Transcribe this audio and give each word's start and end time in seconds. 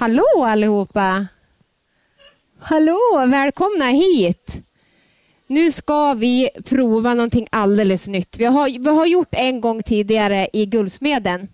Hallå 0.00 0.44
allihopa! 0.44 1.26
Hallå, 2.58 3.26
välkomna 3.26 3.84
hit! 3.84 4.62
Nu 5.46 5.72
ska 5.72 6.14
vi 6.14 6.50
prova 6.64 7.14
någonting 7.14 7.46
alldeles 7.52 8.08
nytt. 8.08 8.38
Vi 8.38 8.44
har, 8.44 8.68
vi 8.84 8.90
har 8.90 9.06
gjort 9.06 9.28
en 9.32 9.60
gång 9.60 9.82
tidigare 9.82 10.48
i 10.52 10.66
Guldsmeden, 10.66 11.48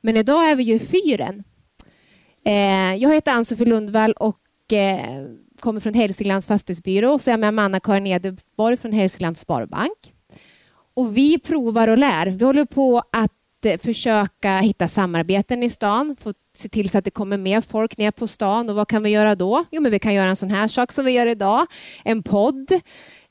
men 0.00 0.16
idag 0.16 0.50
är 0.50 0.54
vi 0.54 0.62
ju 0.62 0.74
i 0.74 0.78
fyren. 0.78 1.44
Eh, 2.44 2.94
jag 2.94 3.14
heter 3.14 3.32
Ann-Sofie 3.32 3.66
Lundvall 3.66 4.12
och 4.12 4.72
eh, 4.72 5.26
kommer 5.60 5.80
från 5.80 5.94
Hälsinglands 5.94 6.46
fastighetsbyrå 6.46 7.12
och 7.12 7.20
så 7.20 7.30
är 7.30 7.38
jag 7.38 7.54
med 7.54 7.64
Anna-Karin 7.64 8.06
Edeborg 8.06 8.76
från 8.76 8.92
Hälsinglands 8.92 9.40
Sparbank. 9.40 10.14
Och 10.94 11.16
vi 11.16 11.38
provar 11.38 11.88
och 11.88 11.98
lär. 11.98 12.26
Vi 12.26 12.44
håller 12.44 12.64
på 12.64 13.02
att 13.12 13.32
Eh, 13.66 13.78
försöka 13.78 14.58
hitta 14.58 14.88
samarbeten 14.88 15.62
i 15.62 15.70
stan, 15.70 16.16
få 16.20 16.32
se 16.56 16.68
till 16.68 16.90
så 16.90 16.98
att 16.98 17.04
det 17.04 17.10
kommer 17.10 17.38
mer 17.38 17.60
folk 17.60 17.96
ner 17.96 18.10
på 18.10 18.28
stan. 18.28 18.70
Och 18.70 18.76
vad 18.76 18.88
kan 18.88 19.02
vi 19.02 19.10
göra 19.10 19.34
då? 19.34 19.64
Jo, 19.70 19.82
men 19.82 19.92
vi 19.92 19.98
kan 19.98 20.14
göra 20.14 20.28
en 20.28 20.36
sån 20.36 20.50
här 20.50 20.68
sak 20.68 20.92
som 20.92 21.04
vi 21.04 21.10
gör 21.10 21.26
idag, 21.26 21.66
en 22.04 22.22
podd. 22.22 22.72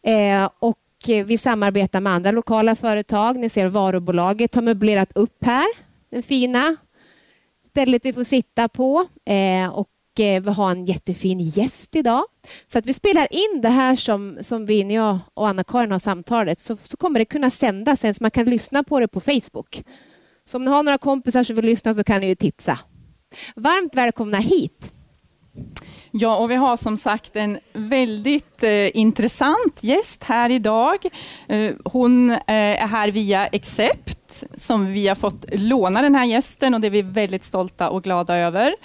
Eh, 0.04 0.50
och 0.60 1.10
eh, 1.10 1.26
vi 1.26 1.38
samarbetar 1.38 2.00
med 2.02 2.14
andra 2.14 2.32
lokala 2.32 2.76
företag. 2.76 3.40
Ni 3.40 3.50
ser 3.50 3.68
varubolaget 3.68 4.56
har 4.56 4.62
möblerat 4.62 5.12
upp 5.16 5.46
här, 5.46 5.68
den 6.10 6.24
fina 6.24 6.76
stället 7.76 8.06
vi 8.06 8.14
får 8.14 8.24
sitta 8.24 8.70
på. 8.70 9.08
Eh, 9.26 9.68
och 9.68 10.20
eh, 10.20 10.44
vi 10.44 10.50
har 10.50 10.72
en 10.72 10.86
jättefin 10.86 11.40
gäst 11.40 11.96
idag. 11.96 12.24
Så 12.68 12.80
att 12.80 12.86
vi 12.86 12.94
spelar 12.94 13.34
in 13.34 13.62
det 13.62 13.70
här 13.70 13.96
som, 13.96 14.38
som 14.42 14.66
vi, 14.66 14.84
när 14.84 14.96
jag 14.96 15.20
och 15.34 15.48
Anna-Karin 15.48 15.92
har 15.92 16.00
samtalet, 16.00 16.60
så, 16.60 16.78
så 16.78 16.98
kommer 16.98 17.20
det 17.20 17.26
kunna 17.26 17.52
sändas 17.52 18.00
sen 18.00 18.14
så 18.14 18.24
man 18.24 18.32
kan 18.32 18.46
lyssna 18.46 18.84
på 18.84 19.00
det 19.00 19.08
på 19.08 19.20
Facebook. 19.20 19.84
Så 20.48 20.58
om 20.58 20.66
ni 20.66 20.72
har 20.72 20.84
några 20.84 20.98
kompisar 20.98 21.44
som 21.44 21.56
vill 21.56 21.66
lyssna 21.66 21.94
så 21.94 22.04
kan 22.04 22.22
ni 22.22 22.28
ju 22.28 22.36
tipsa. 22.36 22.80
Varmt 23.56 23.96
välkomna 23.96 24.38
hit. 24.38 24.94
Ja, 26.18 26.36
och 26.36 26.52
vi 26.52 26.56
har 26.56 26.78
som 26.78 26.98
sagt 26.98 27.36
en 27.36 27.60
väldigt 27.74 28.64
eh, 28.64 28.98
intressant 28.98 29.84
gäst 29.84 30.24
här 30.24 30.50
idag. 30.50 31.06
Eh, 31.48 31.72
hon 31.86 32.32
eh, 32.32 32.40
är 32.48 32.88
här 32.88 33.12
via 33.12 33.50
Accept, 33.54 34.44
som 34.56 34.94
vi 34.94 35.08
har 35.08 35.16
fått 35.16 35.46
låna 35.52 36.02
den 36.02 36.16
här 36.16 36.26
gästen 36.26 36.74
och 36.74 36.82
det 36.82 36.88
är 36.88 36.92
vi 36.92 37.02
väldigt 37.02 37.44
stolta 37.44 37.90
och 37.90 38.04
glada 38.04 38.38
över. 38.38 38.76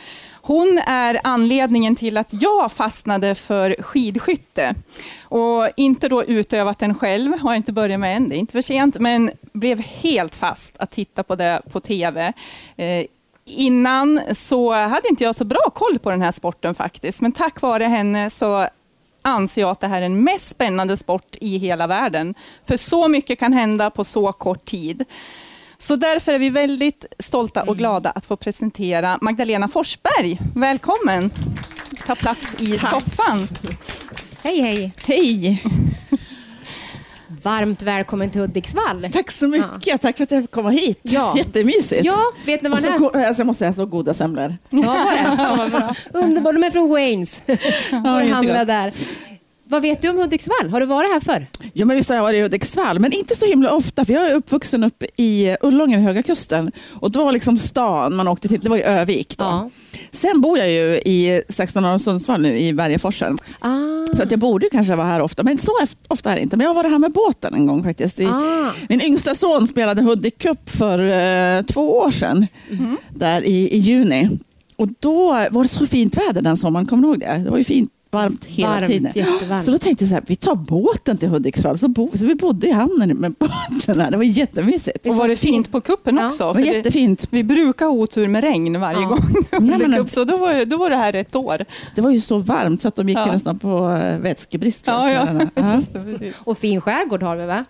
Hon 0.43 0.79
är 0.87 1.21
anledningen 1.25 1.97
till 1.97 2.17
att 2.17 2.43
jag 2.43 2.73
fastnade 2.73 3.35
för 3.35 3.77
skidskytte. 3.83 4.75
Och 5.23 5.69
inte 5.77 6.09
då 6.09 6.25
utövat 6.25 6.79
den 6.79 6.95
själv, 6.95 7.39
har 7.39 7.51
jag 7.51 7.57
inte 7.57 7.73
börjat 7.73 8.01
med 8.01 8.17
än, 8.17 8.29
det 8.29 8.37
är 8.37 8.39
inte 8.39 8.53
för 8.53 8.63
sent, 8.63 8.99
men 8.99 9.31
blev 9.53 9.81
helt 9.81 10.37
fast 10.37 10.75
att 10.79 10.91
titta 10.91 11.23
på 11.23 11.37
det 11.37 11.63
på 11.73 11.81
TV. 11.81 12.33
Eh, 12.77 13.05
Innan 13.47 14.21
så 14.35 14.73
hade 14.73 15.09
inte 15.09 15.25
jag 15.25 15.35
så 15.35 15.45
bra 15.45 15.71
koll 15.75 15.99
på 15.99 16.11
den 16.11 16.23
här 16.23 16.33
sporten 16.33 16.75
faktiskt, 16.75 17.21
men 17.21 17.33
tack 17.33 17.63
vare 17.63 17.85
henne 17.85 18.31
så 18.31 18.69
anser 19.23 19.61
jag 19.61 19.71
att 19.71 19.81
det 19.81 19.87
här 19.87 19.97
är 19.97 20.01
den 20.01 20.25
mest 20.25 20.49
spännande 20.49 20.97
sport 20.97 21.37
i 21.41 21.59
hela 21.59 21.87
världen. 21.87 22.35
För 22.65 22.77
så 22.77 23.09
mycket 23.09 23.39
kan 23.39 23.53
hända 23.53 23.91
på 23.91 24.05
så 24.05 24.33
kort 24.33 24.65
tid. 24.65 25.05
Så 25.79 25.97
därför 25.97 26.33
är 26.33 26.39
vi 26.39 26.51
väldigt 26.51 27.05
stolta 27.19 27.61
och 27.61 27.69
mm. 27.69 27.79
glada 27.79 28.11
att 28.11 28.25
få 28.25 28.37
presentera 28.37 29.19
Magdalena 29.21 29.69
Forsberg. 29.69 30.41
Välkommen! 30.55 31.31
Ta 32.07 32.15
plats 32.15 32.63
i 32.63 32.79
Tack. 32.79 32.91
soffan. 32.91 33.49
Hej, 34.43 34.61
hej. 34.61 34.93
Hej. 35.07 35.63
Varmt 37.43 37.83
välkommen 37.83 38.31
till 38.31 38.41
Hudiksvall. 38.41 39.09
Tack 39.13 39.31
så 39.31 39.49
mycket. 39.49 39.87
Ja. 39.87 39.99
Tack 39.99 40.17
för 40.17 40.25
att 40.25 40.31
jag 40.31 40.43
fick 40.43 40.51
komma 40.51 40.71
hit. 40.71 40.99
Ja. 41.03 41.35
Jättemysigt. 41.37 42.05
Ja, 42.05 42.19
vet 42.47 42.63
ni 42.63 42.69
vad 42.69 42.81
så, 42.83 43.09
alltså, 43.09 43.41
Jag 43.41 43.47
måste 43.47 43.59
säga, 43.59 43.73
så 43.73 43.87
goda 43.87 44.15
semlor. 44.15 44.57
Ja, 44.71 45.95
Underbart. 46.13 46.55
De 46.55 46.65
är 46.65 46.71
från 46.71 46.91
Waynes. 46.91 47.43
Ja, 47.91 48.25
handla 48.33 48.65
där. 48.65 48.93
Vad 49.71 49.83
vet 49.83 50.03
du 50.03 50.09
om 50.09 50.17
Hudiksvall? 50.17 50.71
Har 50.71 50.81
du 50.81 50.87
varit 50.87 51.13
här 51.13 51.21
förr? 51.21 51.47
Ja, 51.73 51.85
men 51.85 51.97
visst 51.97 52.09
har 52.09 52.17
jag 52.17 52.23
varit 52.23 52.37
i 52.37 52.43
Hudiksvall, 52.43 52.99
men 52.99 53.13
inte 53.13 53.37
så 53.37 53.47
himla 53.47 53.73
ofta. 53.73 54.05
För 54.05 54.13
jag 54.13 54.31
är 54.31 54.35
uppvuxen 54.35 54.85
uppe 54.85 55.07
i 55.17 55.57
Ullången, 55.61 56.03
Höga 56.03 56.23
Kusten. 56.23 56.73
Och 57.01 57.11
det 57.11 57.19
var 57.19 57.33
liksom 57.33 57.59
stan 57.59 58.17
man 58.17 58.29
åkte 58.29 58.49
till. 58.49 58.61
Det 58.61 58.69
var 58.69 58.77
i 58.77 58.83
Övik. 58.83 59.39
Då. 59.39 59.45
Ja. 59.45 59.71
Sen 60.13 60.41
bor 60.41 60.59
jag 60.59 60.71
ju 60.71 60.97
i 60.97 61.43
16 61.49 61.83
norr 61.83 61.99
Sundsvall 61.99 62.41
nu, 62.41 62.59
i 62.61 62.73
Bergeforsen. 62.73 63.39
Ah. 63.59 64.07
Så 64.17 64.23
att 64.23 64.31
jag 64.31 64.41
borde 64.41 64.69
kanske 64.73 64.97
vara 64.97 65.07
här 65.07 65.21
ofta, 65.21 65.43
men 65.43 65.59
så 65.59 65.73
ofta 66.09 66.33
är 66.33 66.37
det 66.37 66.43
inte. 66.43 66.57
Men 66.57 66.67
jag 66.67 66.75
var 66.75 66.85
här 66.85 66.99
med 66.99 67.13
båten 67.13 67.55
en 67.55 67.67
gång 67.67 67.83
faktiskt. 67.83 68.21
I, 68.21 68.27
ah. 68.27 68.73
Min 68.89 69.01
yngsta 69.01 69.35
son 69.35 69.67
spelade 69.67 70.03
Hudik 70.03 70.39
Cup 70.39 70.71
för 70.71 70.99
uh, 70.99 71.63
två 71.63 71.99
år 71.99 72.11
sedan, 72.11 72.47
mm 72.71 72.97
där 73.11 73.45
i, 73.45 73.69
i 73.75 73.77
juni. 73.77 74.39
Och 74.77 74.89
då 75.01 75.27
var 75.51 75.63
det 75.63 75.69
så 75.69 75.87
fint 75.87 76.17
väder 76.17 76.43
den 76.43 76.57
sommaren, 76.57 76.87
kommer 76.87 77.03
du 77.03 77.09
ihåg 77.09 77.21
det? 77.21 77.43
Det 77.45 77.51
var 77.51 77.59
ju 77.59 77.65
fint 77.65 77.93
varmt 78.11 78.45
hela 78.45 78.69
varmt, 78.69 78.87
tiden. 78.87 79.13
Jättevarmt. 79.15 79.65
Så 79.65 79.71
då 79.71 79.79
tänkte 79.79 80.05
jag 80.05 80.09
så 80.09 80.15
här, 80.15 80.25
vi 80.27 80.37
tar 80.37 80.55
båten 80.55 81.19
till 81.19 81.29
Hudiksvall. 81.29 81.79
Så, 81.79 81.89
bo, 81.89 82.11
så 82.15 82.25
vi 82.25 82.35
bodde 82.35 82.67
i 82.67 82.73
hamnen 82.73 83.17
med 83.17 83.35
båten. 83.39 84.01
Här. 84.01 84.11
Det 84.11 84.17
var 84.17 84.25
jättemysigt. 84.25 85.07
Och 85.07 85.17
var 85.17 85.29
det 85.29 85.37
fint 85.37 85.73
på 85.73 85.81
kuppen 85.81 86.17
ja. 86.17 86.27
också? 86.27 86.53
Det 86.53 86.59
var 86.59 86.67
jättefint. 86.67 87.27
vi 87.31 87.45
brukar 87.45 87.87
ha 87.87 87.93
otur 87.93 88.29
med 88.29 88.45
regn 88.45 88.81
varje 88.81 89.01
ja. 89.01 89.09
gång. 89.09 89.35
Ja, 89.51 89.61
men, 89.61 90.09
så 90.09 90.25
då 90.25 90.37
var, 90.37 90.65
då 90.65 90.77
var 90.77 90.91
det 90.91 90.97
här 90.97 91.17
ett 91.17 91.37
år. 91.37 91.65
Det 91.95 92.01
var 92.01 92.11
ju 92.11 92.21
så 92.21 92.39
varmt 92.39 92.83
så 92.83 92.89
att 92.89 92.97
de 92.97 93.09
gick 93.09 93.19
ja. 93.19 93.27
nästan 93.27 93.59
på 93.59 93.91
eh, 93.91 94.19
vätskebrist. 94.19 94.87
Ja, 94.87 95.11
ja. 95.55 95.81
och 96.39 96.59
fin 96.59 96.81
skärgård 96.81 97.23
har 97.23 97.37
vi 97.37 97.47
va? 97.47 97.65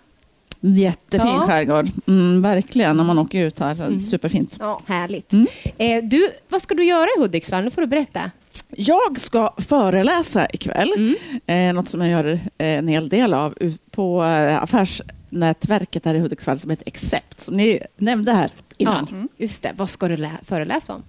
Jättefin 0.61 1.27
ja. 1.27 1.47
skärgård. 1.47 1.87
Mm, 2.07 2.41
verkligen, 2.41 2.97
när 2.97 3.03
man 3.03 3.19
åker 3.19 3.45
ut 3.45 3.59
här. 3.59 3.75
Så 3.75 3.83
mm. 3.83 3.99
Superfint. 3.99 4.57
Ja, 4.59 4.81
härligt. 4.85 5.33
Mm. 5.33 5.47
Eh, 5.77 6.03
du, 6.03 6.29
vad 6.49 6.61
ska 6.61 6.75
du 6.75 6.83
göra 6.83 7.07
i 7.17 7.19
Hudiksvall? 7.19 7.63
Nu 7.63 7.71
får 7.71 7.81
du 7.81 7.87
berätta. 7.87 8.31
Jag 8.69 9.19
ska 9.19 9.53
föreläsa 9.57 10.47
ikväll, 10.53 10.93
mm. 10.97 11.15
eh, 11.45 11.75
något 11.75 11.89
som 11.89 12.01
jag 12.01 12.09
gör 12.09 12.25
eh, 12.33 12.39
en 12.57 12.87
hel 12.87 13.09
del 13.09 13.33
av 13.33 13.55
på 13.91 14.23
eh, 14.23 14.63
affärsnätverket 14.63 16.05
här 16.05 16.15
i 16.15 16.19
Hudiksvall 16.19 16.59
som 16.59 16.69
heter 16.69 16.87
Accept, 16.87 17.41
som 17.41 17.57
ni 17.57 17.79
nämnde 17.97 18.31
här 18.31 18.51
innan. 18.77 19.07
Ja, 19.11 19.45
just 19.45 19.63
det. 19.63 19.73
Vad 19.77 19.89
ska 19.89 20.07
du 20.07 20.29
föreläsa 20.43 20.93
om? 20.93 21.03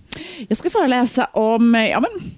Jag 0.48 0.58
ska 0.58 0.70
föreläsa 0.70 1.24
om, 1.24 1.74
eh, 1.74 1.90
ja 1.90 2.00
men, 2.00 2.30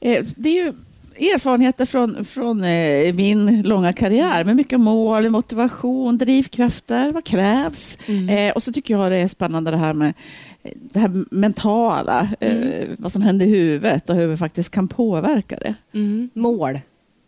eh, 0.00 0.24
det 0.36 0.48
är 0.48 0.64
ju 0.64 0.72
erfarenheter 1.20 1.86
från, 1.86 2.24
från 2.24 2.64
eh, 2.64 3.14
min 3.14 3.62
långa 3.62 3.92
karriär 3.92 4.44
med 4.44 4.56
mycket 4.56 4.80
mål, 4.80 5.28
motivation, 5.28 6.18
drivkrafter, 6.18 7.12
vad 7.12 7.24
krävs? 7.24 7.98
Mm. 8.08 8.28
Eh, 8.28 8.52
och 8.52 8.62
så 8.62 8.72
tycker 8.72 8.94
jag 8.94 9.12
det 9.12 9.16
är 9.16 9.28
spännande 9.28 9.70
det 9.70 9.76
här 9.76 9.94
med 9.94 10.14
det 10.62 10.98
här 10.98 11.24
mentala, 11.30 12.28
eh, 12.40 12.56
mm. 12.56 12.96
vad 12.98 13.12
som 13.12 13.22
händer 13.22 13.46
i 13.46 13.50
huvudet 13.50 14.10
och 14.10 14.16
hur 14.16 14.26
vi 14.26 14.36
faktiskt 14.36 14.70
kan 14.70 14.88
påverka 14.88 15.56
det. 15.56 15.74
Mm. 15.94 16.30
Mål. 16.34 16.80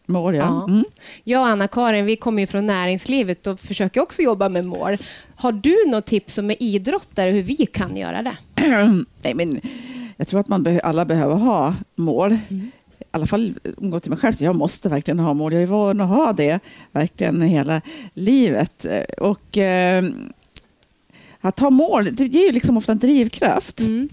Mål, 0.06 0.34
ja. 0.34 0.42
ja. 0.42 0.72
Mm. 0.72 0.84
Jag 1.24 1.40
och 1.40 1.46
Anna-Karin 1.46 2.04
vi 2.04 2.16
kommer 2.16 2.42
ju 2.42 2.46
från 2.46 2.66
näringslivet 2.66 3.46
och 3.46 3.60
försöker 3.60 4.00
också 4.00 4.22
jobba 4.22 4.48
med 4.48 4.64
mål. 4.64 4.96
Har 5.36 5.52
du 5.52 5.76
något 5.86 6.06
tips 6.06 6.34
som 6.34 6.50
är 6.50 6.62
idrottare 6.62 7.30
hur 7.30 7.42
vi 7.42 7.66
kan 7.66 7.96
göra 7.96 8.22
det? 8.22 8.36
Nej, 9.24 9.34
men 9.34 9.60
jag 10.16 10.28
tror 10.28 10.40
att 10.40 10.48
man 10.48 10.62
be 10.62 10.80
alla 10.80 11.04
behöver 11.04 11.34
ha 11.34 11.74
mål. 11.94 12.36
Mm. 12.48 12.70
Alla 13.14 13.26
fall 13.26 13.54
gå 13.76 14.00
till 14.00 14.10
mig 14.10 14.18
själv, 14.18 14.32
så 14.32 14.44
jag 14.44 14.56
måste 14.56 14.88
verkligen 14.88 15.18
ha 15.18 15.34
mål. 15.34 15.52
Jag 15.52 15.62
är 15.62 15.66
van 15.66 16.00
att 16.00 16.08
ha 16.08 16.32
det 16.32 16.60
verkligen 16.92 17.42
hela 17.42 17.80
livet. 18.14 18.86
Och 19.18 19.58
eh, 19.58 20.04
att 21.40 21.58
ha 21.58 21.70
mål, 21.70 22.08
det 22.12 22.26
ger 22.26 22.46
ju 22.46 22.52
liksom 22.52 22.76
ofta 22.76 22.92
en 22.92 22.98
drivkraft. 22.98 23.80
Mm. 23.80 24.08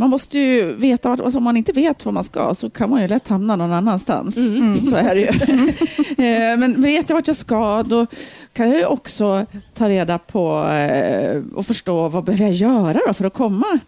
Man 0.00 0.10
måste 0.10 0.38
ju 0.38 0.72
veta, 0.72 1.10
alltså 1.10 1.38
om 1.38 1.44
man 1.44 1.56
inte 1.56 1.72
vet 1.72 2.04
vad 2.04 2.14
man 2.14 2.24
ska 2.24 2.54
så 2.54 2.70
kan 2.70 2.90
man 2.90 3.02
ju 3.02 3.08
lätt 3.08 3.28
hamna 3.28 3.56
någon 3.56 3.72
annanstans. 3.72 4.36
Mm. 4.36 4.56
mm. 4.56 4.84
Så 4.84 4.94
är 4.94 5.14
det 5.14 5.20
ju. 5.20 5.28
Eh, 6.24 6.56
men 6.56 6.82
vet 6.82 7.08
jag 7.08 7.16
vart 7.16 7.26
jag 7.26 7.36
ska 7.36 7.82
då 7.82 8.06
kan 8.52 8.68
jag 8.68 8.78
ju 8.78 8.86
också 8.86 9.46
ta 9.74 9.88
reda 9.88 10.18
på 10.18 10.68
eh, 10.68 11.42
och 11.54 11.66
förstå 11.66 12.08
vad 12.08 12.24
behöver 12.24 12.44
jag 12.44 12.54
göra 12.54 13.14
för 13.14 13.24
att 13.24 13.34
komma 13.34 13.78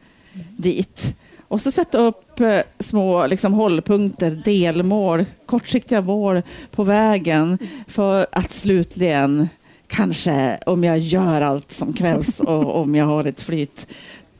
dit. 0.56 1.16
Och 1.48 1.60
så 1.60 1.70
sätta 1.70 1.98
upp 1.98 2.29
små 2.78 3.26
liksom, 3.26 3.52
hållpunkter, 3.52 4.30
delmål, 4.30 5.24
kortsiktiga 5.46 6.00
mål 6.00 6.42
på 6.70 6.84
vägen 6.84 7.58
för 7.88 8.26
att 8.32 8.50
slutligen 8.50 9.48
kanske 9.88 10.58
om 10.66 10.84
jag 10.84 10.98
gör 10.98 11.40
allt 11.40 11.72
som 11.72 11.92
krävs 11.92 12.40
och 12.40 12.80
om 12.80 12.94
jag 12.94 13.06
har 13.06 13.24
ett 13.24 13.40
flyt 13.40 13.86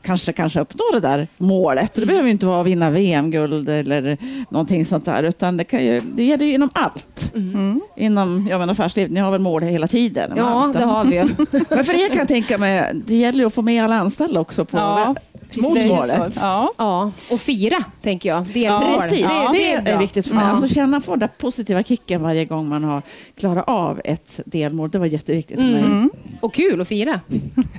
kanske, 0.01 0.33
kanske 0.33 0.59
uppnå 0.59 0.83
det 0.93 0.99
där 0.99 1.27
målet. 1.37 1.93
Det 1.93 2.05
behöver 2.05 2.29
inte 2.29 2.45
vara 2.45 2.61
att 2.61 2.67
vinna 2.67 2.89
VM-guld 2.89 3.69
eller 3.69 4.17
någonting 4.49 4.85
sånt 4.85 5.05
där, 5.05 5.23
utan 5.23 5.57
det, 5.57 5.63
kan 5.63 5.85
ju, 5.85 6.01
det 6.01 6.23
gäller 6.23 6.45
ju 6.45 6.53
inom 6.53 6.69
allt. 6.73 7.31
Mm. 7.35 7.81
Inom 7.97 8.47
ja, 8.49 8.57
men 8.57 8.69
affärslivet, 8.69 9.11
ni 9.11 9.19
har 9.19 9.31
väl 9.31 9.41
mål 9.41 9.63
hela 9.63 9.87
tiden? 9.87 10.33
Ja, 10.35 10.43
allt. 10.43 10.73
det 10.73 10.83
har 10.83 11.05
vi. 11.05 11.17
men 11.69 11.83
för 11.83 12.03
er 12.03 12.07
kan 12.07 12.17
jag 12.17 12.27
tänka 12.27 12.57
mig, 12.57 12.91
det 12.93 13.15
gäller 13.15 13.39
ju 13.39 13.45
att 13.45 13.53
få 13.53 13.61
med 13.61 13.83
alla 13.83 13.95
anställda 13.95 14.39
också 14.39 14.65
på, 14.65 14.77
ja. 14.77 15.15
Mot 15.57 15.85
målet. 15.85 16.33
Ja. 16.35 16.73
Ja, 16.77 17.11
och 17.29 17.41
fira, 17.41 17.83
tänker 18.01 18.29
jag. 18.29 18.45
Delmål. 18.45 18.81
Ja, 18.93 19.01
Precis, 19.01 19.19
Ja, 19.21 19.49
det, 19.53 19.57
det 19.59 19.71
är 19.73 19.77
är 19.77 19.81
bra. 19.83 19.97
viktigt 19.97 20.27
för 20.27 20.35
mig. 20.35 20.43
Ja. 20.43 20.49
Alltså 20.51 20.67
känna 20.75 21.01
få 21.01 21.11
den 21.11 21.19
där 21.19 21.27
positiva 21.37 21.83
kicken 21.83 22.21
varje 22.23 22.45
gång 22.45 22.69
man 22.69 22.83
har 22.83 23.01
klarat 23.39 23.67
av 23.67 24.01
ett 24.05 24.39
delmål. 24.45 24.89
Det 24.89 24.99
var 24.99 25.05
jätteviktigt 25.05 25.57
för 25.59 25.65
mig. 25.67 25.81
Mm. 25.83 26.09
Och 26.41 26.53
kul 26.53 26.81
att 26.81 26.87
fira. 26.87 27.19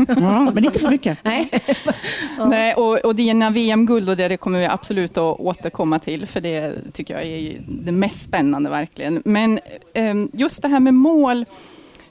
Ja, 0.08 0.50
men 0.54 0.64
inte 0.64 0.78
för 0.78 0.88
mycket. 0.90 1.19
Nej. 1.24 1.48
Nej, 2.48 2.74
och, 2.74 2.98
och 2.98 3.14
dina 3.14 3.50
VM-guld 3.50 4.08
och 4.08 4.16
det, 4.16 4.28
det 4.28 4.36
kommer 4.36 4.58
vi 4.58 4.66
absolut 4.66 5.10
att 5.19 5.40
återkomma 5.40 5.98
till, 5.98 6.26
för 6.26 6.40
det 6.40 6.72
tycker 6.92 7.14
jag 7.14 7.22
är 7.22 7.38
ju 7.38 7.58
det 7.69 7.92
mest 7.92 8.22
spännande 8.24 8.70
verkligen. 8.70 9.22
Men 9.24 9.58
ehm, 9.94 10.30
just 10.32 10.62
det 10.62 10.69
här 10.69 10.80
med 10.80 10.94
mål, 10.94 11.44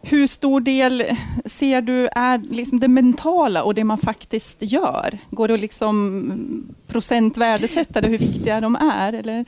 hur 0.04 0.28
stor 0.28 0.60
del 0.60 1.04
ser 1.46 1.82
du 1.82 2.08
är 2.08 2.38
liksom 2.38 2.80
det 2.80 2.88
mentala 2.88 3.64
och 3.64 3.76
det 3.76 3.84
man 3.84 3.98
faktiskt 3.98 4.62
gör? 4.62 5.18
Går 5.30 5.48
det 5.48 5.54
att 5.54 5.60
liksom 5.62 6.74
procentvärdesätta 6.88 8.02
det, 8.02 8.08
hur 8.08 8.18
viktiga 8.18 8.62
de 8.62 8.76
är? 8.76 9.14
Eller? 9.14 9.46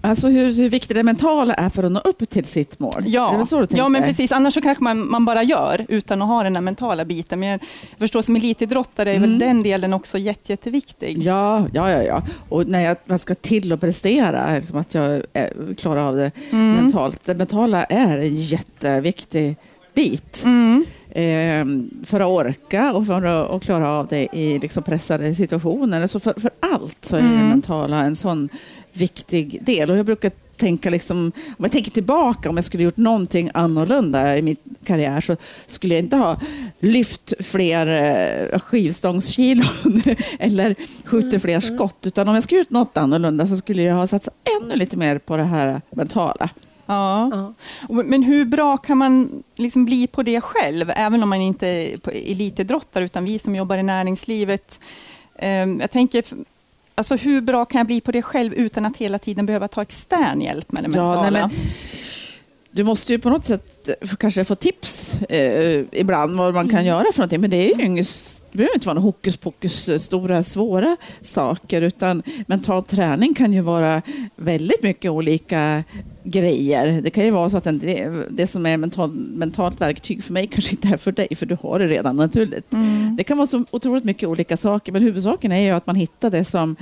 Alltså 0.00 0.28
hur, 0.28 0.52
hur 0.52 0.68
viktigt 0.68 0.96
det 0.96 1.02
mentala 1.02 1.54
är 1.54 1.68
för 1.68 1.82
att 1.82 1.92
nå 1.92 2.00
upp 2.00 2.28
till 2.30 2.44
sitt 2.44 2.78
mål. 2.78 3.02
Ja, 3.06 3.30
väl 3.38 3.66
ja 3.70 3.88
men 3.88 4.02
precis. 4.02 4.32
Annars 4.32 4.54
så 4.54 4.60
kanske 4.60 4.84
man, 4.84 5.10
man 5.10 5.24
bara 5.24 5.42
gör 5.42 5.86
utan 5.88 6.22
att 6.22 6.28
ha 6.28 6.42
den 6.42 6.56
här 6.56 6.60
mentala 6.62 7.04
biten. 7.04 7.40
Men 7.40 7.48
jag 7.48 7.60
förstår 7.98 8.22
som 8.22 8.36
elitidrottare 8.36 9.10
är 9.14 9.18
väl 9.18 9.28
Mm. 9.28 9.38
den 9.38 9.62
delen 9.62 9.92
också 9.92 10.18
jätte, 10.18 10.52
jätteviktig. 10.52 11.22
Ja, 11.22 11.66
ja, 11.72 11.90
ja, 11.90 12.02
ja. 12.02 12.22
Och 12.48 12.66
när 12.68 12.80
jag, 12.80 12.96
jag 13.04 13.20
ska 13.20 13.34
till 13.34 13.72
och 13.72 13.80
prestera, 13.80 14.54
liksom 14.54 14.78
att 14.78 14.94
jag 14.94 15.22
eh, 15.32 15.44
klarar 15.76 16.08
av 16.08 16.16
det 16.16 16.30
Mm. 16.50 16.74
mentalt. 16.74 17.20
Det 17.24 17.34
mentala 17.34 17.84
är 17.84 18.18
en 18.18 18.36
jätteviktig 18.40 19.56
bit. 19.94 20.42
Mm. 20.44 20.84
Eh, 21.10 21.66
för 22.04 22.20
att 22.20 22.26
orka 22.26 22.92
och 22.92 23.06
för 23.06 23.24
att, 23.56 23.62
klara 23.62 23.90
av 23.90 24.06
det 24.06 24.28
i 24.32 24.58
liksom 24.58 24.82
pressade 24.82 25.34
situationer. 25.34 26.06
Så 26.06 26.20
för, 26.20 26.40
för 26.40 26.50
allt 26.60 27.04
så 27.04 27.16
är 27.16 27.20
det 27.20 27.28
Mm. 27.28 27.48
mentala 27.48 28.00
en 28.00 28.16
sån 28.16 28.48
viktig 28.92 29.58
del. 29.64 29.90
Och 29.90 29.96
jag 29.96 30.06
brukar 30.06 30.30
tänka, 30.56 30.90
liksom, 30.90 31.32
om 31.46 31.64
jag 31.64 31.72
tänker 31.72 31.90
tillbaka, 31.90 32.50
om 32.50 32.56
jag 32.56 32.64
skulle 32.64 32.82
gjort 32.82 32.96
någonting 32.96 33.50
annorlunda 33.54 34.38
i 34.38 34.42
min 34.42 34.56
karriär 34.84 35.20
så 35.20 35.36
skulle 35.66 35.94
jag 35.94 36.04
inte 36.04 36.16
ha 36.16 36.40
lyft 36.80 37.32
fler 37.40 37.86
eh, 38.52 38.58
skivstångskilon 38.60 40.02
eller 40.38 40.74
skjutit 41.04 41.42
fler 41.42 41.60
skott. 41.60 42.06
Utan 42.06 42.28
om 42.28 42.34
jag 42.34 42.44
skulle 42.44 42.58
gjort 42.58 42.70
något 42.70 42.96
annorlunda 42.96 43.46
så 43.46 43.56
skulle 43.56 43.82
jag 43.82 43.94
ha 43.94 44.06
satsat 44.06 44.34
ännu 44.62 44.76
lite 44.76 44.96
mer 44.96 45.18
på 45.18 45.36
det 45.36 45.44
här 45.44 45.80
mentala. 45.90 46.50
Ja. 46.88 47.30
Ja. 47.88 48.02
Men 48.02 48.22
hur 48.22 48.44
bra 48.44 48.76
kan 48.76 48.98
man 48.98 49.42
liksom 49.56 49.84
bli 49.84 50.06
på 50.06 50.22
det 50.22 50.40
själv, 50.40 50.90
även 50.96 51.22
om 51.22 51.28
man 51.28 51.40
inte 51.40 51.66
är 51.66 51.98
elitidrottare, 52.30 53.04
utan 53.04 53.24
vi 53.24 53.38
som 53.38 53.54
jobbar 53.56 53.76
i 53.78 53.82
näringslivet. 53.82 54.80
Ehm, 55.38 55.80
Jag 55.80 55.90
tänker, 55.90 56.24
alltså 56.94 57.16
hur 57.16 57.40
bra 57.40 57.64
kan 57.64 57.78
jag 57.78 57.86
bli 57.86 58.00
på 58.00 58.12
det 58.12 58.22
själv 58.22 58.54
utan 58.54 58.86
att 58.86 58.96
hela 58.96 59.18
tiden 59.18 59.46
behöva 59.46 59.68
ta 59.68 59.82
extern 59.82 60.40
hjälp 60.40 60.72
med 60.72 60.82
det 60.84 60.90
Ja, 60.94 61.06
mentala? 61.06 61.30
nej, 61.30 61.40
men- 61.42 61.50
Du 62.70 62.84
måste 62.84 63.12
ju 63.12 63.18
på 63.18 63.30
något 63.30 63.44
sätt 63.44 63.88
eh, 63.88 64.08
kanske 64.18 64.44
få 64.44 64.54
tips 64.54 65.14
eh, 65.22 65.84
ibland 65.92 66.36
vad 66.38 66.54
man 66.54 66.68
kan 66.68 66.84
göra 66.84 67.04
för 67.12 67.18
någonting. 67.18 67.40
Men 67.40 67.50
det, 67.50 67.72
är 67.72 67.78
ju 67.78 67.84
inget, 67.84 68.08
det 68.52 68.56
behöver 68.58 68.74
inte 68.74 68.86
vara 68.86 68.94
några 68.94 69.04
hokus 69.06 69.36
pokus 69.36 69.88
eh, 69.88 69.98
stora 69.98 70.42
svåra 70.42 70.96
saker. 71.22 71.82
Utan 71.82 72.22
mental 72.46 72.82
träning 72.84 73.34
kan 73.34 73.52
ju 73.52 73.60
vara 73.60 74.02
väldigt 74.36 74.82
mycket 74.82 75.10
olika 75.10 75.84
grejer. 76.30 77.02
Det 77.02 77.10
kan 77.10 77.24
ju 77.24 77.30
vara 77.30 77.50
så 77.50 77.56
att 77.56 77.64
det, 77.64 78.10
det 78.30 78.46
som 78.46 78.66
är 78.66 78.76
mental, 78.76 79.10
mentalt 79.12 79.80
verktyg 79.80 80.24
för 80.24 80.32
mig 80.32 80.46
kanske 80.46 80.70
inte 80.70 80.88
är 80.88 80.96
för 80.96 81.12
dig. 81.12 81.28
För 81.36 81.46
du 81.46 81.56
har 81.62 81.78
det 81.78 81.86
redan 81.86 82.16
naturligt. 82.16 82.72
Mm. 82.72 83.16
Det 83.16 83.24
kan 83.24 83.36
vara 83.36 83.46
så 83.46 83.64
otroligt 83.70 84.04
mycket 84.04 84.28
olika 84.28 84.56
saker, 84.56 84.92
men 84.92 85.02
huvudsaken 85.02 85.52
är 85.52 85.60
ju 85.60 85.70
att 85.70 85.86
man 85.86 85.96
hittar 85.96 86.30
det 86.30 86.44
som 86.44 86.76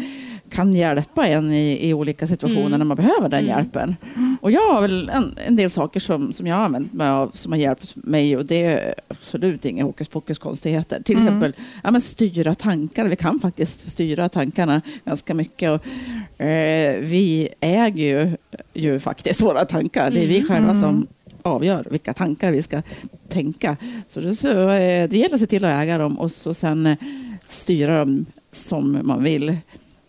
kan 0.50 0.74
hjälpa 0.74 1.26
en 1.26 1.52
i, 1.52 1.88
i 1.88 1.94
olika 1.94 2.26
situationer 2.26 2.66
Mm. 2.66 2.78
när 2.78 2.84
man 2.86 2.96
behöver 2.96 3.28
den 3.28 3.44
Mm. 3.44 3.56
hjälpen. 3.56 3.96
Och 4.40 4.50
jag 4.50 4.72
har 4.72 4.80
väl 4.82 5.08
en, 5.08 5.34
en 5.46 5.56
del 5.56 5.70
saker 5.70 6.00
som, 6.00 6.32
som 6.32 6.46
jag 6.46 6.56
har 6.56 6.64
använt 6.64 6.92
mig 6.92 7.08
av 7.08 7.30
som 7.34 7.52
har 7.52 7.58
hjälpt 7.58 7.96
mig 7.96 8.36
och 8.36 8.46
det 8.46 8.62
är 8.62 8.94
absolut 9.08 9.64
inga 9.64 9.84
hokus 9.84 10.08
pokus 10.08 10.38
konstigheter. 10.38 11.02
Till 11.02 11.16
Mm. 11.16 11.26
exempel 11.28 11.52
ja, 11.84 11.90
men 11.90 12.00
styra 12.00 12.54
tankar. 12.54 13.04
Vi 13.04 13.16
kan 13.16 13.40
faktiskt 13.40 13.90
styra 13.90 14.28
tankarna 14.28 14.82
ganska 15.04 15.34
mycket. 15.34 15.70
Och, 15.70 15.86
eh, 16.46 16.98
vi 17.00 17.48
äger 17.60 18.04
ju, 18.24 18.36
ju 18.74 19.00
faktiskt 19.00 19.40
våra 19.40 19.64
tankar. 19.64 20.10
Det 20.10 20.22
är 20.22 20.26
vi 20.26 20.36
Mm. 20.38 20.48
själva 20.48 20.70
Mm. 20.70 20.82
som 20.82 21.06
avgör 21.42 21.86
vilka 21.90 22.12
tankar 22.14 22.52
vi 22.52 22.62
ska 22.62 22.82
tänka. 23.28 23.76
Så 24.08 24.20
det, 24.20 24.36
så, 24.36 24.48
eh, 24.70 25.08
det 25.08 25.16
gäller 25.16 25.34
att 25.34 25.40
se 25.40 25.46
till 25.46 25.64
att 25.64 25.82
äga 25.82 25.98
dem 25.98 26.18
och 26.18 26.32
så 26.32 26.54
sen 26.54 26.86
eh, 26.86 26.96
styra 27.48 27.98
dem 27.98 28.26
som 28.52 28.98
man 29.02 29.22
vill. 29.22 29.56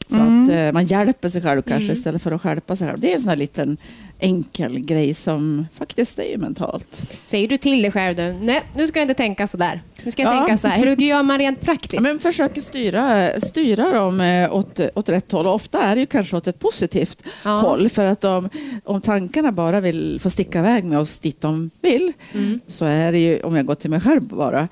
Så 0.10 0.16
Mm. 0.16 0.44
att 0.44 0.50
eh, 0.50 0.72
man 0.72 0.86
hjälper 0.86 1.30
sig 1.30 1.42
själv 1.42 1.62
kanske 1.62 1.86
Mm. 1.88 1.98
istället 1.98 2.22
för 2.22 2.32
att 2.32 2.42
stjälpa 2.42 2.76
sig 2.76 2.88
själv. 2.88 3.00
Det 3.00 3.12
är 3.12 3.16
en 3.16 3.22
sån 3.22 3.30
här 3.30 3.36
liten 3.36 3.78
enkel 4.20 4.80
grej 4.80 5.14
som 5.14 5.68
faktiskt 5.74 6.20
är 6.20 6.38
mentalt. 6.38 7.02
Säger 7.26 7.48
du 7.48 7.58
till 7.58 7.82
dig 7.82 7.92
själv 7.92 8.18
nu, 8.18 8.38
nej, 8.42 8.64
nu 8.76 8.88
ska 8.88 9.00
jag 9.00 9.04
inte 9.04 9.14
tänka 9.14 9.48
så 9.48 9.58
där. 9.58 9.82
Nu 10.04 10.12
ska 10.12 10.22
jag 10.22 10.36
Ja. 10.36 10.38
tänka 10.40 10.58
så 10.58 10.68
här. 10.68 10.78
Hur 10.78 10.96
gör 10.96 11.24
man 11.24 11.38
rent 11.38 11.58
Ja, 11.62 11.66
praktiskt? 11.66 12.02
men 12.02 12.20
försöker 12.20 12.62
styra, 12.62 13.28
styra 13.42 13.92
dem 13.92 14.22
eh, 14.22 14.54
åt, 14.56 14.80
åt 14.96 15.10
rätt 15.10 15.32
håll. 15.32 15.48
Och 15.48 15.54
ofta 15.54 15.82
är 15.84 15.96
det 15.96 16.00
ju 16.02 16.08
kanske 16.08 16.38
åt 16.38 16.48
ett 16.48 16.60
positivt 16.60 17.24
Ja. 17.44 17.50
håll. 17.50 17.90
För 17.90 18.06
att 18.06 18.24
om, 18.24 18.50
om 18.84 19.02
tankarna 19.02 19.52
bara 19.52 19.80
vill 19.80 20.20
få 20.22 20.30
sticka 20.30 20.60
iväg 20.60 20.84
med 20.86 21.00
oss 21.00 21.20
dit 21.20 21.42
de 21.42 21.70
vill 21.82 22.14
Mm. 22.34 22.60
så 22.68 22.86
är 22.86 23.12
det 23.12 23.20
ju, 23.20 23.40
om 23.42 23.56
jag 23.56 23.66
går 23.66 23.76
till 23.76 23.90
mig 23.90 24.02
själv 24.02 24.24
bara, 24.24 24.68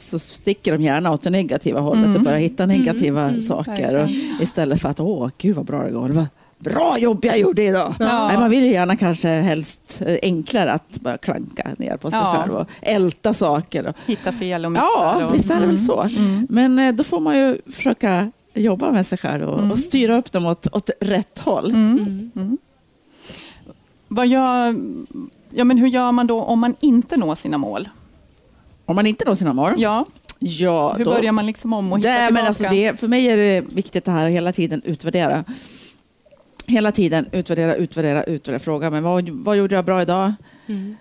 så 0.00 0.18
sticker 0.18 0.72
de 0.72 0.82
gärna 0.82 1.12
åt 1.12 1.22
det 1.22 1.30
negativa 1.30 1.80
hållet 1.80 2.04
Mm. 2.04 2.16
och 2.16 2.22
börjar 2.22 2.38
hitta 2.38 2.66
negativa 2.66 3.20
Mm, 3.20 3.30
mm, 3.30 3.40
saker. 3.42 3.96
Och, 3.96 4.08
istället 4.42 4.80
för 4.82 4.88
att, 4.88 5.00
åh 5.00 5.28
gud 5.38 5.56
vad 5.56 5.64
bra 5.64 5.82
det 5.82 5.90
går. 5.90 6.26
Bra 6.58 6.98
jobb 6.98 7.24
jag 7.24 7.38
gjorde 7.38 7.62
idag. 7.62 7.94
Ja. 7.98 8.28
Nej, 8.28 8.38
man 8.38 8.50
vill 8.50 8.64
ju 8.64 8.70
gärna 8.72 8.96
kanske 8.96 9.28
helst 9.28 10.02
eh, 10.06 10.16
enklare 10.22 10.72
att 10.72 11.00
bara 11.00 11.18
klanka 11.18 11.70
ner 11.78 11.96
på 11.96 12.10
sig 12.10 12.20
Ja. 12.20 12.36
själv 12.40 12.54
och 12.54 12.66
älta 12.82 13.34
saker. 13.34 13.86
Och, 13.86 13.96
Hitta 14.06 14.32
fel 14.32 14.64
och 14.64 14.72
missa. 14.72 14.84
ja, 14.98 15.26
och, 15.26 15.34
visst 15.34 15.50
är 15.50 15.54
det 15.54 15.66
väl 15.66 15.70
Mm. 15.70 15.78
så. 15.86 16.02
Mm. 16.02 16.46
Men 16.50 16.78
eh, 16.78 16.92
då 16.94 17.04
får 17.04 17.20
man 17.20 17.38
ju 17.38 17.58
försöka 17.72 18.30
jobba 18.54 18.90
med 18.92 19.06
sig 19.06 19.18
själv 19.18 19.48
och, 19.48 19.58
Mm. 19.58 19.70
och 19.70 19.78
styra 19.78 20.16
upp 20.16 20.32
dem 20.32 20.46
åt, 20.46 20.66
åt 20.72 20.90
rätt 21.00 21.38
håll. 21.38 21.70
Mm. 21.70 22.30
Mm. 22.36 22.58
Vad 24.08 24.26
gör, 24.26 24.76
ja, 25.50 25.64
men 25.64 25.78
hur 25.78 25.88
gör 25.88 26.12
man 26.12 26.26
då 26.26 26.42
om 26.42 26.58
man 26.58 26.74
inte 26.80 27.16
når 27.16 27.34
sina 27.34 27.58
mål? 27.58 27.88
Om 28.86 28.96
man 28.96 29.06
inte 29.06 29.24
når 29.24 29.34
sina 29.34 29.52
mål, 29.52 29.70
Ja, 29.76 30.06
ja, 30.38 30.94
hur 30.98 31.04
då, 31.04 31.10
börjar 31.10 31.32
man 31.32 31.46
liksom 31.46 31.72
om 31.72 31.92
och 31.92 31.98
hitta 31.98 32.08
det, 32.08 32.14
tillbaka? 32.26 32.34
men 32.34 32.46
alltså 32.46 32.64
det, 32.70 33.00
för 33.00 33.08
mig 33.08 33.26
är 33.26 33.36
det 33.36 33.60
viktigt 33.74 34.04
det 34.04 34.10
här 34.10 34.26
att 34.26 34.32
hela 34.32 34.52
tiden 34.52 34.82
utvärdera. 34.84 35.44
Hela 36.66 36.92
tiden 36.92 37.26
utvärdera, 37.32 37.74
utvärdera, 37.74 38.24
utvärdera. 38.24 38.58
Fråga 38.58 38.90
men 38.90 39.02
vad, 39.02 39.28
vad 39.28 39.56
gjorde 39.56 39.74
jag 39.74 39.84
bra 39.84 40.02
idag? 40.02 40.32
Mm. 40.66 40.96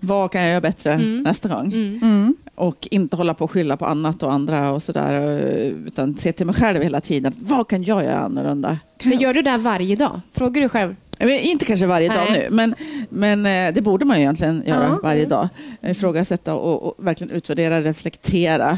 Vad 0.00 0.30
kan 0.32 0.40
jag 0.40 0.50
göra 0.50 0.60
bättre 0.60 0.92
Mm. 0.92 1.22
nästa 1.22 1.48
gång? 1.48 1.66
Mm. 1.72 1.98
Mm. 2.02 2.36
Och 2.54 2.88
inte 2.90 3.16
hålla 3.16 3.34
på 3.34 3.44
och 3.44 3.50
skylla 3.50 3.76
på 3.76 3.86
annat 3.86 4.22
och 4.22 4.32
andra 4.32 4.70
och 4.70 4.82
sådär. 4.82 5.20
eh, 5.20 5.66
Utan 5.86 6.14
se 6.14 6.32
till 6.32 6.46
mig 6.46 6.54
själv 6.54 6.82
hela 6.82 7.00
tiden. 7.00 7.32
Vad 7.38 7.68
kan 7.68 7.82
jag 7.82 8.04
göra 8.04 8.18
annorlunda? 8.18 8.78
Kan 8.98 9.10
Men 9.10 9.18
gör 9.18 9.34
du 9.34 9.42
det 9.42 9.56
varje 9.56 9.96
dag? 9.96 10.20
Frågar 10.32 10.62
du 10.62 10.68
själv? 10.68 10.96
Inte 11.28 11.64
kanske 11.64 11.86
varje 11.86 12.08
dag 12.08 12.26
Nej. 12.30 12.40
nu, 12.50 12.56
men, 12.56 12.74
men 13.08 13.46
eh, 13.68 13.74
det 13.74 13.82
borde 13.82 14.04
man 14.04 14.16
ju 14.16 14.22
egentligen 14.22 14.62
göra 14.66 14.84
Ja. 14.84 15.00
varje 15.02 15.26
dag. 15.26 15.48
Ifrågasätta 15.82 16.54
och, 16.54 16.82
och 16.82 17.06
verkligen 17.06 17.36
utvärdera, 17.36 17.80
reflektera. 17.80 18.70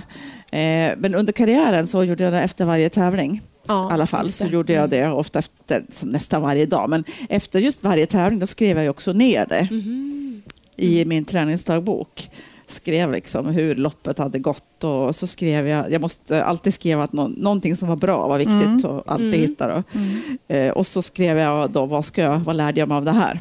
Eh, 0.53 0.93
men 0.97 1.15
under 1.15 1.33
karriären 1.33 1.87
så 1.87 2.05
gjorde 2.05 2.25
jag 2.25 2.33
det 2.33 2.41
efter 2.41 2.65
varje 2.65 2.89
tävling. 2.89 3.41
Ja, 3.67 3.91
I 3.91 3.95
alla 3.95 4.07
fall 4.07 4.29
så 4.29 4.47
gjorde 4.47 4.73
jag 4.73 4.91
det 4.91 5.09
ofta 5.09 5.39
efter, 5.39 5.85
nästan 6.03 6.43
varje 6.43 6.67
dag. 6.67 6.91
Men 6.91 7.05
efter 7.29 7.59
just 7.61 7.85
varje 7.85 8.07
tävling 8.07 8.39
då 8.41 8.47
skrev 8.47 8.79
jag 8.79 8.91
också 8.91 9.13
ner 9.13 9.47
det 9.47 9.69
Mhm. 9.71 10.43
i 10.77 11.05
min 11.05 11.25
träningsdagbok. 11.25 12.31
Skrev 12.73 13.13
liksom 13.13 13.47
hur 13.47 13.75
loppet 13.75 14.19
hade 14.19 14.39
gått 14.39 14.85
och 14.85 15.17
så 15.17 15.27
skrev 15.27 15.69
jag, 15.69 15.93
jag 15.93 16.01
måste 16.01 16.45
alltid 16.45 16.75
skriva 16.75 17.03
att 17.03 17.13
nå, 17.13 17.29
någonting 17.29 17.77
som 17.77 17.89
var 17.89 17.97
bra 17.97 18.29
var 18.29 18.39
viktigt 18.39 18.55
Mm. 18.63 18.77
att 18.77 19.09
alltid 19.09 19.27
Mm. 19.35 19.41
hitta. 19.41 19.69
Då. 19.69 19.83
Mm. 19.99 20.39
Eh, 20.49 20.73
och 20.73 20.87
så 20.87 21.03
skrev 21.03 21.39
jag 21.39 21.71
då, 21.71 21.87
vad, 21.87 22.05
ska 22.05 22.23
jag, 22.23 22.39
vad 22.39 22.57
lärde 22.57 22.81
jag 22.81 22.89
mig 22.89 22.97
av 22.97 23.05
det 23.05 23.13
här? 23.13 23.41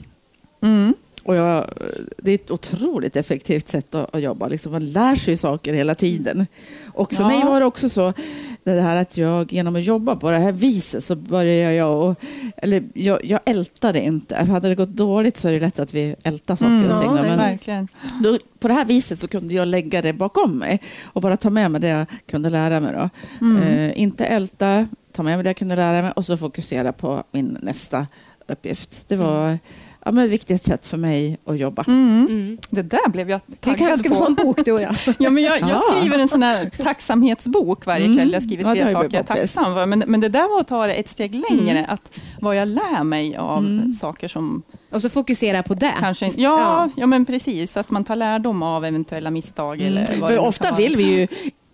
Mm. 0.63 0.93
Och 1.23 1.35
jag, 1.35 1.65
det 2.17 2.31
är 2.31 2.35
ett 2.35 2.51
otroligt 2.51 3.15
effektivt 3.15 3.67
sätt 3.69 3.95
att, 3.95 4.15
att 4.15 4.21
jobba. 4.21 4.47
Liksom 4.47 4.71
man 4.71 4.85
lär 4.91 5.15
sig 5.15 5.37
saker 5.37 5.73
hela 5.73 5.95
tiden. 5.95 6.47
Och 6.93 7.13
för 7.13 7.23
Ja. 7.23 7.27
mig 7.29 7.43
var 7.43 7.59
det 7.59 7.65
också 7.65 7.89
så, 7.89 8.13
det 8.63 8.81
här 8.81 8.95
att 8.95 9.17
jag 9.17 9.53
genom 9.53 9.75
att 9.75 9.83
jobba 9.83 10.15
på 10.15 10.31
det 10.31 10.37
här 10.37 10.51
viset 10.51 11.03
så 11.03 11.15
började 11.15 11.73
jag, 11.73 12.09
och, 12.09 12.15
eller 12.57 12.83
jag, 12.93 13.25
jag 13.25 13.39
ältade 13.45 14.01
inte. 14.01 14.35
Hade 14.35 14.69
det 14.69 14.75
gått 14.75 14.89
dåligt 14.89 15.37
så 15.37 15.47
är 15.47 15.51
det 15.53 15.59
lätt 15.59 15.79
att 15.79 15.93
vi 15.93 16.15
ältar 16.23 16.55
saker 16.55 16.71
Mm. 16.71 16.91
och 16.91 17.01
ting. 17.01 17.15
Ja, 17.15 17.21
men 17.23 17.37
Verkligen. 17.37 17.87
då, 18.23 18.37
på 18.59 18.67
det 18.67 18.73
här 18.73 18.85
viset 18.85 19.19
så 19.19 19.27
kunde 19.27 19.53
jag 19.53 19.67
lägga 19.67 20.01
det 20.01 20.13
bakom 20.13 20.57
mig 20.57 20.81
och 21.03 21.21
bara 21.21 21.37
ta 21.37 21.49
med 21.49 21.71
mig 21.71 21.81
det 21.81 21.87
jag 21.87 22.05
kunde 22.29 22.49
lära 22.49 22.79
mig. 22.79 22.93
Då. 22.93 23.09
Mm. 23.45 23.63
Eh, 23.63 24.01
inte 24.01 24.25
älta, 24.25 24.87
ta 25.13 25.23
med 25.23 25.37
mig 25.37 25.43
det 25.43 25.49
jag 25.49 25.57
kunde 25.57 25.75
lära 25.75 26.01
mig 26.01 26.11
och 26.15 26.25
så 26.25 26.37
fokusera 26.37 26.93
på 26.93 27.23
min 27.31 27.57
nästa 27.61 28.07
uppgift. 28.47 29.03
Det 29.07 29.15
var 29.15 29.59
ja, 30.05 30.11
men 30.11 30.25
ett 30.25 30.31
viktigt 30.31 30.63
sätt 30.63 30.85
för 30.87 30.97
mig 30.97 31.37
att 31.45 31.57
jobba. 31.59 31.83
Mm. 31.87 32.27
Mm. 32.29 32.57
Det 32.69 32.81
där 32.81 33.09
blev 33.09 33.29
jag 33.29 33.41
Vi 33.45 33.55
kanske 33.61 33.83
taggad 33.83 33.99
ska 33.99 34.09
på. 34.09 34.15
ha 34.15 34.25
en 34.25 34.33
bok 34.33 34.65
du 34.65 34.71
och 34.71 34.81
jag. 34.81 34.95
Ja, 35.19 35.29
men 35.29 35.43
jag, 35.43 35.59
jag 35.61 35.69
Ja. 35.69 35.81
skriver 35.97 36.19
en 36.19 36.27
sån 36.27 36.43
här 36.43 36.69
tacksamhetsbok 36.77 37.85
varje 37.85 38.05
Mm. 38.05 38.17
kväll. 38.17 38.33
Jag 38.33 38.43
skriver 38.43 38.63
Ja, 38.63 38.69
det 38.69 38.73
tre 38.75 38.81
har 38.83 38.89
ju 38.89 38.93
saker 38.93 39.17
jag 39.17 39.19
är 39.31 39.41
tacksam 39.41 39.73
för. 39.73 39.85
Men, 39.85 40.03
men 40.07 40.21
det 40.21 40.29
där 40.29 40.47
var 40.53 40.59
att 40.59 40.67
ta 40.67 40.87
det 40.87 40.93
ett 40.93 41.09
steg 41.09 41.35
längre. 41.49 41.77
Mm. 41.79 41.89
Att 41.89 42.21
vad 42.39 42.55
jag 42.55 42.67
lär 42.67 43.03
mig 43.03 43.35
av 43.37 43.57
Mm. 43.65 43.93
saker 43.93 44.27
som 44.27 44.61
Och 44.91 45.01
så 45.01 45.09
fokusera 45.09 45.63
på 45.63 45.73
det. 45.73 45.93
kanske. 45.99 46.25
Ja. 46.25 46.31
Ja, 46.37 46.89
ja. 46.95 47.05
men 47.07 47.25
precis. 47.25 47.77
Att 47.77 47.91
man 47.91 48.03
tar 48.03 48.15
lärdom 48.15 48.63
av 48.63 48.85
eventuella 48.85 49.31
misstag. 49.31 49.81
Eller 49.81 50.01
vad 50.01 50.09
Mm. 50.15 50.27
För 50.27 50.37
ofta 50.39 50.75
vill 50.75 50.97
vi 50.97 51.03
ju 51.19 51.27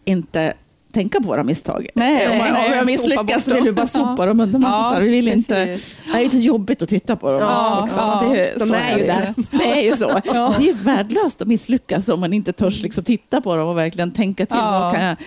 inte 0.06 0.54
tänka 0.98 1.22
på 1.22 1.28
våra 1.28 1.44
misstag. 1.44 1.88
Nej, 1.94 2.30
om, 2.32 2.38
man, 2.38 2.52
nej, 2.54 2.68
om 2.72 2.78
jag 2.78 2.86
misslyckas 2.86 3.48
vill 3.48 3.64
vi 3.64 3.72
bara 3.72 3.88
sopa 3.88 4.26
dem 4.26 4.40
under 4.40 4.60
mattan. 4.60 5.04
vi 5.04 5.10
vill 5.10 5.28
inte, 5.28 5.66
det 5.66 5.80
är 6.14 6.24
lite 6.24 6.38
jobbigt 6.38 6.82
att 6.82 6.90
titta 6.90 7.16
på 7.16 7.32
dem. 7.32 7.42
Ja, 7.42 7.82
också. 7.84 7.96
ja. 8.00 8.24
Det, 8.34 8.54
De 8.60 8.68
så 8.68 8.74
är 8.74 8.92
ju 8.98 8.98
det. 9.00 9.06
där. 9.08 9.34
Det 9.58 9.80
är 9.80 9.82
ju 9.82 9.96
så. 9.96 10.22
Ja. 10.26 10.54
Det 10.60 10.70
är 10.70 10.74
värdelöst 10.74 11.42
att 11.42 11.48
misslyckas 11.48 12.10
om 12.10 12.20
man 12.20 12.34
inte 12.34 12.54
törs 12.54 12.82
liksom 12.84 13.04
titta 13.04 13.42
på 13.42 13.56
dem 13.56 13.68
och 13.68 13.78
verkligen 13.78 14.12
tänka 14.12 14.46
till. 14.46 14.58
Ja. 14.60 14.72
Vad, 14.80 14.94
kan 14.96 15.04
jag, 15.06 15.18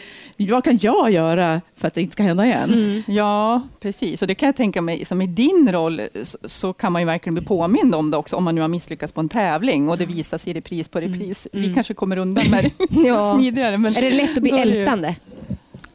vad 0.55 0.65
kan 0.65 0.79
jag 0.83 1.11
göra 1.11 1.61
för 1.77 1.89
att 1.89 1.95
det 1.95 2.01
inte 2.03 2.13
ska 2.13 2.23
hända 2.23 2.45
igen? 2.47 2.73
Mm. 2.73 3.03
Ja, 3.07 3.63
precis. 3.81 4.23
Och 4.23 4.29
det 4.29 4.35
kan 4.35 4.47
jag 4.47 4.57
tänka 4.57 4.83
mig, 4.83 5.05
som 5.05 5.23
i 5.23 5.27
din 5.27 5.69
roll, 5.73 6.01
så, 6.23 6.39
så 6.45 6.73
kan 6.73 6.93
man 6.93 7.03
ju 7.03 7.07
verkligen 7.07 7.35
bli 7.35 7.45
påmind 7.45 7.95
om 7.95 8.11
det 8.11 8.17
också, 8.17 8.37
om 8.37 8.45
man 8.45 8.55
nu 8.55 8.61
har 8.61 8.69
misslyckats 8.69 9.13
på 9.13 9.21
en 9.21 9.29
tävling 9.29 9.89
och 9.89 9.99
det 9.99 10.07
visar 10.07 10.39
sig 10.39 10.53
repris 10.53 10.89
på 10.89 11.01
repris. 11.01 11.49
Mm. 11.53 11.69
Vi 11.69 11.75
kanske 11.75 11.95
kommer 11.95 12.17
undan 12.17 12.45
med 12.51 12.65
det 12.91 13.09
Ja. 13.09 13.35
smidigare. 13.35 13.79
Men 13.79 13.97
Är 13.97 14.03
det 14.03 14.11
lätt 14.11 14.37
att 14.37 14.43
bli 14.43 14.51
är 14.51 14.59
ältande? 14.81 15.15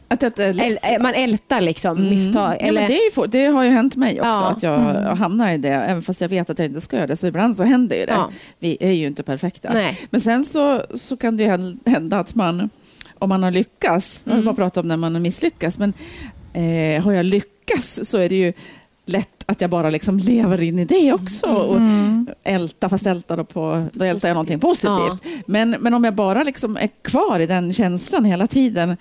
Att 0.07 0.19
det 0.19 0.39
är. 0.39 0.53
Äl- 0.53 1.01
man 1.01 1.13
ältar 1.13 1.61
liksom 1.61 1.97
Mm. 1.97 2.09
misstag? 2.09 2.51
Ja, 2.59 2.65
Eller? 2.67 2.81
men 2.81 2.91
det, 3.31 3.37
det 3.37 3.45
har 3.45 3.63
ju 3.63 3.69
hänt 3.69 3.95
mig 3.95 4.11
också, 4.19 4.27
Ja. 4.29 4.45
att 4.49 4.63
jag 4.63 4.79
Mm. 4.97 5.17
hamnar 5.17 5.51
i 5.53 5.57
det, 5.57 5.69
även 5.69 6.01
fast 6.01 6.21
jag 6.21 6.29
vet 6.29 6.49
att 6.49 6.59
jag 6.59 6.65
inte 6.67 6.81
ska 6.81 6.95
göra 6.97 7.07
det. 7.07 7.17
Så 7.17 7.27
ibland 7.27 7.57
så 7.57 7.63
händer 7.63 7.95
ju 7.95 8.05
det. 8.05 8.11
Ja. 8.11 8.29
Vi 8.59 8.77
är 8.79 8.91
ju 8.91 9.07
inte 9.07 9.23
perfekta. 9.23 9.73
Nej. 9.73 9.99
Men 10.09 10.21
sen 10.21 10.45
så, 10.45 10.81
så 10.95 11.17
kan 11.17 11.37
det 11.37 11.43
ju 11.43 11.49
hän- 11.49 11.79
hända 11.85 12.19
att 12.19 12.35
man, 12.35 12.69
om 13.19 13.29
man 13.29 13.43
har 13.43 13.51
lyckats, 13.51 14.21
jag 14.23 14.33
Mm. 14.33 14.45
bara 14.45 14.55
pratat 14.55 14.77
om 14.77 14.87
när 14.87 14.97
man 14.97 15.13
har 15.13 15.21
misslyckats, 15.21 15.77
men 15.77 15.93
eh, 16.53 17.03
har 17.03 17.11
jag 17.11 17.25
lyckats 17.25 17.99
så 18.03 18.17
är 18.17 18.29
det 18.29 18.35
ju 18.35 18.53
lätt 19.05 19.29
att 19.45 19.61
jag 19.61 19.69
bara 19.69 19.89
liksom 19.89 20.19
lever 20.19 20.61
in 20.63 20.79
i 20.79 20.85
det 20.85 21.13
också. 21.13 21.45
Och 21.47 21.75
Mm. 21.77 22.27
älta, 22.43 22.89
fast 22.89 23.05
älta 23.05 23.35
då, 23.35 23.43
på, 23.43 23.85
då 23.93 24.05
ältar 24.05 24.27
jag 24.29 24.35
någonting 24.35 24.59
positivt. 24.59 25.23
Men, 25.47 25.69
men 25.79 25.93
om 25.93 26.03
jag 26.03 26.13
bara 26.15 26.43
liksom 26.43 26.77
är 26.77 26.89
kvar 27.01 27.39
i 27.39 27.45
den 27.45 27.73
känslan 27.73 28.25
hela 28.25 28.47
tiden 28.47 28.97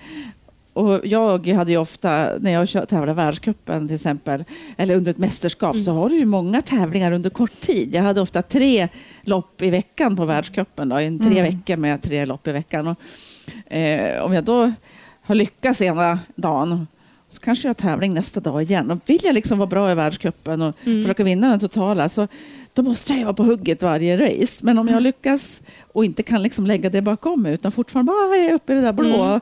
och 0.74 1.00
jag 1.06 1.46
hade 1.46 1.70
ju 1.72 1.76
ofta, 1.78 2.28
när 2.40 2.52
jag 2.52 2.88
tävlade 2.88 3.12
världscupen 3.14 3.88
till 3.88 3.94
exempel, 3.94 4.44
eller 4.76 4.94
under 4.96 5.10
ett 5.10 5.18
mästerskap, 5.18 5.72
Mm. 5.74 5.84
så 5.84 5.92
har 5.92 6.08
du 6.08 6.16
ju 6.16 6.24
många 6.24 6.62
tävlingar 6.62 7.12
under 7.12 7.30
kort 7.30 7.60
tid. 7.60 7.94
Jag 7.94 8.02
hade 8.02 8.20
ofta 8.20 8.42
tre 8.42 8.88
lopp 9.24 9.62
i 9.62 9.70
veckan 9.70 10.16
på 10.16 10.24
världscupen, 10.24 10.88
då, 10.88 11.00
i 11.00 11.18
tre 11.18 11.38
Mm. 11.38 11.44
veckor 11.56 11.76
med 11.76 12.02
tre 12.02 12.26
lopp 12.26 12.46
i 12.48 12.52
veckan. 12.52 12.86
Och, 12.88 13.72
eh, 13.72 14.22
om 14.24 14.32
jag 14.32 14.44
då 14.44 14.72
har 15.22 15.34
lyckats 15.34 15.80
ena 15.80 16.18
dagen, 16.36 16.86
så 17.30 17.40
kanske 17.40 17.68
jag 17.68 17.70
har 17.70 17.74
tävling 17.90 18.14
nästa 18.14 18.40
dag 18.40 18.62
igen. 18.62 18.90
Och 18.90 18.98
vill 19.06 19.20
jag 19.22 19.34
liksom 19.34 19.58
vara 19.58 19.68
bra 19.68 19.92
i 19.92 19.94
världscupen 19.94 20.62
och 20.62 20.74
Mm. 20.84 21.02
försöka 21.02 21.24
vinna 21.24 21.48
den 21.48 21.60
totala, 21.60 22.08
så 22.08 22.28
då 22.72 22.82
måste 22.82 23.12
jag 23.12 23.18
ju 23.18 23.24
vara 23.24 23.34
på 23.34 23.42
hugget 23.42 23.82
varje 23.82 24.16
race. 24.16 24.58
Men 24.64 24.78
om 24.78 24.88
jag 24.88 25.02
lyckas 25.02 25.60
och 25.92 26.04
inte 26.04 26.22
kan 26.22 26.42
liksom 26.42 26.66
lägga 26.66 26.90
det 26.90 27.02
bakom 27.02 27.42
mig, 27.42 27.54
utan 27.54 27.72
fortfarande 27.72 28.12
bara 28.12 28.36
är 28.36 28.52
uppe 28.52 28.72
i 28.72 28.76
det 28.76 28.82
där 28.82 28.92
blå, 28.92 29.22
Mm. 29.24 29.40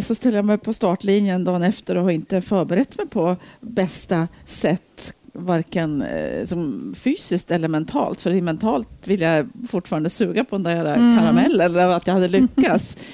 Så 0.00 0.14
ställer 0.14 0.36
jag 0.38 0.44
mig 0.44 0.58
på 0.58 0.72
startlinjen 0.72 1.44
dagen 1.44 1.62
efter 1.62 1.96
och 1.96 2.02
har 2.02 2.10
inte 2.10 2.40
förberett 2.40 2.96
mig 2.98 3.06
på 3.06 3.36
bästa 3.60 4.28
sätt 4.46 5.14
varken 5.32 6.02
eh, 6.02 6.46
som 6.46 6.94
fysiskt 6.98 7.50
eller 7.50 7.68
mentalt. 7.68 8.20
För 8.20 8.40
mentalt 8.40 8.88
vill 9.04 9.20
jag 9.20 9.48
fortfarande 9.70 10.10
suga 10.10 10.44
på 10.44 10.56
den 10.56 10.62
där 10.62 10.84
Mm. 10.96 11.18
karamellen 11.18 11.60
eller 11.60 11.86
att 11.88 12.06
jag 12.06 12.14
hade 12.14 12.28
lyckats. 12.28 12.96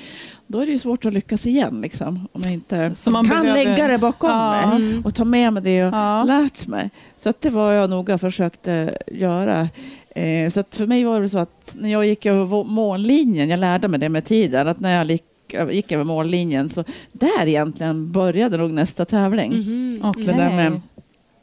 Då 0.46 0.58
är 0.60 0.66
det 0.66 0.72
ju 0.72 0.78
svårt 0.78 1.04
att 1.04 1.12
lyckas 1.14 1.46
igen 1.46 1.80
liksom, 1.80 2.28
om 2.32 2.42
jag 2.44 2.52
inte 2.52 2.94
Så 2.94 3.10
man 3.10 3.28
kan 3.28 3.42
behöver- 3.42 3.64
lägga 3.64 3.88
det 3.88 3.98
bakom 3.98 4.30
Ja. 4.30 4.78
mig 4.78 4.98
och 5.04 5.14
ta 5.14 5.24
med 5.24 5.52
mig 5.52 5.62
det 5.62 5.84
och 5.84 5.94
Ja. 5.94 6.22
lärt 6.24 6.66
mig. 6.66 6.90
Så 7.16 7.28
att 7.28 7.40
det 7.40 7.50
var 7.50 7.72
jag 7.72 7.90
noga 7.90 8.18
försökte 8.18 8.98
göra. 9.06 9.68
Eh, 10.14 10.50
så 10.50 10.60
att 10.60 10.74
för 10.74 10.86
mig 10.86 11.04
var 11.04 11.20
det 11.20 11.28
så 11.28 11.38
att 11.38 11.76
när 11.78 11.88
jag 11.92 12.06
gick 12.06 12.26
över 12.26 12.64
mållinjen, 12.64 13.48
jag 13.48 13.60
lärde 13.60 13.88
mig 13.88 14.00
det 14.00 14.08
med 14.08 14.24
tiden, 14.24 14.68
att 14.68 14.80
när 14.80 14.96
jag 14.98 15.06
gick, 15.52 15.72
gick 15.74 15.92
över 15.92 16.04
mållinjen 16.04 16.68
så 16.68 16.84
där 17.12 17.46
egentligen 17.48 18.12
började 18.12 18.56
nog 18.56 18.70
nästa 18.70 19.04
tävling. 19.04 19.52
Mhm. 19.52 20.00
Okej. 20.04 20.24
Det 20.24 20.32
där 20.32 20.50
med 20.50 20.80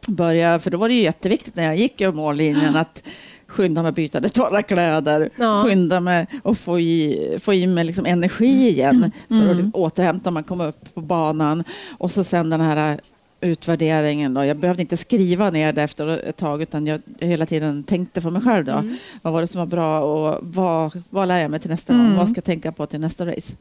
börja, 0.07 0.59
för 0.59 0.71
då 0.71 0.77
var 0.77 0.87
det 0.87 0.93
ju 0.95 1.01
jätteviktigt 1.01 1.55
när 1.55 1.63
jag 1.63 1.75
gick 1.77 2.01
över 2.01 2.13
mållinjen 2.17 2.75
att 2.75 3.03
skynda 3.47 3.83
mig 3.83 3.91
byta 3.91 4.19
det 4.19 4.29
torra 4.29 4.63
kläder, 4.63 5.29
Ja. 5.35 5.63
skynda 5.65 5.99
mig 5.99 6.27
och 6.43 6.57
få 6.57 6.79
i, 6.79 7.37
få 7.41 7.53
i 7.53 7.67
mig 7.67 7.83
liksom 7.83 8.05
energi 8.05 8.69
igen 8.69 9.11
för 9.27 9.51
att 9.51 9.59
Mm. 9.59 9.71
återhämta 9.73 10.31
mig, 10.31 10.43
komma 10.43 10.65
upp 10.67 10.93
på 10.93 11.01
banan. 11.01 11.63
Och 11.97 12.11
så 12.11 12.23
sen 12.23 12.49
den 12.49 12.61
här 12.61 12.99
utvärderingen. 13.41 14.33
Då. 14.33 14.45
Jag 14.45 14.57
behövde 14.57 14.81
inte 14.81 14.97
skriva 14.97 15.49
ner 15.49 15.73
det 15.73 15.83
efter 15.83 16.07
ett 16.07 16.37
tag 16.37 16.61
utan 16.61 16.87
jag 16.87 17.01
hela 17.19 17.45
tiden 17.45 17.83
tänkte 17.83 18.21
för 18.21 18.31
mig 18.31 18.41
själv. 18.41 18.65
Då. 18.65 18.71
Mm. 18.71 18.97
Vad 19.21 19.33
var 19.33 19.41
det 19.41 19.47
som 19.47 19.59
var 19.59 19.65
bra 19.65 19.99
och 20.01 20.37
vad, 20.41 21.03
vad 21.09 21.27
lär 21.27 21.37
jag 21.41 21.51
mig 21.51 21.59
till 21.59 21.69
nästa 21.69 21.93
gång? 21.93 22.05
Mm. 22.05 22.17
Vad 22.17 22.29
ska 22.29 22.37
jag 22.37 22.45
tänka 22.45 22.71
på 22.71 22.85
till 22.85 22.99
nästa 22.99 23.25
race? 23.25 23.55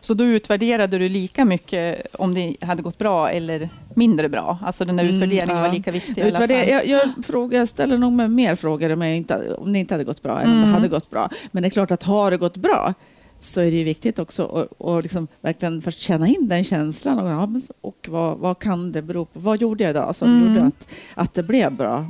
Så 0.00 0.14
då 0.14 0.24
utvärderade 0.24 0.98
du 0.98 1.08
lika 1.08 1.44
mycket 1.44 2.06
om 2.12 2.34
det 2.34 2.56
hade 2.60 2.82
gått 2.82 2.98
bra 2.98 3.30
eller 3.30 3.68
mindre 3.94 4.28
bra? 4.28 4.58
Alltså 4.64 4.84
den 4.84 4.96
där 4.96 5.04
Mm, 5.04 5.14
utvärderingen 5.16 5.56
ja. 5.56 5.62
var 5.62 5.72
lika 5.74 5.90
viktig 5.90 6.32
fall? 6.36 6.50
jag, 6.50 6.86
jag, 6.86 7.10
frågar, 7.26 7.58
jag 7.58 7.68
ställer 7.68 7.98
nog 7.98 8.12
med 8.12 8.30
mer 8.30 8.54
frågor 8.54 8.92
om, 8.92 9.02
jag 9.02 9.16
inte, 9.16 9.54
om 9.54 9.72
det 9.72 9.78
inte 9.78 9.94
hade 9.94 10.04
gått 10.04 10.22
bra 10.22 10.40
än 10.40 10.46
om 10.50 10.52
det 10.56 10.62
Mm. 10.62 10.72
hade 10.74 10.88
gått 10.88 11.10
bra. 11.10 11.30
Men 11.50 11.62
det 11.62 11.68
är 11.68 11.70
klart 11.70 11.90
att 11.90 12.02
har 12.02 12.30
det 12.30 12.36
gått 12.36 12.56
bra 12.56 12.94
så 13.40 13.60
är 13.60 13.70
det 13.70 13.76
ju 13.76 13.84
viktigt 13.84 14.18
också 14.18 14.46
att 14.46 14.72
och 14.78 15.02
liksom 15.02 15.28
verkligen 15.40 15.82
först 15.82 15.98
känna 15.98 16.28
in 16.28 16.48
den 16.48 16.64
känslan. 16.64 17.18
Och, 17.18 17.30
ja, 17.30 17.48
och 17.80 18.06
vad, 18.08 18.38
vad 18.38 18.58
kan 18.58 18.92
det 18.92 19.02
bero 19.02 19.24
på? 19.24 19.40
Vad 19.40 19.60
gjorde 19.60 19.84
jag 19.84 19.90
idag 19.90 20.14
som 20.16 20.28
Mm. 20.28 20.48
gjorde 20.54 20.66
att, 20.66 20.88
att 21.14 21.34
det 21.34 21.42
blev 21.42 21.72
bra? 21.72 22.06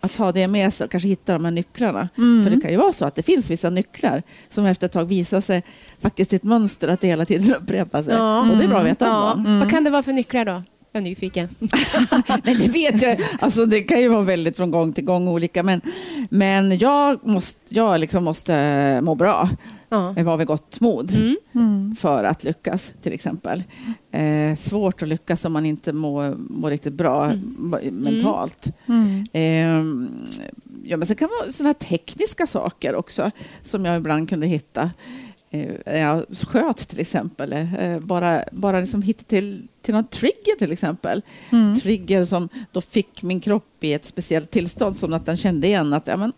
Att 0.00 0.16
ha 0.16 0.32
det 0.32 0.48
med 0.48 0.74
sig 0.74 0.84
och 0.84 0.90
kanske 0.90 1.08
hitta 1.08 1.32
de 1.32 1.44
här 1.44 1.52
nycklarna. 1.52 2.08
Mm. 2.18 2.44
För 2.44 2.50
det 2.50 2.60
kan 2.62 2.70
ju 2.70 2.76
vara 2.76 2.92
så 2.92 3.04
att 3.04 3.14
det 3.14 3.22
finns 3.22 3.50
vissa 3.50 3.70
nycklar 3.70 4.22
som 4.48 4.66
efter 4.66 4.86
ett 4.86 4.92
tag 4.92 5.04
visar 5.04 5.40
sig 5.40 5.62
faktiskt 6.02 6.32
i 6.32 6.36
ett 6.36 6.42
mönster 6.42 6.88
att 6.88 7.00
det 7.00 7.06
hela 7.06 7.24
tiden 7.24 7.54
upprepar 7.62 8.02
sig. 8.02 8.14
Ja. 8.14 8.50
Och 8.50 8.56
det 8.56 8.64
är 8.64 8.68
bra 8.68 8.78
att 8.78 8.86
veta 8.86 9.06
Ja. 9.06 9.32
om 9.32 9.36
dem. 9.42 9.46
Mm. 9.46 9.58
Vad 9.60 9.70
kan 9.70 9.84
det 9.84 9.90
vara 9.90 10.02
för 10.02 10.12
nycklar 10.12 10.44
då? 10.44 10.62
Jag 10.92 11.00
är 11.00 11.04
nyfiken. 11.04 11.48
Nej, 12.44 12.54
det 12.54 12.68
vet 12.68 13.02
jag. 13.02 13.20
Alltså, 13.40 13.66
det 13.66 13.80
kan 13.82 14.00
ju 14.00 14.08
vara 14.08 14.22
väldigt 14.22 14.56
från 14.56 14.70
gång 14.70 14.92
till 14.92 15.04
gång 15.04 15.28
olika. 15.28 15.62
Men, 15.62 15.80
men 16.30 16.78
jag 16.78 17.26
måste, 17.26 17.60
jag 17.74 18.00
liksom 18.00 18.24
måste 18.24 19.00
må 19.00 19.14
bra, 19.14 19.48
Ja. 20.16 20.22
vara 20.24 20.36
vid 20.36 20.46
gott 20.46 20.80
mod 20.80 21.14
Mm. 21.14 21.36
Mm. 21.54 21.96
för 21.96 22.24
att 22.24 22.44
lyckas 22.44 22.92
till 23.02 23.12
exempel. 23.12 23.62
Eh, 24.12 24.56
svårt 24.56 25.02
att 25.02 25.08
lyckas 25.08 25.44
om 25.44 25.52
man 25.52 25.66
inte 25.66 25.92
mår, 25.92 26.34
mår 26.48 26.70
riktigt 26.70 26.92
bra 26.92 27.24
Mm. 27.24 27.74
m- 27.82 27.94
mentalt. 27.94 28.66
Mm. 28.86 29.24
Eh, 29.32 30.08
ja, 30.84 30.96
men 30.96 31.06
sen 31.06 31.16
kan 31.16 31.28
det 31.28 31.34
vara 31.44 31.52
sådana 31.52 31.74
tekniska 31.74 32.46
saker 32.46 32.94
också 32.94 33.30
som 33.62 33.84
jag 33.84 33.96
ibland 33.96 34.28
kunde 34.28 34.46
hitta. 34.46 34.90
Eh, 35.50 35.98
jag 36.00 36.24
sköt 36.48 36.76
till 36.88 37.00
exempel. 37.00 37.52
Eh, 37.52 37.98
bara 38.00 38.44
bara 38.52 38.80
liksom 38.80 39.02
hitta 39.02 39.24
till, 39.24 39.68
till 39.82 39.94
någon 39.94 40.04
trigger 40.06 40.58
till 40.58 40.72
exempel 40.72 41.22
Mm. 41.50 41.80
trigger 41.80 42.24
som 42.24 42.48
då 42.72 42.80
fick 42.80 43.22
min 43.22 43.40
kropp 43.40 43.84
i 43.84 43.92
ett 43.92 44.04
speciellt 44.04 44.50
tillstånd 44.50 44.96
som 44.96 45.12
att 45.12 45.26
den 45.26 45.36
kände 45.36 45.66
igen 45.66 45.92
att 45.92 46.06
ja, 46.06 46.16
men, 46.16 46.32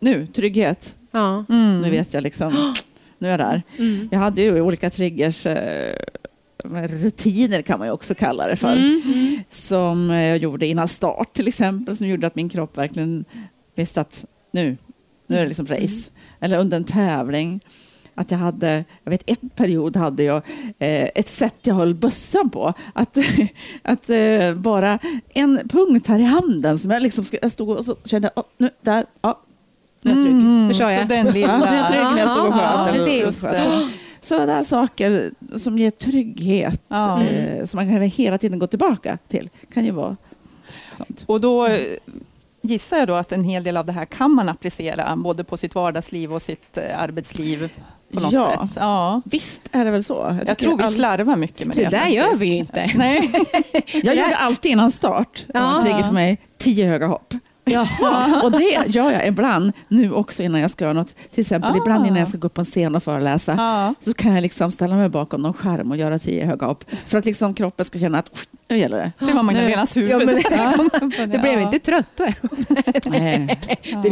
nu, 0.00 0.26
trygghet, 0.26 0.94
Ja. 1.10 1.44
Mm. 1.48 1.80
nu 1.80 1.90
vet 1.90 2.14
jag 2.14 2.22
liksom, 2.22 2.74
nu 3.18 3.28
är 3.28 3.30
jag 3.30 3.40
där. 3.40 3.62
Mm. 3.78 4.08
Jag 4.12 4.18
hade 4.18 4.42
ju 4.42 4.60
olika 4.60 4.90
triggers, 4.90 5.46
eh, 5.46 5.94
rutiner 6.88 7.62
kan 7.62 7.78
man 7.78 7.88
ju 7.88 7.92
också 7.92 8.14
kalla 8.14 8.46
det 8.46 8.56
för, 8.56 8.72
Mm. 8.72 9.02
Mm. 9.06 9.42
som 9.50 10.10
eh, 10.10 10.22
jag 10.22 10.38
gjorde 10.38 10.66
innan 10.66 10.88
start 10.88 11.32
till 11.32 11.48
exempel, 11.48 11.96
som 11.96 12.06
gjorde 12.06 12.26
att 12.26 12.34
min 12.34 12.48
kropp 12.48 12.78
verkligen 12.78 13.24
visste 13.74 14.00
att 14.00 14.24
nu, 14.52 14.76
nu 15.26 15.36
är 15.36 15.42
det 15.42 15.48
liksom 15.48 15.66
race. 15.66 16.10
Eller 16.40 16.58
under 16.58 16.76
en 16.76 16.84
tävling. 16.84 17.60
Att 18.14 18.30
jag 18.30 18.38
hade, 18.38 18.84
jag 19.04 19.10
vet 19.10 19.22
en 19.30 19.48
period 19.48 19.96
hade 19.96 20.22
jag 20.22 20.36
eh, 20.78 21.08
ett 21.14 21.28
sätt 21.28 21.54
jag 21.62 21.74
höll 21.74 21.94
bössan 21.94 22.50
på. 22.50 22.74
Att, 22.92 23.18
att 23.82 24.10
eh, 24.10 24.54
bara 24.54 24.98
en 25.34 25.60
punkt 25.68 26.06
här 26.06 26.18
i 26.18 26.22
handen 26.24 26.78
som 26.78 26.90
jag 26.90 27.02
liksom 27.02 27.24
jag 27.42 27.52
stod 27.52 27.70
och 27.70 27.84
så 27.84 27.96
kände, 28.04 28.30
oh, 28.36 28.44
nu, 28.58 28.70
där, 28.80 29.06
ja, 29.22 29.40
nu 30.08 30.12
är 30.12 30.16
jag 30.16 30.24
trygg. 30.24 30.34
Mm. 30.40 30.68
Nu 30.68 30.74
kör 30.74 30.88
jag. 30.90 31.02
Så 31.02 31.08
den 31.08 31.26
lilla... 31.26 31.58
Nu 31.58 31.64
är 31.64 31.76
jag 31.76 31.88
trygg 31.88 32.02
när 32.02 32.18
jag 32.18 32.30
stod 32.30 32.46
och 32.46 32.54
sköt. 33.52 33.64
Ja. 33.64 33.88
Sådana 34.20 34.46
där 34.46 34.62
saker 34.62 35.30
som 35.56 35.78
ger 35.78 35.90
trygghet, 35.90 36.82
Ja. 36.88 37.22
eh, 37.22 37.64
som 37.66 37.76
man 37.78 37.88
kan 37.92 38.02
hela 38.02 38.38
tiden 38.38 38.58
gå 38.58 38.66
tillbaka 38.66 39.18
till, 39.28 39.50
kan 39.74 39.84
ju 39.84 39.90
vara 39.90 40.16
sånt. 40.96 41.24
Och 41.26 41.40
då 41.40 41.66
eh, 41.66 41.80
gissar 42.62 42.96
jag 42.98 43.08
då 43.08 43.14
att 43.14 43.32
en 43.32 43.44
hel 43.44 43.62
del 43.64 43.76
av 43.76 43.86
det 43.86 43.92
här 43.92 44.04
kan 44.04 44.30
man 44.30 44.48
applicera 44.48 45.16
både 45.16 45.44
på 45.44 45.56
sitt 45.56 45.74
vardagsliv 45.74 46.32
och 46.34 46.42
sitt 46.42 46.76
eh, 46.76 47.00
arbetsliv 47.02 47.70
på 48.12 48.20
något 48.20 48.32
Ja. 48.32 48.56
sätt. 48.68 48.76
Ja. 48.76 49.22
Visst 49.24 49.60
är 49.72 49.84
det 49.84 49.90
väl 49.90 50.04
så? 50.04 50.26
Jag, 50.30 50.40
tycker 50.40 50.54
tror 50.54 50.76
vi 50.78 50.84
all- 50.84 50.92
slarvar 50.92 51.36
mycket 51.36 51.66
med 51.66 51.76
det. 51.76 51.84
Det 51.84 51.88
där 51.90 51.98
faktiskt. 51.98 52.16
gör 52.16 52.34
vi 52.34 52.46
ju 52.46 52.56
inte. 52.56 52.90
Nej. 52.96 53.32
Jag 54.02 54.14
gjorde 54.16 54.36
alltid 54.36 54.72
innan 54.72 54.90
start, 54.90 55.46
ja. 55.54 55.80
trigger 55.82 56.02
för 56.02 56.12
mig, 56.12 56.38
tio 56.58 56.86
höga 56.86 57.06
hopp. 57.06 57.34
Jaha. 57.70 58.42
Och 58.42 58.50
det 58.52 58.84
gör 58.86 59.10
jag 59.12 59.26
ibland 59.26 59.72
nu 59.88 60.12
också 60.12 60.42
innan 60.42 60.60
jag 60.60 60.70
ska 60.70 60.84
göra 60.84 60.92
något. 60.94 61.14
Till 61.34 61.40
exempel 61.40 61.70
Ah. 61.72 61.76
ibland 61.76 62.06
innan 62.06 62.18
jag 62.18 62.28
ska 62.28 62.38
gå 62.38 62.46
upp 62.46 62.54
på 62.54 62.60
en 62.60 62.64
scen 62.64 62.94
och 62.94 63.02
föreläsa. 63.02 63.54
Ja. 63.58 63.94
Så 64.00 64.14
kan 64.14 64.34
jag 64.34 64.42
liksom 64.42 64.70
ställa 64.70 64.96
mig 64.96 65.08
bakom 65.08 65.42
någon 65.42 65.54
skärm 65.54 65.90
och 65.90 65.96
göra 65.96 66.18
tio 66.18 66.46
höga 66.46 66.66
hopp. 66.66 66.84
För 67.06 67.18
att 67.18 67.24
liksom 67.24 67.54
kroppen 67.54 67.86
ska 67.86 67.98
känna 67.98 68.18
att 68.18 68.46
nu 68.70 68.78
gäller 68.78 68.96
det. 69.18 69.26
Se 69.26 69.32
vad 69.32 69.44
Magdalenas 69.44 69.96
huvud. 69.96 70.10
Ja, 70.10 70.18
men, 70.18 70.42
Ja. 70.50 71.26
det 71.26 71.38
blev 71.38 71.60
inte 71.60 71.78
trött 71.78 72.06
då. 72.16 72.26
Nej. 73.06 73.58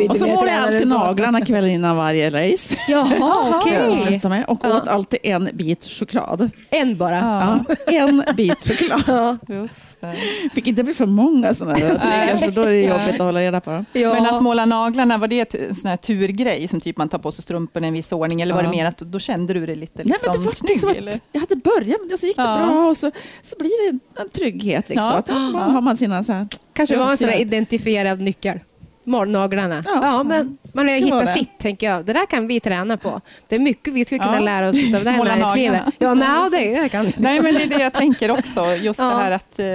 Och 0.09 0.17
så 0.17 0.27
målar 0.27 0.53
jag 0.53 0.63
alltid 0.63 0.89
naglarna 0.89 1.41
kvällen 1.41 1.71
innan 1.71 1.97
varje 1.97 2.31
race. 2.31 2.77
Jaha, 2.89 3.07
Jag 3.67 3.91
okej. 3.93 4.21
med. 4.25 4.45
Och 4.49 4.59
Ja. 4.63 4.77
åt 4.77 4.89
alltid 4.89 5.19
en 5.23 5.51
bit 5.53 5.85
choklad. 5.85 6.51
En 6.71 6.97
bara. 6.97 7.17
Ja. 7.17 7.75
En 7.95 8.25
bit 8.37 8.69
choklad. 8.69 9.03
Ja. 9.07 9.55
Just 9.55 10.01
det. 10.01 10.17
Fick 10.55 10.67
inte 10.67 10.85
bli 10.85 10.95
för 10.95 11.07
många 11.07 11.55
sådana 11.55 11.79
där 11.79 12.37
för 12.37 12.51
då 12.51 12.63
är 12.63 12.67
det 12.67 12.83
jobbigt 12.83 13.15
att 13.15 13.19
hålla 13.27 13.41
reda 13.41 13.61
på 13.61 13.71
dem. 13.71 13.85
Ja. 13.93 14.15
Men 14.15 14.27
att 14.27 14.43
måla 14.43 14.65
naglarna, 14.65 15.19
var 15.19 15.29
det 15.29 15.55
en 15.55 15.75
sån 15.75 15.89
här 15.91 15.97
turgrej 15.97 16.69
som 16.69 16.81
typ 16.81 16.97
man 16.97 17.09
tar 17.09 17.19
på 17.19 17.33
sig 17.33 17.43
strumporna 17.43 17.87
i 17.87 17.89
en 17.89 17.95
viss 17.95 18.13
ordning 18.13 18.41
eller 18.41 18.55
var 18.55 18.63
det 18.63 18.69
mer 18.69 18.87
att 18.87 18.99
då 18.99 19.19
kände 19.19 19.55
du 19.55 19.67
dig 19.67 19.77
lite 19.77 19.93
Nej, 19.97 20.05
liksom, 20.07 20.31
men 20.33 20.41
det 20.41 20.45
var 20.47 20.53
snygg? 20.53 20.71
liksom 20.71 20.91
eller? 20.91 21.13
att 21.13 21.21
jag 21.33 21.41
hade 21.41 21.57
börjat 21.57 21.97
men 22.09 22.19
så 22.19 22.27
gick 22.27 22.37
det 22.37 22.43
Ja. 22.43 22.57
bra 22.67 22.89
och 22.89 22.97
så, 22.97 23.11
så 23.43 23.57
blir 23.59 23.93
det 23.93 23.99
en 24.23 24.29
trygghet. 24.50 24.88
Liksom. 24.88 25.07
Ja. 25.07 25.12
Att, 25.12 25.29
ja. 25.29 25.35
har 25.59 25.81
man 25.81 25.97
sina 25.97 26.25
så 26.25 26.33
här, 26.33 26.47
Kanske 26.73 26.97
var 26.97 27.11
en 27.11 27.17
sån 27.17 27.31
identifierad 27.33 28.21
nyckel. 28.21 28.61
Målnaglarna. 29.05 29.83
Ja. 29.87 29.99
Ja, 30.03 30.23
men 30.23 30.59
man 30.73 30.88
har 30.88 30.95
hittat 30.95 31.35
sitt, 31.35 31.59
tänker 31.59 31.91
jag. 31.91 32.05
Det 32.05 32.12
där 32.12 32.26
kan 32.26 32.47
vi 32.47 32.61
träna 32.61 32.97
på. 32.97 33.21
Det 33.49 33.55
är 33.57 33.61
mycket 33.61 33.95
vi 33.95 34.05
skulle 34.05 34.19
kunna 34.19 34.35
Ja. 34.37 34.41
lära 34.41 34.69
oss 34.69 34.76
av 34.97 35.05
det 35.05 35.11
här 35.11 35.25
näringslivet. 35.25 35.83
Ja, 35.99 36.15
nej, 36.15 36.50
det, 36.50 36.83
det 36.83 36.88
kan 36.88 37.12
Nej, 37.17 37.41
men 37.41 37.55
det 37.55 37.62
är 37.62 37.67
det 37.69 37.83
jag 37.83 37.93
tänker 37.93 38.31
också. 38.31 38.75
Just 38.75 39.00
Ja. 39.00 39.05
det 39.11 39.17
här 39.17 39.31
att 39.31 39.59
eh, 39.59 39.67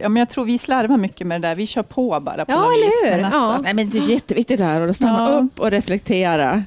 ja, 0.00 0.08
men 0.08 0.16
jag 0.16 0.28
tror 0.28 0.44
vi 0.44 0.58
slarvar 0.58 0.96
mycket 0.96 1.26
med 1.26 1.40
det 1.40 1.48
där. 1.48 1.54
Vi 1.54 1.66
kör 1.66 1.82
på 1.82 2.20
bara 2.20 2.44
på 2.44 2.52
Ja, 2.52 2.64
eller 2.72 3.16
hur? 3.16 3.24
Att, 3.24 3.32
Ja. 3.32 3.58
nej, 3.62 3.74
men 3.74 3.90
det 3.90 3.98
är 3.98 4.10
jätteviktigt 4.10 4.58
det 4.58 4.64
här 4.64 4.88
att 4.88 4.96
stanna 4.96 5.30
Ja. 5.30 5.38
upp 5.38 5.60
och 5.60 5.70
reflektera. 5.70 6.62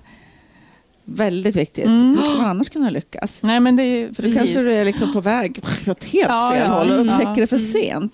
Väldigt 1.15 1.55
viktigt. 1.55 1.85
Mm. 1.85 2.09
Hur 2.15 2.21
ska 2.21 2.29
man 2.33 2.45
annars 2.45 2.69
kunna 2.69 2.89
lyckas? 2.89 3.39
Nej, 3.43 3.59
men 3.59 3.75
det 3.75 3.83
är 3.83 4.13
För 4.13 4.23
då 4.23 4.31
kanske 4.31 4.59
du 4.61 4.71
är 4.73 4.85
liksom 4.85 5.13
på 5.13 5.21
väg 5.21 5.59
åt 5.87 6.03
helt 6.03 6.29
Ja, 6.29 6.51
fel 6.53 6.63
ja. 6.67 6.73
håll 6.73 6.87
och 6.91 6.95
Mm. 6.99 7.09
upptäcker 7.09 7.29
Ja. 7.31 7.35
det 7.35 7.47
för 7.47 7.57
sent. 7.57 8.13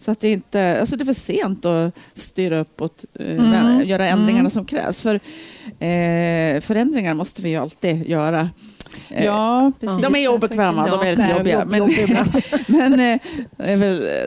Så 0.00 0.10
att 0.10 0.20
det 0.20 0.32
inte, 0.32 0.80
alltså 0.80 0.96
det 0.96 1.02
är 1.02 1.06
för 1.06 1.12
sent 1.14 1.64
att 1.64 1.94
styra 2.14 2.58
upp 2.58 2.80
och 2.80 2.94
eh, 3.20 3.36
Mm. 3.36 3.88
göra 3.88 4.08
ändringarna 4.08 4.38
Mm. 4.40 4.50
som 4.50 4.64
krävs. 4.64 5.00
För 5.00 5.14
eh, 5.78 6.60
förändringar 6.60 7.14
måste 7.14 7.42
vi 7.42 7.48
ju 7.48 7.56
alltid 7.56 8.06
göra. 8.08 8.50
Eh, 9.08 9.24
Ja, 9.24 9.72
precis. 9.80 10.02
de 10.02 10.16
är 10.16 10.28
obekväma, 10.28 10.86
de 10.86 11.00
är 11.06 11.10
lite 11.16 11.34
jobbiga. 11.36 11.58
jobb- 11.58 11.68
Men, 11.70 11.80
men 12.68 12.92
eh, 12.92 13.18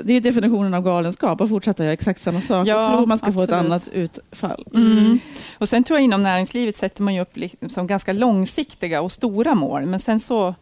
det 0.03 0.13
är 0.13 0.21
definitionen 0.21 0.73
av 0.73 0.83
galenskap 0.83 1.41
att 1.41 1.49
fortsätta 1.49 1.83
göra 1.83 1.93
exakt 1.93 2.19
samma 2.21 2.41
sak 2.41 2.67
Ja, 2.67 2.91
och 2.91 2.97
tro 2.97 3.05
man 3.05 3.17
ska 3.17 3.31
få 3.31 3.41
ett 3.41 3.49
absolut. 3.51 3.65
annat 3.71 3.89
utfall. 3.93 4.65
Mm. 4.73 5.19
Och 5.57 5.69
sen 5.69 5.83
tror 5.83 5.99
jag 5.99 6.03
inom 6.03 6.23
näringslivet 6.23 6.75
sätter 6.75 7.03
man 7.03 7.15
ju 7.15 7.21
upp 7.21 7.37
liksom 7.37 7.87
ganska 7.87 8.13
långsiktiga 8.13 9.01
och 9.01 9.11
stora 9.11 9.55
mål, 9.55 9.85
men 9.85 9.99
sen 9.99 10.19
så 10.19 10.55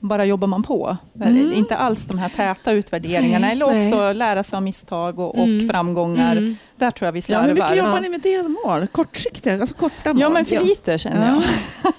bara 0.00 0.24
jobbar 0.24 0.48
man 0.48 0.62
på. 0.62 0.96
Mm. 1.22 1.52
Inte 1.52 1.76
alls 1.76 2.04
de 2.06 2.18
här 2.18 2.28
täta 2.28 2.72
utvärderingarna, 2.72 3.50
eller 3.52 3.66
Nej. 3.66 3.78
också 3.88 4.12
lära 4.12 4.42
sig 4.42 4.56
av 4.56 4.62
misstag 4.62 5.18
och, 5.18 5.38
och 5.38 5.44
Mm. 5.46 5.68
framgångar. 5.68 6.32
Mm. 6.36 6.56
Där 6.76 6.90
tror 6.90 7.06
jag 7.06 7.12
vi 7.12 7.18
Ja, 7.18 7.22
slarvar. 7.22 7.46
hur 7.46 7.54
mycket 7.54 7.76
jobbar 7.76 7.94
Ja. 7.94 8.00
ni 8.00 8.08
med 8.08 8.20
delmål? 8.20 8.86
Kortsiktiga, 8.86 9.60
alltså 9.60 9.74
korta 9.76 10.12
mål? 10.12 10.22
Ja, 10.22 10.28
men 10.28 10.44
för 10.44 10.54
Ja. 10.54 10.60
lite 10.62 10.98
känner 10.98 11.26
jag 11.28 11.42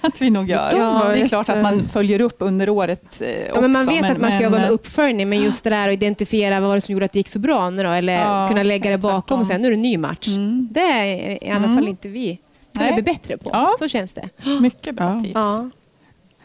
att 0.00 0.22
vi 0.22 0.30
nog 0.30 0.48
gör. 0.50 0.72
Var 0.80 1.12
det 1.14 1.20
är 1.22 1.26
klart 1.28 1.48
att 1.48 1.62
man 1.62 1.88
följer 1.88 2.20
upp 2.20 2.36
under 2.38 2.68
året 2.68 3.22
eh, 3.24 3.46
Ja, 3.54 3.60
men 3.60 3.72
man 3.72 3.86
vet 3.86 4.04
att 4.10 4.20
man 4.20 4.32
ska 4.32 4.42
jobba 4.42 4.56
med 4.56 4.66
eh, 4.66 4.72
uppföljning, 4.72 5.28
men 5.28 5.40
just 5.42 5.64
det 5.64 5.70
där 5.70 5.88
att 5.88 5.92
identifiera 5.94 6.60
vad 6.60 6.68
var 6.68 6.74
det 6.74 6.80
som 6.80 6.92
gjorde 6.92 7.04
att 7.04 7.12
det 7.12 7.18
gick 7.18 7.28
så 7.28 7.38
bra 7.38 7.70
nu 7.70 7.82
då, 7.82 7.90
eller 7.90 8.12
Ja, 8.12 8.48
kunna 8.48 8.62
lägga 8.62 8.90
det 8.90 8.98
bakom 8.98 9.20
tvärtom. 9.20 9.40
och 9.40 9.46
säga 9.46 9.58
nu 9.58 9.66
är 9.66 9.70
det 9.70 9.76
en 9.76 9.82
ny 9.82 9.98
match. 9.98 10.28
Mm. 10.28 10.68
Det 10.70 10.80
är 10.80 11.44
i 11.44 11.50
alla 11.50 11.56
Mm. 11.64 11.74
fall 11.74 11.88
inte 11.88 12.08
vi. 12.08 12.38
Det 12.72 12.80
Nej. 12.80 12.92
är 12.92 12.96
vi 12.96 13.02
bättre 13.02 13.36
på. 13.38 13.50
Ja. 13.52 13.74
Så 13.78 13.88
känns 13.88 14.14
det. 14.14 14.28
Mycket 14.60 14.94
bra 14.94 15.04
Ja. 15.14 15.20
tips. 15.20 15.76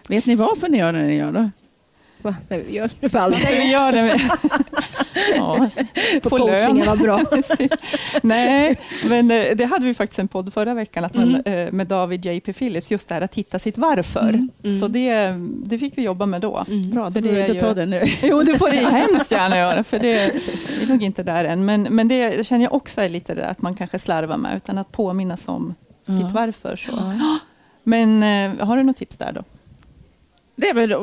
Vet 0.10 0.26
ni 0.26 0.36
varför 0.36 0.70
ni 0.70 0.78
gör 0.78 0.94
det 0.94 1.00
ni 1.02 1.16
gör 1.16 1.32
då? 1.32 1.50
Va? 2.22 2.36
Nej, 2.50 2.64
vi 2.68 2.76
gör 2.76 2.90
det 3.00 3.10
för 3.10 3.20
allt. 3.20 3.52
Vi 3.52 3.72
gör 3.72 3.92
det. 3.92 4.22
ja, 5.36 5.70
På 6.24 6.30
coachingen 6.30 6.78
lön. 6.78 6.86
var 6.88 6.96
bra. 6.96 7.22
Nej, 8.24 8.80
men 9.10 9.32
eh, 9.32 9.56
det 9.56 9.66
hade 9.66 9.86
vi 9.86 9.94
faktiskt 9.94 10.20
en 10.20 10.28
podd 10.28 10.54
förra 10.54 10.74
veckan 10.74 11.06
att 11.06 11.16
man, 11.16 11.36
Mm. 11.46 11.68
eh, 11.68 11.72
med 11.74 11.88
David 11.88 12.26
J.P. 12.26 12.54
Phillips, 12.54 12.92
just 12.92 13.08
det 13.08 13.14
här 13.16 13.22
att 13.22 13.36
hitta 13.36 13.60
sitt 13.60 13.78
varför. 13.78 14.30
Mm. 14.30 14.50
Mm. 14.64 14.80
Så 14.80 14.88
det, 14.88 15.36
det 15.66 15.78
fick 15.78 15.98
vi 15.98 16.02
jobba 16.04 16.26
med 16.26 16.42
då. 16.42 16.64
Mm. 16.68 16.90
Bra, 16.92 17.10
då 17.10 17.22
behöver 17.22 17.42
är 17.42 17.48
inte 17.48 17.60
ta 17.60 17.68
ju- 17.68 17.74
det 17.74 17.86
nu. 17.86 18.04
Jo, 18.24 18.44
det 18.44 18.58
får 18.58 18.70
du 18.70 18.78
hemskt 18.78 19.32
gärna 19.32 19.58
göra, 19.58 19.84
för 19.84 20.00
det 20.00 20.12
är 20.22 20.88
nog 20.90 21.04
inte 21.04 21.24
där 21.24 21.46
än. 21.46 21.66
Men, 21.66 21.82
men 21.84 22.08
det 22.08 22.48
känner 22.48 22.64
jag 22.64 22.74
också 22.74 23.02
är 23.02 23.10
lite 23.10 23.34
det 23.36 23.48
att 23.48 23.62
man 23.62 23.76
kanske 23.76 24.00
slarvar 24.00 24.38
med, 24.38 24.56
utan 24.56 24.78
att 24.78 24.92
påminnas 24.92 25.48
om 25.48 25.76
sitt 26.06 26.32
varför. 26.32 26.76
Så. 26.76 26.92
Men 27.84 28.24
eh, 28.24 28.66
har 28.68 28.78
du 28.78 28.84
något 28.84 28.96
tips 28.98 29.18
där 29.18 29.32
då? 29.32 29.44
Det 30.56 30.74
väl, 30.74 30.96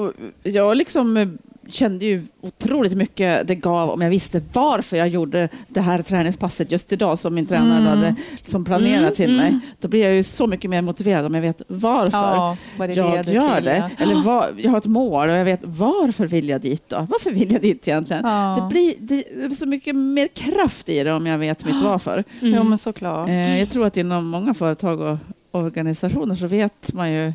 jag 0.42 0.76
liksom 0.76 1.16
eh, 1.16 1.28
kände 1.68 2.04
ju 2.04 2.22
otroligt 2.40 2.92
mycket 2.96 3.48
det 3.48 3.54
gav 3.54 3.90
om 3.90 4.00
jag 4.00 4.10
visste 4.10 4.42
varför 4.52 4.96
jag 4.96 5.08
gjorde 5.08 5.48
det 5.68 5.80
här 5.80 6.02
träningspasset 6.02 6.72
just 6.72 6.92
idag 6.92 7.18
som 7.18 7.34
min 7.34 7.46
tränare 7.46 7.78
Mm. 7.78 7.86
hade 7.86 8.14
som 8.42 8.64
planerat 8.64 8.98
Mm, 8.98 9.14
till 9.14 9.30
mm. 9.30 9.36
mig. 9.36 9.58
Då 9.80 9.88
blir 9.88 10.02
jag 10.04 10.14
ju 10.14 10.22
så 10.22 10.46
mycket 10.46 10.70
mer 10.70 10.82
motiverad 10.82 11.26
om 11.26 11.34
jag 11.34 11.42
vet 11.42 11.62
varför. 11.66 12.18
Ja, 12.18 12.56
jag 12.78 12.90
gör 12.96 13.54
till. 13.54 13.64
det. 13.64 13.76
ja. 13.76 14.04
Eller 14.04 14.14
vad, 14.14 14.46
jag 14.56 14.70
har 14.70 14.78
ett 14.78 14.86
mål 14.86 15.28
och 15.28 15.34
jag 15.34 15.44
vet 15.44 15.60
varför 15.62 16.26
vill 16.26 16.48
jag 16.48 16.60
dit 16.60 16.88
då? 16.88 17.06
Varför 17.10 17.30
vill 17.30 17.52
jag 17.52 17.62
dit 17.62 17.88
egentligen? 17.88 18.22
Ja. 18.24 18.56
Det 18.60 18.74
blir 18.74 18.94
det 18.98 19.44
är 19.44 19.50
så 19.54 19.66
mycket 19.66 19.96
mer 19.96 20.28
kraft 20.28 20.88
i 20.88 21.04
det 21.04 21.12
om 21.12 21.26
jag 21.26 21.38
vet 21.38 21.64
mitt 21.64 21.82
varför. 21.82 22.24
Mm. 22.40 22.54
Jo, 22.56 22.62
men 22.62 22.78
såklart. 22.78 23.28
Eh, 23.28 23.58
jag 23.58 23.70
tror 23.70 23.86
att 23.86 23.96
inom 23.96 24.26
många 24.26 24.54
företag 24.54 25.00
och 25.00 25.16
organisationer 25.52 26.34
så 26.34 26.46
vet 26.46 26.92
man 26.92 27.12
ju 27.12 27.32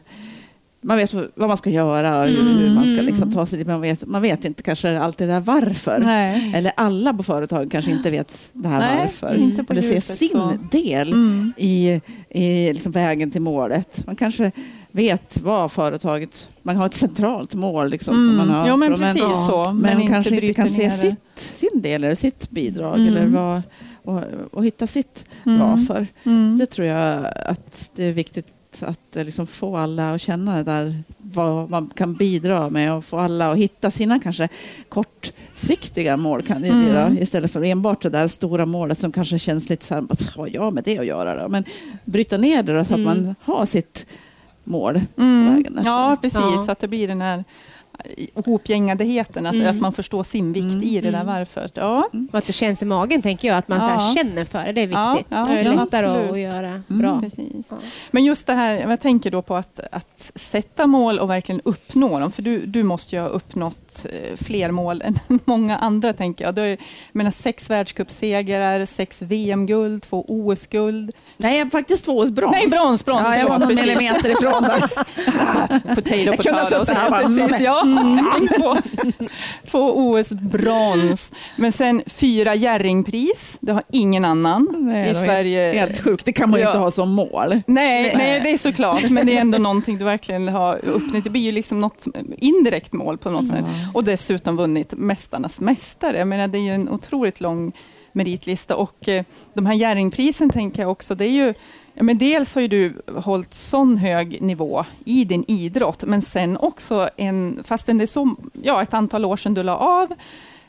man 0.85 0.97
vet 0.97 1.13
vad 1.13 1.47
man 1.47 1.57
ska 1.57 1.69
göra 1.69 2.21
och 2.21 2.27
hur 2.27 2.41
Mm, 2.41 2.73
man 2.75 2.83
ska 2.83 2.93
mm, 2.93 3.05
liksom 3.05 3.23
mm. 3.23 3.33
ta 3.35 3.45
sig 3.45 3.57
dit, 3.57 3.67
men 3.67 3.73
man 3.73 3.81
vet, 3.81 4.05
man 4.07 4.21
vet 4.21 4.45
inte 4.45 4.63
kanske 4.63 4.99
alltid 4.99 5.27
det 5.27 5.33
här 5.33 5.39
varför. 5.41 5.99
Nej. 6.05 6.51
Eller 6.55 6.71
alla 6.77 7.13
på 7.13 7.23
företaget 7.23 7.71
kanske 7.71 7.91
inte 7.91 8.11
vet 8.11 8.49
det 8.53 8.67
här 8.67 8.79
Nej, 8.79 8.97
varför. 8.99 9.35
inte 9.35 9.63
på 9.63 9.73
Eller 9.73 9.81
ser 9.81 10.01
sin 10.15 10.29
så. 10.29 10.57
del 10.71 11.13
Mm. 11.13 11.53
i, 11.57 12.01
i 12.29 12.73
liksom 12.73 12.91
vägen 12.91 13.31
till 13.31 13.41
målet. 13.41 14.03
Man 14.05 14.15
kanske 14.15 14.51
vet 14.91 15.37
vad 15.41 15.71
företaget... 15.71 16.47
Man 16.61 16.75
har 16.75 16.85
ett 16.85 16.93
centralt 16.93 17.53
mål 17.55 17.89
liksom, 17.89 18.15
som 18.15 18.37
man 18.37 18.49
har. 18.49 18.55
Mm. 18.57 18.69
Jo, 18.69 18.77
men 18.77 18.91
men, 18.91 18.99
precis 18.99 19.21
så. 19.49 19.65
men, 19.65 19.77
Men, 19.77 20.01
inte 20.01 20.13
kanske 20.13 20.35
inte 20.35 20.53
kan 20.53 20.69
se 20.69 20.91
sitt, 20.91 21.17
sin 21.35 21.81
del 21.81 22.03
eller 22.03 22.15
sitt 22.15 22.49
bidrag 22.49 22.95
Mm. 22.99 23.07
eller 23.07 23.25
vad, 23.25 23.61
och, 24.03 24.21
och 24.51 24.65
hitta 24.65 24.87
sitt 24.87 25.25
Mm. 25.45 25.59
varför. 25.59 26.07
Mm. 26.23 26.57
Det 26.57 26.65
tror 26.65 26.87
jag 26.87 27.25
att 27.45 27.91
det 27.95 28.03
är 28.03 28.11
viktigt 28.13 28.47
att 28.83 29.15
eh, 29.15 29.25
liksom 29.25 29.47
få 29.47 29.77
alla 29.77 30.13
att 30.13 30.21
känna 30.21 30.55
det 30.55 30.63
där 30.63 30.93
vad 31.17 31.69
man 31.69 31.89
kan 31.95 32.13
bidra 32.13 32.69
med 32.69 32.93
och 32.93 33.05
få 33.05 33.17
alla 33.19 33.51
att 33.51 33.57
hitta 33.57 33.91
sina 33.91 34.19
kanske 34.19 34.49
kortsiktiga 34.89 36.17
mål 36.17 36.41
kan 36.41 36.61
det 36.61 36.69
bli 36.71 36.89
Mm. 36.89 37.17
istället 37.17 37.51
för 37.51 37.63
enbart 37.63 38.01
det 38.01 38.09
där 38.09 38.27
stora 38.27 38.65
målet 38.65 38.97
som 38.97 39.11
kanske 39.11 39.39
känns 39.39 39.69
lite 39.69 39.85
så 39.85 39.93
här, 39.93 40.01
vad 40.01 40.21
har 40.35 40.49
jag 40.53 40.73
med 40.73 40.83
det 40.83 40.99
att 40.99 41.05
göra 41.05 41.43
då? 41.43 41.49
Men 41.49 41.63
bryta 42.05 42.37
ner 42.37 42.63
det 42.63 42.73
då, 42.77 42.85
så 42.85 42.93
att 42.93 42.99
Mm. 42.99 43.23
man 43.23 43.35
har 43.41 43.65
sitt 43.65 44.05
mål 44.63 45.01
på 45.15 45.21
Mm. 45.21 45.65
Ja, 45.85 46.17
precis. 46.21 46.39
Ja. 46.39 46.57
Så 46.65 46.71
att 46.71 46.79
det 46.79 46.87
blir 46.87 47.07
den 47.07 47.21
här 47.21 47.43
hopgängadigheten, 48.45 49.45
att, 49.45 49.53
Mm. 49.55 49.67
att 49.69 49.81
man 49.81 49.93
förstår 49.93 50.23
sin 50.23 50.53
vikt 50.53 50.65
Mm. 50.73 50.83
i 50.83 51.01
det 51.01 51.11
där 51.11 51.21
Mm. 51.21 51.33
varför. 51.35 51.69
Ja. 51.73 52.09
Och 52.31 52.37
att 52.37 52.47
det 52.47 52.53
känns 52.53 52.81
i 52.81 52.85
magen, 52.85 53.21
tänker 53.21 53.47
jag. 53.47 53.57
Att 53.57 53.67
man 53.67 53.79
så 53.79 53.87
här 53.87 53.95
Ja. 53.95 54.13
känner 54.15 54.45
för 54.45 54.63
det. 54.65 54.71
Det 54.71 54.81
är 54.81 54.87
Ja, 54.87 55.13
viktigt. 55.17 55.27
ja, 55.37 55.49
är 55.49 55.55
det 55.55 55.61
ja, 55.63 55.83
lättare 55.83 56.05
absolut. 56.07 56.31
att 56.31 56.39
göra 56.39 56.67
Mm. 56.67 56.83
bra. 56.87 57.19
Precis. 57.21 57.65
Ja. 57.69 57.77
Men 58.11 58.23
just 58.25 58.47
det 58.47 58.53
här, 58.53 58.73
jag 58.75 58.99
tänker 58.99 59.31
då 59.31 59.41
på 59.41 59.55
att, 59.55 59.79
att 59.91 60.31
sätta 60.35 60.87
mål 60.87 61.19
och 61.19 61.29
verkligen 61.29 61.61
uppnå 61.65 62.19
dem. 62.19 62.31
För 62.31 62.41
du, 62.41 62.65
du 62.65 62.83
måste 62.83 63.15
ju 63.15 63.21
ha 63.21 63.27
uppnått 63.29 64.05
eh, 64.11 64.35
fler 64.45 64.71
mål 64.71 65.01
än 65.05 65.19
många 65.45 65.77
andra, 65.77 66.13
tänker 66.13 66.45
jag. 66.45 66.55
Du 66.55 66.61
har 66.61 66.67
ju, 66.67 66.71
jag 66.71 66.79
menar, 67.11 67.31
sex 67.31 67.69
världscupsegrar, 67.69 68.85
sex 68.85 69.21
VM-guld, 69.21 70.03
två 70.03 70.25
OS-guld. 70.27 71.11
Nej, 71.37 71.59
jag 71.59 71.71
faktiskt 71.71 72.05
två 72.05 72.17
års 72.17 72.29
brons. 72.29 72.51
Nej, 72.55 72.67
brons, 72.67 73.05
brons. 73.05 73.21
Ja, 73.25 73.37
jag 73.37 73.47
var 73.49 73.59
någon 73.59 73.75
millimeter 73.75 74.29
ifrån 74.31 74.63
där. 74.63 74.79
Potato, 75.95 76.15
Jag 76.15 76.39
kunde 76.39 76.59
ha 76.61 76.65
potato. 76.65 76.85
suttit 76.85 76.97
här 76.97 77.09
bara, 77.09 77.21
precis, 77.21 77.59
mm. 77.85 78.19
ja. 78.25 78.37
två, 78.57 78.75
två 79.71 79.79
OS-brons. 79.97 81.31
Men 81.55 81.71
sen 81.71 82.03
fyra 82.07 82.55
Jerringpris. 82.55 83.57
Det 83.61 83.71
har 83.71 83.83
ingen 83.91 84.25
annan 84.25 84.75
Nej, 84.79 85.11
i 85.11 85.13
Sverige. 85.13 85.73
Helt 85.73 86.03
sjukt, 86.03 86.25
det 86.25 86.33
kan 86.33 86.49
man 86.49 86.59
ju 86.59 86.63
Ja. 86.63 86.69
inte 86.69 86.79
ha 86.79 86.91
som 86.91 87.11
mål. 87.11 87.49
Nej, 87.49 87.61
Nej. 87.67 88.13
nej, 88.17 88.39
det 88.43 88.49
är 88.49 88.57
såklart, 88.57 89.09
men 89.09 89.25
det 89.25 89.37
är 89.37 89.41
ändå 89.41 89.57
någonting 89.57 89.97
du 89.97 90.05
verkligen 90.05 90.47
har 90.47 90.85
uppnått. 90.85 91.23
Det 91.23 91.29
blir 91.29 91.41
ju 91.41 91.51
liksom 91.51 91.81
något 91.81 92.05
indirekt 92.37 92.93
mål 92.93 93.17
på 93.17 93.29
något 93.29 93.47
sätt. 93.47 93.65
Och 93.93 94.03
dessutom 94.03 94.57
vunnit 94.57 94.93
Mästarnas 94.97 95.59
mästare. 95.59 96.17
Jag 96.17 96.27
menar, 96.27 96.47
det 96.47 96.57
är 96.57 96.61
ju 96.61 96.73
en 96.73 96.89
otroligt 96.89 97.41
lång 97.41 97.71
meritlista 98.11 98.75
och 98.75 99.09
eh, 99.09 99.23
de 99.53 99.65
här 99.65 99.73
Jerringprisen 99.73 100.49
tänker 100.49 100.81
jag 100.81 100.91
också, 100.91 101.15
det 101.15 101.25
är 101.25 101.29
ju 101.29 101.53
Ja, 101.97 102.03
men 102.03 102.17
dels 102.17 102.55
har 102.55 102.61
ju 102.61 102.67
du 102.67 103.01
hållit 103.15 103.53
sån 103.53 103.97
hög 103.97 104.41
nivå 104.41 104.85
i 105.05 105.25
din 105.25 105.45
idrott, 105.47 106.03
men 106.03 106.21
sen 106.21 106.57
också, 106.57 107.09
en, 107.17 107.63
fastän 107.63 107.97
det 107.97 108.03
är 108.03 108.07
så, 108.07 108.35
ja, 108.63 108.81
ett 108.81 108.93
antal 108.93 109.25
år 109.25 109.37
sedan 109.37 109.53
du 109.53 109.63
la 109.63 109.77
av, 109.77 110.13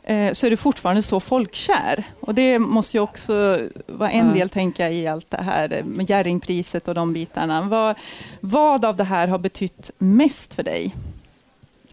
eh, 0.03 0.33
så 0.33 0.47
är 0.47 0.51
du 0.51 0.57
fortfarande 0.57 1.03
så 1.03 1.21
folkkär. 1.21 2.05
Och 2.21 2.35
det 2.35 2.59
måste 2.59 2.97
ju 2.97 3.01
också 3.01 3.61
vara 3.87 4.11
en 4.11 4.35
del, 4.35 4.51
tänka 4.51 4.91
i 4.91 5.07
allt 5.07 5.31
det 5.31 5.43
här 5.43 5.83
med 5.83 6.11
Jerringpriset 6.11 6.89
och 6.89 6.95
de 6.95 7.13
bitarna. 7.13 7.63
Vad, 7.63 7.97
vad 8.41 8.85
av 8.85 8.97
det 8.97 9.05
här 9.05 9.29
har 9.29 9.39
betytt 9.39 9.91
mest 9.99 10.55
för 10.55 10.63
dig? 10.63 10.95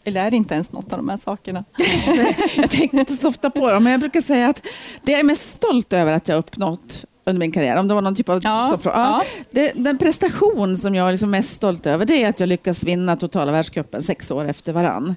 Eller 0.03 0.25
är 0.25 0.31
det 0.31 0.37
inte 0.37 0.53
ens 0.53 0.71
något 0.71 0.93
av 0.93 0.99
de 0.99 1.09
här 1.09 1.17
sakerna? 1.17 1.63
jag 2.55 2.69
tänkte 2.69 2.97
inte 2.97 3.17
så 3.17 3.27
ofta 3.27 3.49
på 3.49 3.71
dem, 3.71 3.83
men 3.83 3.91
jag 3.91 3.99
brukar 3.99 4.21
säga 4.21 4.49
att 4.49 4.67
det 5.01 5.11
jag 5.11 5.19
är 5.19 5.23
mest 5.23 5.49
stolt 5.49 5.93
över 5.93 6.13
att 6.13 6.27
jag 6.27 6.37
uppnått 6.37 7.05
under 7.25 7.39
min 7.39 7.51
karriär, 7.51 7.77
om 7.77 7.87
det 7.87 7.93
var 7.93 8.01
någon 8.01 8.15
typ 8.15 8.29
av 8.29 8.39
Ja. 8.43 8.79
Ja, 8.83 8.91
ja. 8.93 9.23
det, 9.51 9.71
den 9.75 9.97
prestation 9.97 10.77
som 10.77 10.95
jag 10.95 11.07
är 11.07 11.11
liksom 11.11 11.31
mest 11.31 11.53
stolt 11.53 11.85
över, 11.85 12.05
det 12.05 12.23
är 12.23 12.29
att 12.29 12.39
jag 12.39 12.49
lyckas 12.49 12.83
vinna 12.83 13.15
totala 13.15 13.51
världscupen 13.51 14.03
sex 14.03 14.31
år 14.31 14.45
efter 14.45 14.73
varann. 14.73 15.15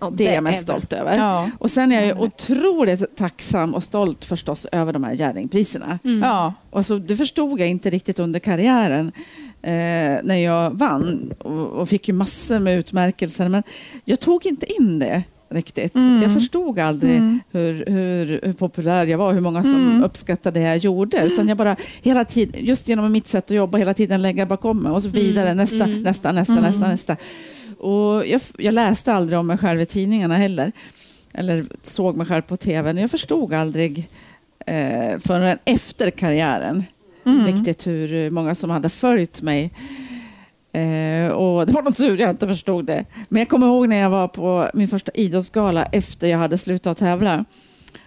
Ja, 0.00 0.10
Det 0.14 0.26
är 0.26 0.34
jag 0.34 0.44
mest 0.44 0.58
väl- 0.58 0.62
stolt 0.64 0.92
över. 0.92 1.16
Ja. 1.18 1.50
Och 1.58 1.70
sen 1.70 1.92
är 1.92 1.96
jag 1.96 2.06
ju 2.06 2.12
det 2.14 2.18
är 2.20 2.22
otroligt 2.24 3.16
tacksam 3.16 3.74
och 3.74 3.82
stolt 3.82 4.24
förstås 4.24 4.66
över 4.72 4.92
de 4.92 5.04
här 5.04 5.12
Jerringpriserna. 5.12 5.98
Mm. 6.04 6.22
Ja. 6.22 6.54
Och 6.70 6.86
så, 6.86 6.98
det 6.98 7.16
förstod 7.16 7.60
jag 7.60 7.68
inte 7.68 7.90
riktigt 7.90 8.18
under 8.18 8.40
karriären 8.40 9.12
eh, 9.62 9.70
när 10.22 10.36
jag 10.44 10.70
vann 10.70 11.32
och, 11.38 11.66
och 11.66 11.88
fick 11.88 12.08
ju 12.08 12.14
massor 12.14 12.58
med 12.58 12.78
utmärkelser. 12.78 13.48
Men 13.48 13.62
jag 14.04 14.20
tog 14.20 14.46
inte 14.46 14.72
in 14.72 14.98
det 14.98 15.22
riktigt. 15.50 15.94
Mm. 15.94 16.22
Jag 16.22 16.34
förstod 16.34 16.78
aldrig 16.78 17.16
Mm. 17.16 17.40
hur, 17.50 17.84
hur, 17.86 18.40
hur 18.42 18.52
populär 18.52 19.06
jag 19.06 19.18
var, 19.18 19.32
hur 19.32 19.40
många 19.40 19.62
som 19.62 19.74
Mm. 19.74 20.02
uppskattade 20.04 20.60
det 20.60 20.66
jag 20.66 20.76
gjorde. 20.76 21.24
Utan 21.26 21.48
jag 21.48 21.56
bara 21.56 21.76
hela 22.02 22.24
tiden, 22.24 22.64
just 22.66 22.88
genom 22.88 23.12
mitt 23.12 23.26
sätt 23.26 23.44
att 23.44 23.56
jobba, 23.56 23.78
hela 23.78 23.94
tiden 23.94 24.22
lägga 24.22 24.46
bakom 24.46 24.78
mig 24.82 24.92
och 24.92 25.02
så 25.02 25.08
vidare. 25.08 25.46
Mm. 25.50 25.56
Nästa, 25.56 25.84
Mm. 25.84 26.02
nästa, 26.02 26.32
nästa, 26.32 26.52
Mm. 26.52 26.64
nästa, 26.64 26.88
nästa. 26.88 27.16
Och 27.78 28.26
jag, 28.26 28.40
jag 28.58 28.74
läste 28.74 29.12
aldrig 29.12 29.38
om 29.38 29.46
mig 29.46 29.58
själv 29.58 29.80
i 29.80 29.86
tidningarna 29.86 30.36
heller. 30.36 30.72
Eller 31.34 31.66
såg 31.82 32.16
mig 32.16 32.26
själv 32.26 32.42
på 32.42 32.56
tv. 32.56 33.00
Jag 33.00 33.10
förstod 33.10 33.54
aldrig 33.54 34.08
eh, 34.66 35.18
förrän 35.18 35.58
efter 35.64 36.10
karriären 36.10 36.84
riktigt 37.46 37.86
hur 37.86 38.30
många 38.30 38.54
som 38.54 38.70
hade 38.70 38.88
följt 38.88 39.42
mig. 39.42 39.70
Eh, 40.72 41.28
och 41.32 41.66
det 41.66 41.72
var 41.72 41.82
något 41.82 41.96
tur 41.96 42.18
jag 42.20 42.30
inte 42.30 42.46
förstod 42.48 42.84
det. 42.84 43.04
Men 43.28 43.38
jag 43.40 43.48
kommer 43.48 43.66
ihåg 43.66 43.88
när 43.88 43.96
jag 43.96 44.10
var 44.10 44.28
på 44.28 44.70
min 44.74 44.88
första 44.88 45.12
idrottsgala 45.14 45.84
efter 45.84 46.26
jag 46.26 46.38
hade 46.38 46.58
slutat 46.58 46.98
tävla 46.98 47.44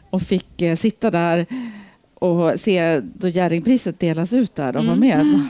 och 0.10 0.22
fick 0.22 0.62
eh, 0.62 0.76
sitta 0.76 1.12
där 1.12 1.46
och 2.16 2.60
se 2.60 3.00
då 3.00 3.28
Jerringpriset 3.28 4.00
delas 4.00 4.34
ut 4.34 4.56
där 4.56 4.76
och 4.78 4.84
Mm. 4.84 5.00
med. 5.00 5.48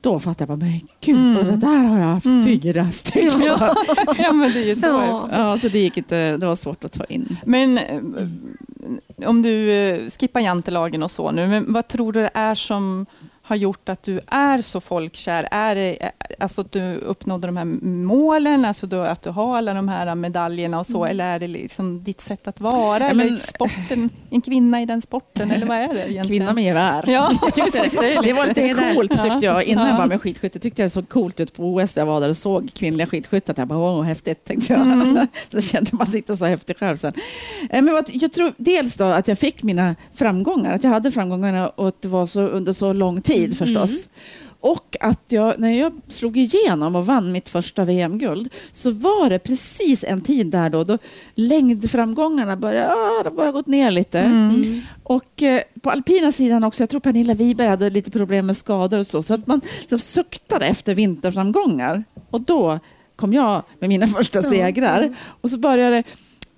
Då 0.00 0.20
fattade 0.20 0.52
jag 0.52 0.58
bara, 0.58 0.66
men 0.68 0.80
gud, 1.00 1.16
Mm. 1.16 1.36
och 1.36 1.44
det 1.44 1.56
där 1.56 1.82
har 1.84 1.98
jag 1.98 2.26
Mm. 2.26 2.44
fyra 2.44 2.90
stycken. 2.90 3.40
Ja. 3.42 3.74
ja, 4.18 4.32
men 4.32 4.52
det 4.52 4.58
är 4.62 4.66
ju 4.66 4.76
så. 4.76 4.86
Ja. 4.86 5.28
Ja, 5.32 5.58
så 5.58 5.68
det 5.68 5.78
gick 5.78 5.96
inte, 5.96 6.36
det 6.36 6.46
var 6.46 6.56
svårt 6.56 6.84
att 6.84 6.92
ta 6.92 7.04
in. 7.04 7.36
Men 7.44 7.78
eh, 7.78 8.00
om 9.28 9.42
du 9.42 9.70
eh, 9.72 10.10
skippar 10.10 10.40
jantelagen 10.40 11.02
och 11.02 11.10
så 11.10 11.30
nu, 11.30 11.46
men 11.48 11.72
vad 11.72 11.88
tror 11.88 12.12
du 12.12 12.20
det 12.22 12.30
är 12.34 12.54
som 12.54 13.06
har 13.52 13.56
gjort 13.56 13.88
att 13.88 14.02
du 14.02 14.20
är 14.26 14.62
så 14.62 14.80
folkkär? 14.80 15.48
Är 15.50 15.74
det 15.74 16.10
alltså 16.38 16.60
att 16.60 16.72
du 16.72 16.96
uppnådde 16.96 17.46
de 17.48 17.56
här 17.56 17.64
målen, 18.06 18.64
alltså 18.64 18.86
då, 18.86 19.00
att 19.00 19.22
du 19.22 19.30
har 19.30 19.56
alla 19.58 19.74
de 19.74 19.88
här 19.88 20.14
medaljerna 20.14 20.78
och 20.78 20.86
så, 20.86 21.04
eller 21.04 21.24
är 21.34 21.38
det 21.38 21.46
liksom 21.46 22.02
ditt 22.04 22.20
sätt 22.20 22.48
att 22.48 22.60
vara, 22.60 23.04
Ja, 23.04 23.10
eller 23.10 23.24
men- 23.24 23.36
sporten, 23.36 24.10
en 24.30 24.40
kvinna 24.40 24.82
i 24.82 24.86
den 24.86 25.02
sporten, 25.02 25.50
eller 25.50 25.66
vad 25.66 25.76
är 25.76 25.88
det 25.94 26.00
egentligen? 26.12 26.24
Kvinna 26.28 26.52
med 26.52 26.64
gevär. 26.64 27.04
Ja, 27.06 27.32
Jag 27.42 27.54
tyckte 27.54 27.78
precis, 27.80 27.98
det 28.22 28.32
var 28.32 28.46
lite 28.46 28.92
coolt 28.94 29.10
tyckte 29.22 29.46
jag 29.46 29.64
innan 29.64 29.86
jag 29.86 29.94
Ja. 29.94 29.98
var 29.98 30.06
med 30.06 30.20
skidskytte. 30.22 30.58
tyckte 30.58 30.82
jag 30.82 30.86
det 30.86 30.90
såg 30.90 31.08
coolt 31.08 31.40
ut 31.40 31.54
på 31.56 31.62
OS. 31.74 31.96
Jag 31.96 32.06
var 32.06 32.20
där 32.20 32.28
och 32.28 32.36
såg 32.36 32.70
kvinnliga 32.74 33.06
skidskyttar. 33.06 33.54
Jag 33.56 33.68
bara, 33.68 33.78
åh, 33.78 34.02
häftigt, 34.02 34.44
tänkte 34.44 34.72
jag. 34.72 34.82
Mm. 34.82 35.26
Då 35.50 35.60
kände 35.60 35.90
man 35.92 36.06
sig 36.06 36.16
inte 36.16 36.36
så 36.36 36.44
häftig 36.44 36.76
själv 36.78 36.96
sen. 36.96 37.12
Eh, 37.70 37.82
Men 37.82 38.04
jag 38.12 38.32
tror 38.32 38.52
dels 38.56 38.96
då 38.96 39.04
att 39.04 39.28
jag 39.28 39.38
fick 39.38 39.62
mina 39.62 39.94
framgångar, 40.14 40.74
att 40.74 40.84
jag 40.84 40.90
hade 40.90 41.12
framgångarna 41.12 41.68
och 41.68 41.88
att 41.88 42.02
det 42.02 42.08
var 42.08 42.26
så 42.26 42.40
under 42.42 42.72
så 42.72 42.92
lång 42.92 43.22
tid 43.22 43.41
förstås. 43.50 44.08
Och 44.62 44.96
att 45.00 45.24
jag, 45.28 45.58
när 45.58 45.70
jag 45.70 45.92
slog 46.08 46.36
igenom 46.36 46.96
och 46.96 47.06
vann 47.06 47.32
mitt 47.32 47.48
första 47.48 47.84
VM-guld 47.84 48.52
så 48.72 48.90
var 48.90 49.30
det 49.30 49.38
precis 49.38 50.04
en 50.04 50.20
tid 50.20 50.46
där 50.46 50.70
då, 50.70 50.84
då 50.84 50.98
längdframgångarna 51.34 52.56
började, 52.56 52.92
ah, 52.94 53.22
de 53.24 53.36
började 53.36 53.52
gått 53.52 53.66
ner 53.66 53.90
lite. 53.90 54.20
Mm. 54.20 54.80
Och 55.02 55.42
eh, 55.42 55.62
på 55.80 55.90
alpina 55.90 56.32
sidan 56.32 56.64
också, 56.64 56.82
jag 56.82 56.90
tror 56.90 57.00
Pernilla 57.00 57.34
Wiberg 57.34 57.68
hade 57.68 57.90
lite 57.90 58.10
problem 58.10 58.46
med 58.46 58.56
skador 58.56 58.98
och 58.98 59.06
så, 59.06 59.22
så 59.22 59.34
att 59.34 59.46
man 59.46 59.60
liksom 59.80 59.98
suktade 59.98 60.66
efter 60.66 60.94
vinterframgångar. 60.94 62.04
Och 62.30 62.40
då 62.40 62.78
kom 63.16 63.32
jag 63.32 63.62
med 63.78 63.88
mina 63.88 64.08
första 64.08 64.42
segrar. 64.42 65.16
Och 65.40 65.50
så 65.50 65.58
började 65.58 65.96
det 65.96 66.04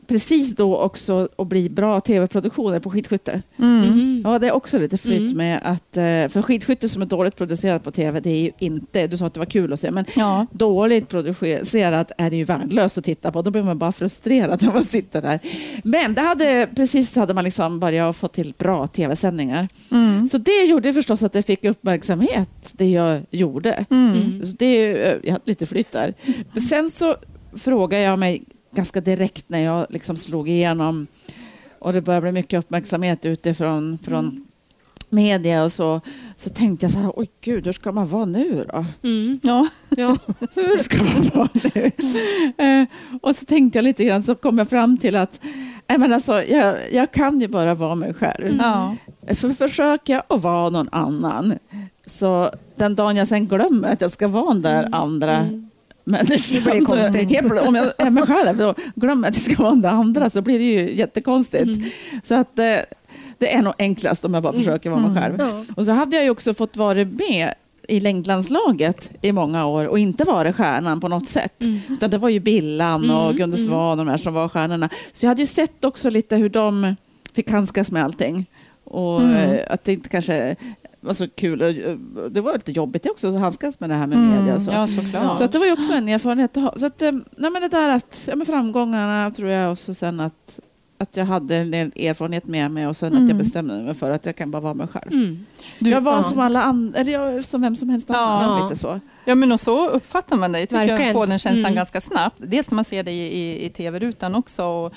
precis 0.06 0.56
då 0.56 0.76
också 0.76 1.28
att 1.38 1.46
bli 1.46 1.70
bra 1.70 2.00
tv-produktioner 2.00 2.80
på 2.80 2.90
skidskytte. 2.90 3.42
Mm. 3.58 3.84
Mm. 3.84 4.22
Ja, 4.24 4.38
det 4.38 4.46
är 4.48 4.52
också 4.52 4.78
lite 4.78 4.98
flytt 4.98 5.20
Mm. 5.20 5.36
med 5.36 5.60
att, 5.62 5.96
eh, 5.96 6.02
för 6.32 6.42
skidskytte 6.42 6.88
som 6.88 7.02
är 7.02 7.06
dåligt 7.06 7.36
producerat 7.36 7.84
på 7.84 7.90
tv, 7.90 8.20
det 8.20 8.30
är 8.30 8.40
ju 8.42 8.50
inte, 8.58 9.06
du 9.06 9.16
sa 9.16 9.26
att 9.26 9.34
det 9.34 9.40
var 9.40 9.46
kul 9.46 9.72
att 9.72 9.80
se, 9.80 9.90
men 9.90 10.04
Ja. 10.16 10.46
dåligt 10.52 11.08
producerat 11.08 12.12
är 12.18 12.30
det 12.30 12.36
ju 12.36 12.44
värdelöst 12.44 12.98
att 12.98 13.04
titta 13.04 13.32
på. 13.32 13.42
Då 13.42 13.50
blir 13.50 13.62
man 13.62 13.78
bara 13.78 13.92
frustrerad 13.92 14.62
när 14.62 14.72
man 14.72 14.84
sitter 14.84 15.22
där. 15.22 15.40
Men 15.84 16.14
det 16.14 16.20
hade, 16.20 16.68
precis 16.76 17.14
hade 17.16 17.34
man 17.34 17.44
liksom 17.44 17.80
börjat 17.80 18.16
få 18.16 18.28
till 18.28 18.54
bra 18.58 18.86
tv-sändningar. 18.86 19.68
Mm. 19.92 20.28
Så 20.28 20.38
det 20.38 20.64
gjorde 20.64 20.92
förstås 20.92 21.22
att 21.22 21.32
det 21.32 21.42
fick 21.42 21.64
uppmärksamhet, 21.64 22.48
det 22.72 22.90
jag 22.90 23.20
gjorde. 23.30 23.84
Mm. 23.90 24.46
Så 24.46 24.56
det, 24.58 24.84
jag 25.24 25.32
hade 25.32 25.44
lite 25.44 25.66
flytt 25.66 25.92
där. 25.92 26.14
Men 26.52 26.62
sen 26.62 26.90
så 26.90 27.14
frågade 27.56 28.02
jag 28.02 28.18
mig 28.18 28.42
ganska 28.74 29.00
direkt 29.00 29.48
när 29.48 29.58
jag 29.58 29.86
liksom 29.90 30.16
slog 30.16 30.48
igenom 30.48 31.06
och 31.78 31.92
det 31.92 32.00
började 32.00 32.22
bli 32.22 32.32
mycket 32.32 32.58
uppmärksamhet 32.58 33.24
utifrån 33.24 33.98
från 34.02 34.46
media 35.10 35.64
och 35.64 35.72
så, 35.72 36.00
så 36.36 36.50
tänkte 36.50 36.86
jag 36.86 36.92
så 36.92 36.98
här, 36.98 37.12
oj 37.16 37.30
gud, 37.40 37.66
hur 37.66 37.72
ska 37.72 37.92
man 37.92 38.08
vara 38.08 38.24
nu 38.24 38.66
då? 38.72 38.84
Mm. 39.02 39.40
Ja. 39.42 39.68
Ja. 39.88 40.16
Hur 40.54 40.78
ska 40.78 41.02
man 41.02 41.30
vara 41.34 41.48
nu? 41.74 41.90
Eh, 42.58 42.86
och 43.22 43.36
så 43.36 43.44
tänkte 43.44 43.78
jag 43.78 43.84
lite 43.84 44.04
grann, 44.04 44.22
så 44.22 44.34
kom 44.34 44.58
jag 44.58 44.68
fram 44.68 44.98
till 44.98 45.16
att 45.16 45.40
nej, 45.86 45.98
men 45.98 46.12
alltså, 46.12 46.42
jag, 46.42 46.76
jag 46.92 47.12
kan 47.12 47.40
ju 47.40 47.48
bara 47.48 47.74
vara 47.74 47.94
mig 47.94 48.14
själv. 48.14 48.46
Mm. 48.46 48.96
För 49.34 49.48
försöker 49.48 50.12
jag 50.12 50.22
att 50.28 50.42
vara 50.42 50.70
någon 50.70 50.88
annan, 50.92 51.54
så 52.06 52.50
den 52.76 52.94
dagen 52.94 53.16
jag 53.16 53.28
sen 53.28 53.46
glömmer 53.46 53.92
att 53.92 54.00
jag 54.00 54.12
ska 54.12 54.28
vara 54.28 54.52
den 54.52 54.62
där 54.62 54.88
andra 54.92 55.36
Mm. 55.36 55.70
Människan, 56.04 56.62
Det 56.64 56.70
blir 56.70 56.84
konstigt. 56.84 57.12
så 57.12 57.18
helt 57.28 57.46
plötsligt, 57.48 57.68
om 57.68 57.74
jag 57.74 57.92
är 57.98 58.10
mig 58.10 58.26
själv 58.26 58.56
då 58.58 58.74
glömmer 58.94 59.28
att 59.28 59.36
jag 59.36 59.52
ska 59.52 59.62
vara 59.62 59.74
där 59.74 59.88
andra 59.90 60.30
så 60.30 60.42
blir 60.42 60.58
det 60.58 60.64
ju 60.64 60.94
jättekonstigt. 60.96 61.64
Mm. 61.76 61.90
Så 62.24 62.34
att 62.34 62.58
eh, 62.58 62.76
det 63.38 63.54
är 63.54 63.62
nog 63.62 63.72
enklast 63.78 64.24
om 64.24 64.34
jag 64.34 64.42
bara 64.42 64.52
Mm. 64.52 64.64
försöker 64.64 64.90
vara 64.90 65.00
mig 65.00 65.10
Mm. 65.10 65.22
själv. 65.22 65.36
Ja. 65.38 65.74
Och 65.76 65.84
så 65.86 65.92
hade 65.92 66.16
jag 66.16 66.24
ju 66.24 66.30
också 66.30 66.54
fått 66.54 66.76
vara 66.76 67.04
med 67.04 67.54
i 67.88 68.00
längdlandslaget 68.00 69.10
i 69.22 69.32
många 69.32 69.66
år 69.66 69.84
och 69.86 69.98
inte 69.98 70.24
varit 70.24 70.56
stjärnan 70.56 71.00
på 71.00 71.08
något 71.08 71.28
sätt. 71.28 71.62
Mm. 71.62 71.80
Utan 71.90 72.10
det 72.10 72.18
var 72.18 72.28
ju 72.28 72.40
Billan 72.40 73.10
och 73.10 73.24
Mm, 73.24 73.36
Gunde 73.36 73.56
mm. 73.56 73.68
Svan 73.68 73.90
och 73.98 74.06
de 74.06 74.10
här 74.10 74.16
som 74.18 74.34
var 74.34 74.48
stjärnorna. 74.48 74.88
Så 75.12 75.26
jag 75.26 75.28
hade 75.30 75.42
ju 75.42 75.46
sett 75.46 75.84
också 75.84 76.10
lite 76.10 76.36
hur 76.36 76.48
de 76.48 76.96
fick 77.34 77.50
handskas 77.50 77.90
med 77.90 78.04
allting. 78.04 78.46
Och 78.84 79.20
Mm. 79.22 79.34
eh, 79.36 79.60
att 79.70 79.84
det 79.84 79.92
inte 79.92 80.08
kanske 80.08 80.56
var 81.06 81.14
så 81.14 81.28
kul. 81.28 81.62
Eh, 81.62 81.68
Det 82.30 82.40
var 82.40 82.52
lite 82.52 82.72
jobbigt 82.72 83.10
också 83.10 83.28
att 83.34 83.40
handskas 83.40 83.80
med 83.80 83.90
det 83.90 83.96
här 83.96 84.06
med 84.06 84.18
Mm. 84.18 84.30
media. 84.44 84.60
Så. 84.60 84.70
Ja, 84.72 84.86
såklart. 84.86 85.38
Så 85.38 85.44
att 85.44 85.52
det 85.52 85.58
var 85.58 85.66
ju 85.66 85.72
också 85.72 85.92
en 85.92 86.08
erfarenhet 86.08 86.56
att 86.56 86.62
ha. 86.62 86.78
Så 86.78 86.86
att, 86.86 87.02
eh, 87.02 87.12
nej 87.12 87.50
men 87.50 87.62
det 87.62 87.68
där 87.68 87.90
att, 87.90 88.22
ja, 88.30 88.36
med 88.36 88.46
framgångarna 88.46 89.30
tror 89.30 89.48
jag 89.50 89.70
och 89.70 89.78
så 89.78 89.94
sen 89.94 90.20
att, 90.20 90.60
att 90.98 91.16
jag 91.16 91.24
hade 91.24 91.56
en 91.56 91.74
erfarenhet 91.74 92.46
med 92.46 92.70
mig 92.70 92.86
och 92.86 92.96
sen 92.96 93.08
att 93.12 93.18
Mm. 93.18 93.28
jag 93.28 93.36
bestämde 93.38 93.74
mig 93.82 93.94
för 93.94 94.10
att 94.10 94.26
jag 94.26 94.36
kan 94.36 94.50
bara 94.50 94.62
vara 94.62 94.74
mig 94.74 94.86
själv. 94.86 95.12
Mm. 95.12 95.46
Du- 95.78 95.90
jag 95.90 96.00
var 96.00 96.12
ja. 96.16 96.22
som 96.22 96.38
alla 96.40 96.62
andra, 96.62 96.98
eller 96.98 97.12
jag, 97.12 97.44
som 97.44 97.62
vem 97.62 97.76
som 97.76 97.88
helst 97.88 98.10
annan. 98.10 98.58
Ja. 98.58 98.64
Lite 98.68 98.80
så. 98.80 99.00
Ja, 99.24 99.34
men 99.34 99.52
och 99.52 99.60
så 99.60 99.88
uppfattar 99.88 100.36
man 100.36 100.52
dig. 100.52 100.66
Tycker 100.66 100.80
jag 100.80 100.86
Verkligen. 100.88 101.12
får 101.12 101.26
den 101.26 101.38
känslan 101.38 101.64
Mm. 101.64 101.74
ganska 101.74 102.00
snabbt. 102.00 102.36
Dels 102.38 102.70
när 102.70 102.74
man 102.76 102.84
ser 102.84 103.02
dig 103.02 103.14
i, 103.18 103.38
i, 103.38 103.66
i 103.66 103.70
tv-rutan 103.70 104.34
också, 104.34 104.64
och 104.64 104.92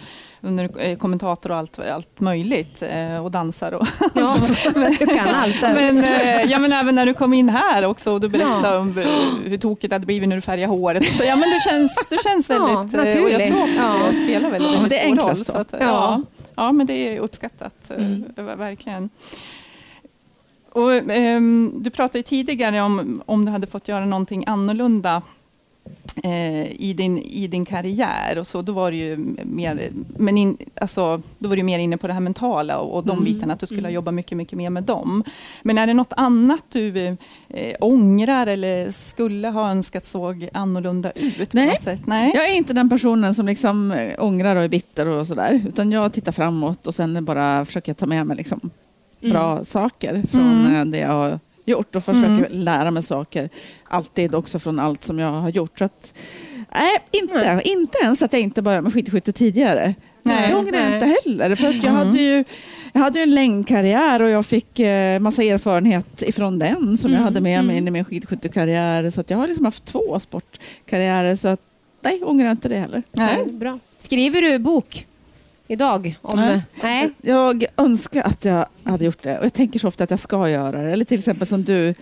under 0.48 0.70
eh, 0.80 0.98
kommentator 0.98 1.52
och 1.52 1.58
allt, 1.58 1.80
allt 1.80 2.20
möjligt, 2.20 2.84
eh, 2.90 3.26
och 3.26 3.32
dansar. 3.32 3.72
Och 3.72 3.88
Ja, 4.14 4.38
du 5.00 5.06
kan 5.06 5.28
allt. 5.36 5.62
men, 5.62 6.04
eh, 6.04 6.42
ja, 6.44 6.60
men 6.60 6.74
även 6.74 6.96
när 6.96 7.06
du 7.06 7.14
kom 7.14 7.34
in 7.34 7.50
här 7.50 7.86
också 7.86 8.12
och 8.12 8.22
du 8.22 8.30
berättade 8.30 8.68
Ja. 8.68 8.78
om 8.78 8.94
hur 9.46 9.58
tokigt 9.58 9.90
det 9.90 9.96
hade 9.96 10.06
blivit 10.06 10.30
när 10.30 10.36
du 10.36 10.42
färgade 10.42 10.68
håret. 10.74 11.14
Så, 11.14 11.24
ja, 11.24 11.36
men 11.36 11.50
du 11.50 11.60
känns, 11.60 12.08
du 12.10 12.18
känns 12.24 12.50
Ja, 12.50 12.88
väldigt... 12.92 13.16
eh, 13.16 13.24
och 13.24 13.30
jag 13.30 13.48
tror 13.48 13.62
också 13.64 13.82
Ja. 13.82 13.96
det 14.12 14.18
spelar 14.18 14.50
väldigt, 14.52 14.72
Ja, 14.72 14.80
väldigt 14.80 14.90
det 14.90 15.00
är 15.10 15.16
stor 15.16 15.28
roll. 15.28 15.38
så. 15.38 15.44
Så 15.44 15.58
att, 15.58 15.72
Ja. 15.72 15.78
ja. 15.80 16.22
ja, 16.56 16.72
men 16.72 16.88
det 16.88 16.94
är 16.94 17.20
uppskattat. 17.20 17.92
Mm. 17.98 18.24
Verkligen. 18.58 19.10
Och, 20.72 20.94
ehm, 20.94 21.72
du 21.76 21.90
pratade 21.90 22.24
tidigare 22.24 22.82
om 22.82 23.22
om 23.26 23.46
du 23.46 23.52
hade 23.52 23.68
fått 23.68 23.88
göra 23.88 24.06
någonting 24.06 24.44
annorlunda 24.48 25.22
i, 26.26 26.94
din, 26.98 27.18
i 27.18 27.48
din 27.48 27.66
karriär. 27.66 28.38
Och 28.38 28.48
så, 28.48 28.62
då 28.62 28.74
var 28.74 28.92
du 28.92 28.98
ju 28.98 29.18
mer, 29.44 29.90
men 30.18 30.38
in, 30.38 30.58
alltså, 30.82 31.22
då 31.40 31.50
var 31.50 31.56
du 31.56 31.64
mer 31.64 31.80
inne 31.80 31.98
på 31.98 32.08
det 32.08 32.14
här 32.14 32.20
mentala 32.20 32.78
och, 32.80 32.96
och 32.98 33.04
de 33.06 33.12
Mm. 33.12 33.24
bitarna, 33.24 33.54
att 33.54 33.60
du 33.60 33.66
skulle 33.66 33.80
Mm. 33.80 33.94
jobba 33.94 34.12
mycket, 34.12 34.38
mycket 34.38 34.58
mer 34.58 34.70
med 34.70 34.84
dem. 34.84 35.24
Men 35.64 35.78
är 35.78 35.88
det 35.88 35.94
något 35.94 36.14
annat 36.18 36.64
du 36.72 37.08
eh, 37.50 37.76
ångrar 37.80 38.48
eller 38.48 38.92
skulle 38.92 39.48
ha 39.50 39.72
önskat 39.72 40.06
såg 40.06 40.50
annorlunda 40.54 41.12
ut? 41.12 41.54
Nej. 41.54 41.78
Nej. 42.06 42.32
Jag 42.36 42.50
är 42.50 42.56
inte 42.58 42.74
den 42.74 42.90
personen 42.90 43.34
som 43.36 43.46
liksom 43.46 43.92
eh, 43.92 44.24
ångrar 44.24 44.56
och 44.56 44.64
är 44.64 44.70
bitter 44.70 45.08
och 45.08 45.28
sådär. 45.28 45.62
Utan 45.68 45.92
jag 45.92 46.14
tittar 46.14 46.32
framåt 46.32 46.88
och 46.88 46.96
sen 46.96 47.26
bara 47.26 47.66
försöker 47.66 47.90
jag 47.90 47.98
ta 47.98 48.06
med 48.06 48.26
mig 48.28 48.38
liksom 48.38 48.70
bra 49.22 49.64
saker 49.64 50.24
från 50.32 50.42
Mm. 50.66 50.76
eh, 50.76 50.86
det 50.86 50.98
jag 50.98 51.40
gjort 51.68 51.96
och 51.96 52.04
försöker 52.04 52.28
Mm. 52.28 52.46
lära 52.52 52.92
mig 52.92 53.04
saker. 53.04 53.50
Alltid 53.84 54.36
också 54.36 54.60
från 54.60 54.80
allt 54.80 55.04
som 55.04 55.20
jag 55.20 55.32
har 55.32 55.50
gjort. 55.50 55.80
Så 55.80 55.86
att, 55.86 56.14
nej, 56.74 56.98
inte, 57.12 57.54
Nej. 57.56 57.62
inte 57.66 57.98
ens 58.04 58.22
att 58.22 58.34
jag 58.34 58.42
inte 58.42 58.62
började 58.62 58.82
med 58.82 58.94
skidskytte 58.94 59.32
tidigare. 59.32 59.96
Nej. 60.24 60.50
Det 60.50 60.56
ångrar 60.56 60.80
jag 60.80 60.94
inte 60.94 61.18
heller. 61.26 61.56
För 61.56 61.68
att 61.68 61.76
jag, 61.76 61.84
Mm. 61.86 61.96
hade 61.96 62.18
ju, 62.18 62.44
jag 62.94 63.02
hade 63.02 63.20
ju 63.20 63.24
en 63.24 63.36
längdkarriär 63.36 64.22
och 64.22 64.30
jag 64.30 64.46
fick 64.46 64.80
eh, 64.80 65.20
massa 65.20 65.44
erfarenhet 65.44 66.22
ifrån 66.22 66.60
den 66.60 66.98
som 66.98 67.12
jag 67.12 67.18
Mm, 67.18 67.24
hade 67.26 67.42
med 67.42 67.66
mig 67.66 67.76
mm. 67.76 67.78
in 67.78 67.88
i 67.88 67.92
min 67.92 68.06
skidskyttekarriär. 68.06 69.10
Så 69.10 69.22
att 69.22 69.30
jag 69.30 69.38
har 69.38 69.48
liksom 69.48 69.66
haft 69.66 69.86
två 69.86 70.20
sportkarriärer. 70.20 71.36
Så 71.36 71.48
att, 71.48 71.62
nej, 72.02 72.24
ångrar 72.24 72.46
jag 72.46 72.54
inte 72.54 72.70
det 72.70 72.78
heller. 72.78 73.04
Nej. 73.12 73.38
Nej, 73.46 73.54
bra. 73.54 73.80
Skriver 74.00 74.42
du 74.42 74.60
bok 74.60 75.06
idag? 75.68 76.20
Om, 76.22 76.40
Nej. 76.40 76.62
nej. 76.84 77.10
Jag 77.22 77.66
önskar 77.78 78.24
att 78.24 78.46
jag 78.46 78.66
hade 78.84 79.06
gjort 79.06 79.24
det 79.24 79.40
och 79.40 79.46
jag 79.46 79.54
tänker 79.54 79.80
så 79.80 79.88
ofta 79.88 80.04
att 80.04 80.12
jag 80.12 80.20
ska 80.20 80.50
göra 80.50 80.82
det. 80.82 80.92
Eller 80.92 81.06
till 81.06 81.18
exempel 81.18 81.48
som 81.48 81.64
du, 81.64 81.96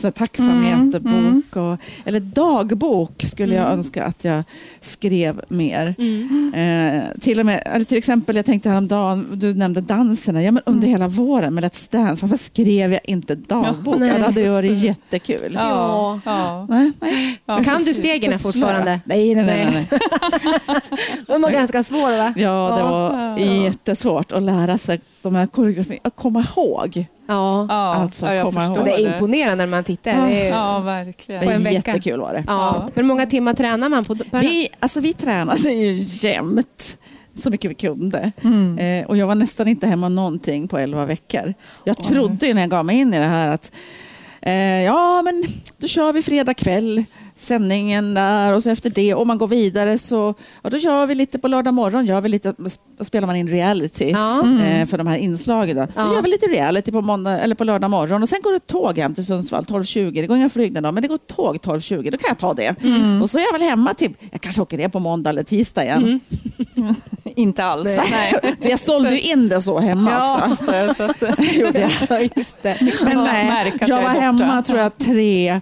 sån 0.00 0.06
här 0.08 0.12
tacksamhet, 0.12 0.94
Mm, 0.94 1.34
bok 1.34 1.56
och, 1.56 1.78
eller 2.04 2.20
dagbok 2.20 3.22
skulle 3.24 3.54
jag 3.54 3.64
Mm. 3.64 3.78
önska 3.78 4.04
att 4.04 4.24
jag 4.24 4.42
skrev 4.80 5.40
mer. 5.48 5.94
Mm. 5.98 6.54
Eh, 6.54 7.20
till, 7.20 7.40
och 7.40 7.46
med, 7.46 7.62
eller 7.66 7.84
till 7.84 7.98
exempel, 7.98 8.36
jag 8.36 8.44
tänkte 8.46 8.68
häromdagen, 8.68 9.26
du 9.32 9.54
nämnde 9.54 9.80
danserna, 9.80 10.42
ja, 10.42 10.50
men 10.52 10.62
under 10.66 10.86
Mm. 10.88 10.90
hela 10.90 11.08
våren 11.08 11.54
med 11.54 11.64
Let's 11.64 11.92
Dance, 11.92 12.26
varför 12.26 12.44
skrev 12.44 12.92
jag 12.92 13.00
inte 13.04 13.34
dagbok? 13.34 13.94
Ja, 13.94 13.98
nej. 13.98 14.12
det 14.18 14.24
hade 14.24 14.40
ju 14.40 14.48
varit 14.48 14.78
jättekul. 14.78 15.52
Ja. 15.54 16.20
Ja. 16.24 16.66
Nej, 16.68 16.92
nej. 17.00 17.40
Ja, 17.46 17.64
kan 17.64 17.84
du 17.84 17.94
stegen 17.94 18.38
fortfarande? 18.38 19.00
Nej, 19.04 19.34
nej, 19.34 19.44
nej. 19.44 19.68
nej. 19.72 19.88
nej. 19.90 20.80
De 21.26 21.42
var 21.42 21.50
ganska 21.50 21.82
svåra 21.84 22.16
va? 22.16 22.34
Ja, 22.36 22.76
det 22.76 22.82
var 22.82 23.38
Ja. 23.38 23.64
jättesvårt 23.64 24.32
att 24.32 24.42
lära 24.42 24.78
sig 24.78 25.00
de 25.22 25.34
här 25.34 25.46
koreografierna, 25.46 26.00
att 26.04 26.16
komma 26.16 26.44
ihåg. 26.56 27.06
Ja. 27.28 27.66
Ja, 27.68 27.94
Alltså, 27.94 28.26
ja, 28.26 28.34
jag 28.34 28.44
komma 28.46 28.64
ihåg. 28.64 28.76
förstår 28.76 28.84
Det 28.96 29.04
är 29.04 29.12
imponerande 29.14 29.64
när 29.66 29.70
man 29.70 29.84
tittar. 29.84 30.10
Ja. 30.10 30.16
Det 30.26 30.40
är, 30.42 30.48
Ja, 30.48 30.78
verkligen. 30.80 31.44
På 31.44 31.50
en 31.50 31.62
vecka. 31.62 31.74
Jättekul 31.90 32.20
var 32.20 32.32
det. 32.34 32.44
ja. 32.46 32.88
Hur 32.94 33.02
många 33.02 33.26
timmar 33.26 33.54
tränar 33.54 33.88
man 33.88 34.04
på 34.04 34.16
per 34.16 34.40
Vi, 34.40 34.68
alltså, 34.80 35.00
vi 35.00 35.12
tränade 35.12 35.70
ju 35.70 36.06
jämt 36.28 36.98
så 37.36 37.50
mycket 37.50 37.70
vi 37.70 37.74
kunde. 37.74 38.32
Mm. 38.44 38.78
Eh, 38.78 39.06
och 39.08 39.16
jag 39.16 39.26
var 39.26 39.34
nästan 39.34 39.68
inte 39.68 39.86
hemma 39.86 40.08
någonting 40.08 40.68
på 40.68 40.78
elva 40.78 41.04
veckor. 41.04 41.54
Jag 41.84 42.04
trodde 42.04 42.46
ju 42.46 42.54
när 42.54 42.60
jag 42.60 42.70
gav 42.70 42.84
mig 42.84 42.96
in 42.98 43.14
i 43.14 43.18
det 43.18 43.24
här 43.24 43.48
att 43.48 43.72
eh, 44.42 44.82
ja, 44.82 45.22
men 45.22 45.44
då 45.78 45.86
kör 45.86 46.12
vi 46.12 46.22
fredag 46.22 46.54
kväll 46.54 47.04
sändningen 47.38 48.14
där 48.14 48.52
och 48.52 48.62
så 48.62 48.70
efter 48.70 48.90
det 48.90 49.14
om 49.14 49.28
man 49.28 49.38
går 49.38 49.48
vidare 49.48 49.98
så 49.98 50.34
ja, 50.62 50.70
då 50.70 50.76
gör 50.76 51.06
vi 51.06 51.14
lite 51.14 51.38
på 51.38 51.48
lördag 51.48 51.74
morgon 51.74 52.06
gör 52.06 52.20
vi 52.20 52.28
lite, 52.28 52.54
då 52.98 53.04
spelar 53.04 53.26
man 53.26 53.36
in 53.36 53.48
reality 53.48 54.10
Ja. 54.10 54.40
Mm. 54.42 54.60
eh, 54.60 54.86
för 54.86 54.98
de 54.98 55.06
här 55.06 55.16
inslagen. 55.18 55.76
Då. 55.76 55.86
Ja. 55.96 56.04
Då 56.04 56.14
gör 56.14 56.22
vi 56.22 56.28
lite 56.30 56.46
reality 56.46 56.92
på, 56.92 57.02
måndag, 57.02 57.38
eller 57.40 57.54
på 57.54 57.64
lördag 57.64 57.90
morgon 57.90 58.22
och 58.22 58.28
sen 58.28 58.38
går 58.42 58.52
det 58.52 58.66
tåg 58.66 58.98
hem 58.98 59.14
till 59.14 59.26
Sundsvall 59.26 59.64
12.20. 59.64 60.10
Det 60.20 60.26
går 60.26 60.36
inga 60.36 60.50
flygningar 60.50 60.82
då, 60.82 60.92
men 60.92 61.02
det 61.02 61.08
går 61.08 61.18
tåg 61.18 61.56
12.20. 61.56 62.10
Då 62.10 62.18
kan 62.18 62.28
jag 62.28 62.38
ta 62.38 62.54
det. 62.54 62.74
Mm. 62.84 63.22
Och 63.22 63.30
så 63.30 63.38
är 63.38 63.42
jag 63.42 63.52
väl 63.52 63.62
hemma 63.62 63.94
till, 63.94 64.14
jag 64.30 64.40
kanske 64.40 64.62
åker 64.62 64.78
ner 64.78 64.88
på 64.88 64.98
måndag 65.00 65.30
eller 65.30 65.42
tisdag 65.42 65.84
igen. 65.84 66.20
Mm. 66.76 66.94
Inte 67.24 67.64
alls. 67.64 68.00
Nej. 68.10 68.34
Jag 68.70 68.80
sålde 68.80 69.10
ju 69.10 69.20
in 69.20 69.48
det 69.48 69.62
så 69.62 69.78
hemma 69.78 70.10
Ja. 70.10 70.42
också. 70.50 70.64
Så 70.64 70.72
att, 70.72 70.96
så 70.96 71.26
att, 71.26 71.54
Gjorde 71.54 71.80
jag. 71.80 71.90
Ja, 72.08 72.28
just 72.36 72.62
det. 72.62 72.76
Men 73.02 73.24
nej, 73.24 73.72
jag 73.80 74.02
var 74.02 74.08
hemma 74.08 74.62
tror 74.62 74.78
jag 74.78 74.98
tre 74.98 75.60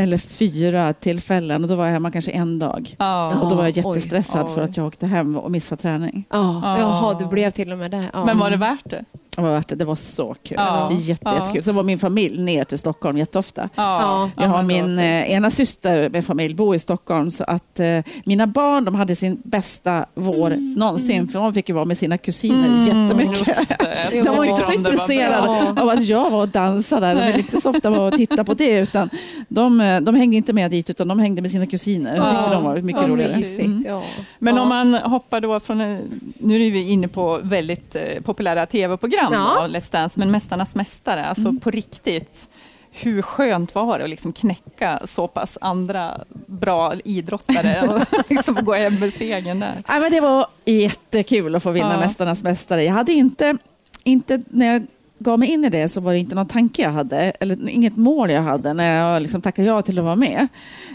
eller 0.00 0.18
fyra 0.18 0.92
tillfällen 0.92 1.62
och 1.62 1.68
då 1.68 1.74
var 1.76 1.84
jag 1.86 1.92
hemma 1.92 2.10
kanske 2.10 2.30
en 2.30 2.58
dag. 2.58 2.94
ja. 2.98 3.34
Och 3.42 3.50
då 3.50 3.54
var 3.56 3.62
jag 3.62 3.76
jättestressad 3.76 4.46
oj. 4.46 4.54
för 4.54 4.60
att 4.62 4.76
jag 4.76 4.86
åkte 4.86 5.06
hem 5.06 5.36
och 5.36 5.50
missade 5.50 5.82
träning. 5.82 6.24
Ja. 6.30 6.60
Ja. 6.64 6.78
Jaha, 6.78 7.14
du 7.18 7.26
blev 7.26 7.50
till 7.50 7.72
och 7.72 7.78
med 7.78 7.90
det. 7.90 8.10
Men 8.14 8.38
var 8.38 8.50
det 8.50 8.56
värt 8.56 8.90
det? 8.90 9.04
Det 9.36 9.42
var, 9.42 9.50
värt 9.52 9.68
det. 9.68 9.74
det 9.74 9.84
var 9.84 9.94
så 9.96 10.34
kul. 10.42 10.56
Ja. 10.60 10.92
Jätte, 10.92 11.22
Ja. 11.24 11.34
jättekul. 11.38 11.62
Sen 11.62 11.74
var 11.74 11.82
min 11.82 11.98
familj 11.98 12.42
ner 12.42 12.64
till 12.64 12.78
Stockholm 12.78 13.18
jätteofta. 13.18 13.68
Ja. 13.74 14.30
Jag 14.36 14.48
har 14.48 14.62
min 14.62 14.98
eh, 14.98 15.30
ena 15.32 15.50
syster 15.50 16.08
med 16.08 16.24
familj 16.26 16.54
bor 16.54 16.74
i 16.74 16.78
Stockholm 16.78 17.30
så 17.30 17.44
att 17.44 17.80
eh, 17.80 17.98
mina 18.24 18.46
barn 18.46 18.84
de 18.84 18.94
hade 18.94 19.16
sin 19.16 19.40
bästa 19.44 20.06
vår 20.14 20.76
någonsin 20.78 21.28
för 21.28 21.38
de 21.38 21.54
fick 21.54 21.68
ju 21.68 21.74
vara 21.74 21.84
med 21.84 21.98
sina 21.98 22.18
kusiner 22.18 22.68
Mm, 22.68 22.86
jättemycket. 22.86 23.68
det. 24.10 24.22
De 24.24 24.36
var 24.36 24.44
inte 24.44 24.62
så 24.62 24.72
intresserade 24.72 25.48
av 25.82 25.88
att 25.88 26.04
jag 26.04 26.30
var 26.30 26.40
och 26.40 26.48
dansade 26.48 27.06
där. 27.06 27.14
De 27.14 27.26
ville 27.26 27.38
inte 27.38 27.60
så 27.60 27.70
ofta 27.70 27.90
vara 27.90 28.02
och 28.02 28.12
titta 28.16 28.44
på 28.44 28.54
det 28.54 28.78
utan 28.78 29.10
de, 29.48 29.80
eh, 29.80 29.89
de 30.00 30.14
hängde 30.14 30.36
inte 30.36 30.52
med 30.52 30.70
dit 30.70 30.90
utan 30.90 31.08
de 31.08 31.18
hängde 31.18 31.42
med 31.42 31.50
sina 31.50 31.66
kusiner. 31.66 32.16
Jag 32.16 32.28
tyckte 32.30 32.44
Ja. 32.44 32.50
de 32.54 32.64
var 32.64 32.76
mycket 32.76 33.02
Ja, 33.02 33.08
roligare. 33.08 33.44
Mm. 33.58 33.82
Ja. 33.86 34.02
Men 34.38 34.56
Ja. 34.56 34.62
om 34.62 34.68
man 34.68 34.94
hoppar 34.94 35.40
då 35.40 35.60
från, 35.60 35.80
en- 35.80 36.20
nu 36.38 36.66
är 36.66 36.70
vi 36.70 36.88
inne 36.90 37.08
på 37.08 37.40
väldigt 37.42 37.96
eh, 37.96 38.20
populära 38.24 38.66
tv-program, 38.66 39.32
Ja. 39.32 39.54
då, 39.68 39.78
Let's 39.78 39.92
Dance, 39.92 40.18
men 40.20 40.30
Mästarnas 40.30 40.74
Mästare, 40.74 41.24
alltså 41.26 41.48
Mm. 41.48 41.60
på 41.60 41.70
riktigt, 41.70 42.48
hur 42.92 43.22
skönt 43.22 43.74
var 43.74 43.98
det 43.98 44.04
att 44.04 44.10
liksom 44.10 44.32
knäcka 44.32 45.00
så 45.04 45.28
pass 45.28 45.58
andra 45.60 46.20
bra 46.46 46.94
idrottare 47.04 47.88
och 47.88 48.02
liksom 48.30 48.54
gå 48.54 48.74
hem 48.74 48.94
med 49.00 49.12
segern 49.12 49.60
där? 49.60 49.82
Ja, 49.88 50.00
men 50.00 50.10
det 50.10 50.20
var 50.20 50.46
jättekul 50.64 51.54
att 51.54 51.62
få 51.62 51.70
vinna 51.70 51.92
Ja. 51.92 52.00
Mästarnas 52.00 52.42
mästare. 52.42 52.82
Jag 52.84 52.92
hade 52.92 53.12
inte, 53.12 53.56
inte, 54.04 54.42
när 54.50 54.72
jag 54.72 54.86
gav 55.20 55.38
mig 55.38 55.48
in 55.48 55.64
i 55.64 55.68
det 55.68 55.88
så 55.88 56.00
var 56.00 56.12
det 56.12 56.18
inte 56.18 56.34
någon 56.34 56.46
tanke 56.46 56.82
jag 56.82 56.90
hade, 56.90 57.16
eller 57.16 57.68
inget 57.68 57.96
mål 57.96 58.30
jag 58.30 58.42
hade 58.42 58.72
när 58.72 58.98
jag 58.98 59.22
liksom 59.22 59.42
tackade 59.42 59.68
ja 59.68 59.82
till 59.82 59.98
att 59.98 60.04
vara 60.04 60.16
med. 60.16 60.48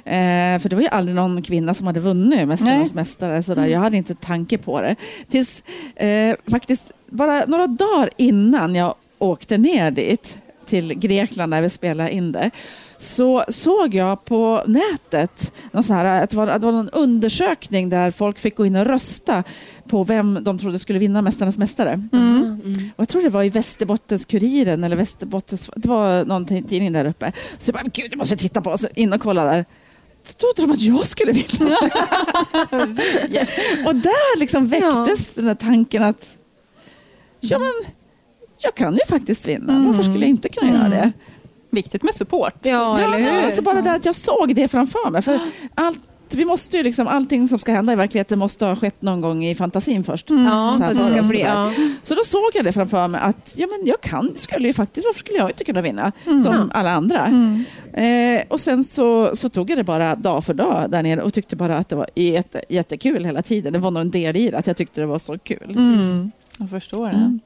Eh, 0.06 0.62
för 0.62 0.70
det 0.70 0.76
var 0.76 0.82
ju 0.82 0.88
aldrig 0.88 1.16
någon 1.16 1.42
kvinna 1.42 1.74
som 1.74 1.88
hade 1.88 2.00
vunnit 2.00 2.48
Mästarnas 2.48 2.88
Nej. 2.88 2.96
mästare. 2.96 3.44
Sådär. 3.44 3.66
Jag 3.66 3.80
hade 3.80 3.98
inte 3.98 4.16
tanke 4.16 4.58
på 4.58 4.82
det. 4.82 4.96
Tills 5.30 5.64
eh, 5.96 6.36
faktiskt 6.48 6.92
bara 7.10 7.46
några 7.46 7.68
dagar 7.68 8.10
innan 8.18 8.76
jag 8.76 8.96
åkte 9.20 9.58
ner 9.58 9.92
dit 9.92 10.38
till 10.66 10.94
Grekland 10.94 11.54
där 11.54 11.62
vi 11.62 11.70
spelade 11.70 12.12
in 12.12 12.32
det 12.32 12.52
så 12.98 13.46
såg 13.50 13.94
jag 13.94 14.26
på 14.26 14.64
nätet 14.68 15.54
någon 15.72 15.84
här, 15.84 16.24
att 16.24 16.30
det, 16.30 16.38
var, 16.38 16.48
att 16.48 16.62
det 16.62 16.66
var 16.66 16.74
någon 16.74 16.90
undersökning 16.90 17.90
där 17.90 18.12
folk 18.12 18.40
fick 18.40 18.56
gå 18.56 18.66
in 18.66 18.76
och 18.76 18.86
rösta 18.86 19.44
på 19.88 20.04
vem 20.04 20.44
de 20.44 20.60
trodde 20.60 20.80
skulle 20.80 21.00
vinna 21.00 21.22
Mästarnas 21.22 21.58
mästare. 21.58 21.92
Mm. 22.14 22.62
Mm. 22.66 22.90
Och 22.96 23.02
jag 23.02 23.10
tror 23.10 23.22
det 23.22 23.30
var 23.30 23.44
i 23.44 23.50
Västerbottens-Kuriren 23.50 24.84
eller 24.86 24.96
Västerbottens... 24.96 25.70
Det 25.76 25.90
var 25.90 26.26
någon 26.26 26.46
tidning 26.46 26.94
där 26.94 27.06
uppe. 27.06 27.32
Så 27.60 27.70
jag 27.70 27.74
bara, 27.74 27.90
gud 27.94 28.08
jag 28.12 28.18
måste 28.18 28.38
titta 28.38 28.62
på 28.62 28.78
så 28.78 28.88
in 28.96 29.14
och 29.14 29.22
kolla 29.22 29.44
där. 29.44 29.66
Då 30.28 30.34
trodde 30.34 30.62
de 30.62 30.72
att 30.72 30.82
jag 30.82 31.08
skulle 31.08 31.32
vinna. 31.32 31.78
och 33.86 33.96
där 33.96 34.40
liksom 34.40 34.68
väcktes 34.68 35.34
den 35.34 35.48
här 35.48 35.56
tanken 35.56 36.04
att 36.04 36.38
ja, 37.40 37.60
men, 37.60 37.72
jag 38.60 38.76
kan 38.76 38.94
ju 38.94 39.00
faktiskt 39.08 39.48
vinna. 39.48 39.74
Mm. 39.74 39.86
Varför 39.86 40.04
skulle 40.04 40.20
jag 40.20 40.30
inte 40.30 40.50
kunna 40.50 40.72
göra 40.72 40.90
det? 40.90 41.12
Viktigt 41.76 42.04
med 42.04 42.14
support. 42.16 42.54
Ja, 42.62 43.00
eller 43.00 43.18
hur? 43.18 43.46
alltså 43.46 43.62
bara 43.62 43.82
det 43.82 43.92
att 43.92 44.06
jag 44.06 44.16
såg 44.16 44.56
det 44.56 44.68
framför 44.68 45.10
mig. 45.12 45.22
För 45.22 45.40
allt, 45.76 46.00
vi 46.32 46.46
måste 46.46 46.78
ju 46.78 46.84
liksom, 46.84 47.08
allting 47.08 47.48
som 47.48 47.60
ska 47.60 47.72
hända 47.72 47.94
i 47.94 47.96
verkligheten 47.96 48.40
måste 48.40 48.66
ha 48.66 48.76
skett 48.76 49.02
någon 49.02 49.22
gång 49.22 49.46
i 49.46 49.56
fantasin 49.56 50.04
först. 50.04 50.30
Mm. 50.30 50.44
Ja, 50.46 50.76
Så 50.78 50.84
här 50.84 50.94
för 50.94 51.02
att 51.02 51.08
det 51.08 51.14
för 51.14 51.14
ska 51.14 51.22
oss 51.22 51.30
bli... 51.30 51.40
sådär. 51.40 51.54
Ja. 51.54 51.72
Så 52.02 52.16
då 52.16 52.22
såg 52.26 52.50
jag 52.54 52.66
det 52.66 52.74
framför 52.74 53.08
mig 53.08 53.22
att 53.24 53.54
ja, 53.58 53.68
men 53.68 53.88
jag 53.88 54.02
kan, 54.02 54.32
skulle 54.36 54.68
ju 54.68 54.74
faktiskt, 54.74 55.06
varför 55.08 55.20
skulle 55.20 55.38
jag 55.38 55.50
inte 55.50 55.64
kunna 55.64 55.82
vinna 55.82 56.12
Mm. 56.26 56.44
som 56.44 56.72
alla 56.74 56.92
andra? 56.92 57.26
Mm. 57.26 57.66
Eh, 57.94 58.42
och 58.48 58.60
sen 58.60 58.84
så, 58.84 59.36
så 59.36 59.50
tog 59.50 59.70
jag 59.70 59.78
det 59.78 59.84
bara 59.84 60.16
dag 60.16 60.44
för 60.44 60.54
dag 60.54 60.86
där 60.92 61.04
nere 61.04 61.22
och 61.22 61.34
tyckte 61.34 61.56
bara 61.56 61.78
att 61.78 61.90
det 61.90 61.96
var 61.96 62.10
jätte, 62.16 62.62
jättekul 62.70 63.26
hela 63.26 63.42
tiden. 63.42 63.74
Det 63.74 63.80
var 63.80 63.92
nog 63.92 64.02
en 64.02 64.12
del 64.12 64.38
i 64.38 64.52
det, 64.52 64.58
att 64.58 64.68
jag 64.68 64.78
tyckte 64.78 65.02
det 65.02 65.08
var 65.08 65.20
så 65.20 65.38
kul. 65.38 65.70
Mm. 65.70 66.32
Jag 66.60 66.70
förstår 66.70 67.08
det. 67.08 67.40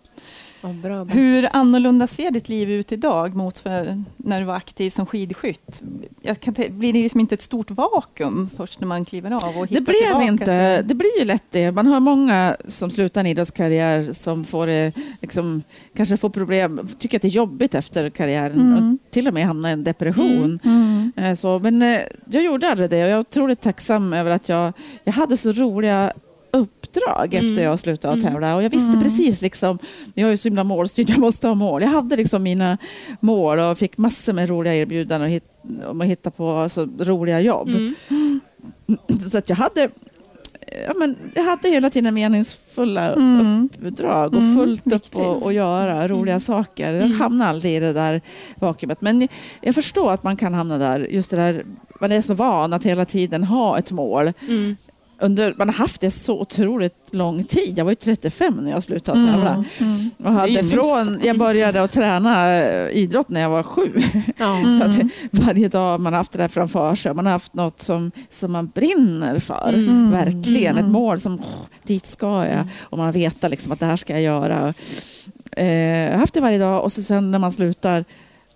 Mm. 0.64 0.78
Ja, 0.82 0.88
bra. 0.90 1.04
Hur 1.04 1.50
annorlunda 1.54 2.08
ser 2.08 2.32
ditt 2.32 2.50
liv 2.50 2.72
ut 2.72 2.92
idag 2.92 3.36
mot 3.36 3.58
för 3.58 4.04
när 4.18 4.40
du 4.40 4.46
var 4.46 4.56
aktiv 4.56 4.90
som 4.90 5.06
skidskytt? 5.06 5.82
Jag 6.22 6.40
kan 6.40 6.54
te- 6.54 6.70
blir 6.70 6.94
det 6.94 7.04
liksom 7.04 7.20
inte 7.20 7.36
ett 7.36 7.42
stort 7.42 7.72
vakuum 7.72 8.50
först 8.58 8.80
när 8.80 8.88
man 8.88 9.06
kliver 9.06 9.32
av? 9.32 9.58
Och 9.58 9.68
Det 9.68 9.82
blev 9.82 9.94
tillbaka 9.94 10.26
inte, 10.26 10.82
det 10.82 10.96
blir 10.96 11.20
ju 11.20 11.26
lätt 11.26 11.44
det. 11.50 11.72
Man 11.72 11.88
har 11.88 12.00
många 12.00 12.58
som 12.68 12.92
slutar 12.92 13.22
en 13.22 13.28
idrottskarriär 13.28 14.14
som 14.14 14.46
får 14.46 14.68
det, 14.68 14.92
liksom, 15.22 15.64
kanske 15.96 16.18
får 16.18 16.30
problem, 16.30 16.88
tycker 17.00 17.18
att 17.18 17.22
det 17.22 17.28
är 17.28 17.30
jobbigt 17.30 17.76
efter 17.76 18.10
karriären 18.10 18.60
Mm. 18.60 18.94
och 19.06 19.12
till 19.12 19.28
och 19.28 19.34
med 19.34 19.46
hamnar 19.46 19.70
i 19.70 19.74
en 19.74 19.84
depression. 19.84 20.60
Mm. 20.64 21.12
Eh, 21.16 21.36
Så, 21.36 21.60
men 21.60 21.82
eh, 21.82 22.00
jag 22.32 22.44
gjorde 22.44 22.70
aldrig 22.70 22.90
det 22.90 23.04
och 23.04 23.10
jag 23.10 23.16
är 23.16 23.20
otroligt 23.20 23.62
tacksam 23.62 24.14
över 24.14 24.32
att 24.32 24.50
jag, 24.50 24.74
jag 25.04 25.14
hade 25.14 25.38
så 25.38 25.52
roliga 25.52 26.14
uppdrag 26.52 27.34
Mm. 27.34 27.50
efter 27.52 27.64
jag 27.64 27.80
slutade 27.80 28.14
Mm. 28.14 28.26
tävla. 28.26 28.56
Och 28.56 28.64
jag 28.64 28.70
visste 28.70 28.88
Mm. 28.90 29.02
precis, 29.04 29.42
liksom, 29.42 29.80
jag 30.14 30.32
är 30.32 30.38
så 30.38 30.48
himla 30.48 30.64
målstyrd, 30.64 31.10
jag 31.10 31.20
måste 31.20 31.48
ha 31.48 31.56
mål. 31.56 31.82
Jag 31.82 31.90
hade 31.90 32.16
liksom 32.16 32.44
mina 32.44 32.78
mål 33.20 33.60
och 33.60 33.78
fick 33.78 33.98
massor 33.98 34.34
med 34.34 34.50
roliga 34.50 34.76
erbjudanden 34.76 35.22
och 35.22 35.30
hit, 35.34 35.44
om 35.88 36.02
att 36.02 36.08
hitta 36.08 36.32
på 36.32 36.52
alltså, 36.52 36.88
roliga 37.00 37.40
jobb. 37.42 37.70
Mm. 37.70 38.40
Så 39.32 39.38
att 39.38 39.50
jag 39.50 39.56
hade 39.56 39.90
Ja, 40.88 40.94
men 40.98 41.16
jag 41.36 41.44
hade 41.44 41.70
hela 41.70 41.90
tiden 41.90 42.14
meningsfulla 42.14 43.14
Mm. 43.14 43.70
uppdrag 43.86 44.34
och 44.36 44.42
Mm, 44.42 44.56
fullt 44.56 44.88
upp 44.88 44.94
viktigt. 44.94 45.16
och, 45.20 45.44
och 45.44 45.54
göra 45.54 46.08
roliga 46.08 46.40
saker. 46.40 46.94
Jag 46.94 47.08
hamnade 47.08 47.50
aldrig 47.50 47.76
i 47.76 47.80
det 47.80 47.94
där 47.94 48.22
vakuumet. 48.56 49.02
Men 49.02 49.28
jag 49.62 49.76
förstår 49.76 50.12
att 50.12 50.24
man 50.24 50.38
kan 50.38 50.54
hamna 50.54 50.78
där. 50.78 51.00
Just 51.00 51.30
det 51.32 51.38
där, 51.38 51.66
man 52.02 52.12
är 52.12 52.22
så 52.22 52.34
van 52.34 52.74
att 52.74 52.84
hela 52.86 53.06
tiden 53.06 53.44
ha 53.44 53.78
ett 53.78 53.92
mål. 53.92 54.32
Mm. 54.48 54.76
Under, 55.22 55.54
man 55.58 55.70
har 55.70 55.76
haft 55.76 56.02
det 56.02 56.12
så 56.12 56.40
otroligt 56.42 56.96
lång 57.12 57.44
tid. 57.44 57.74
Jag 57.78 57.86
var 57.86 57.92
ju 57.92 57.96
35 57.96 58.54
när 58.54 58.72
jag 58.72 58.84
slutade 58.84 59.28
tävla. 59.28 59.50
Mm. 59.52 59.66
Mm. 59.80 60.10
Och 60.24 60.34
hade 60.34 60.64
från, 60.64 61.20
jag 61.24 61.38
började 61.38 61.82
att 61.84 61.92
träna 61.92 62.56
eh, 62.56 62.90
idrott 62.98 63.30
när 63.30 63.42
jag 63.42 63.50
var 63.50 63.64
sju. 63.64 63.92
Ja. 64.38 64.62
Så 64.80 64.84
att 64.86 64.96
Mm. 65.00 65.10
varje 65.32 65.68
dag 65.68 66.00
man 66.00 66.14
har 66.14 66.18
haft 66.18 66.32
det 66.32 66.38
där 66.38 66.48
framför 66.48 66.96
sig. 66.96 67.14
Man 67.14 67.26
har 67.26 67.32
haft 67.34 67.54
något 67.54 67.82
som, 67.82 68.12
som 68.30 68.52
man 68.52 68.68
brinner 68.68 69.40
för. 69.40 69.74
Mm. 69.74 70.12
Verkligen. 70.12 70.76
Ett 70.76 70.82
Mm. 70.82 70.92
mål 70.92 71.20
som, 71.20 71.34
"Åh, 71.40 71.66
dit 71.84 72.06
ska 72.06 72.46
jag. 72.46 72.68
Och 72.82 72.98
man 72.98 73.12
vet 73.12 73.50
liksom 73.50 73.72
att 73.72 73.80
det 73.80 73.86
här 73.86 73.96
ska 73.96 74.14
jag 74.14 74.22
göra. 74.22 74.74
Eh, 75.52 75.66
jag 75.68 76.12
har 76.12 76.20
haft 76.20 76.34
det 76.34 76.42
varje 76.42 76.58
dag 76.60 76.84
och 76.84 76.92
så 76.92 77.02
sen 77.04 77.32
när 77.32 77.40
man 77.40 77.52
slutar 77.54 78.06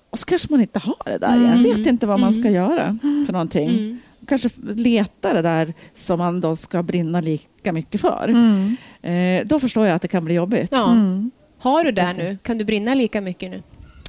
och 0.10 0.20
så 0.20 0.26
kanske 0.26 0.48
man 0.52 0.62
inte 0.62 0.80
har 0.80 0.96
det 1.06 1.18
där. 1.18 1.36
Mm. 1.36 1.64
Vet 1.64 1.88
inte 1.88 2.08
vad 2.08 2.20
man 2.20 2.34
ska 2.34 2.42
Mm. 2.42 2.54
göra 2.54 2.98
för 3.26 3.34
någonting. 3.34 4.00
Mm. 4.24 4.28
Kanske 4.28 4.50
leta 4.62 5.34
det 5.34 5.42
där 5.42 5.74
som 5.96 6.18
man 6.20 6.42
då 6.42 6.56
ska 6.56 6.84
brinna 6.84 7.22
lika 7.22 7.72
mycket 7.74 8.02
för. 8.02 8.26
Mm. 8.28 8.78
Eh, 9.02 9.48
då 9.48 9.60
förstår 9.60 9.86
jag 9.88 9.96
att 9.96 10.02
det 10.02 10.08
kan 10.08 10.26
bli 10.26 10.34
jobbigt. 10.36 10.70
Ja. 10.72 10.92
Mm. 10.92 11.32
Har 11.60 11.84
du 11.84 11.92
det 11.92 12.14
nu? 12.14 12.38
Kan 12.44 12.58
du 12.58 12.66
brinna 12.66 12.94
lika 12.96 13.22
mycket 13.22 13.52
nu? 13.52 13.64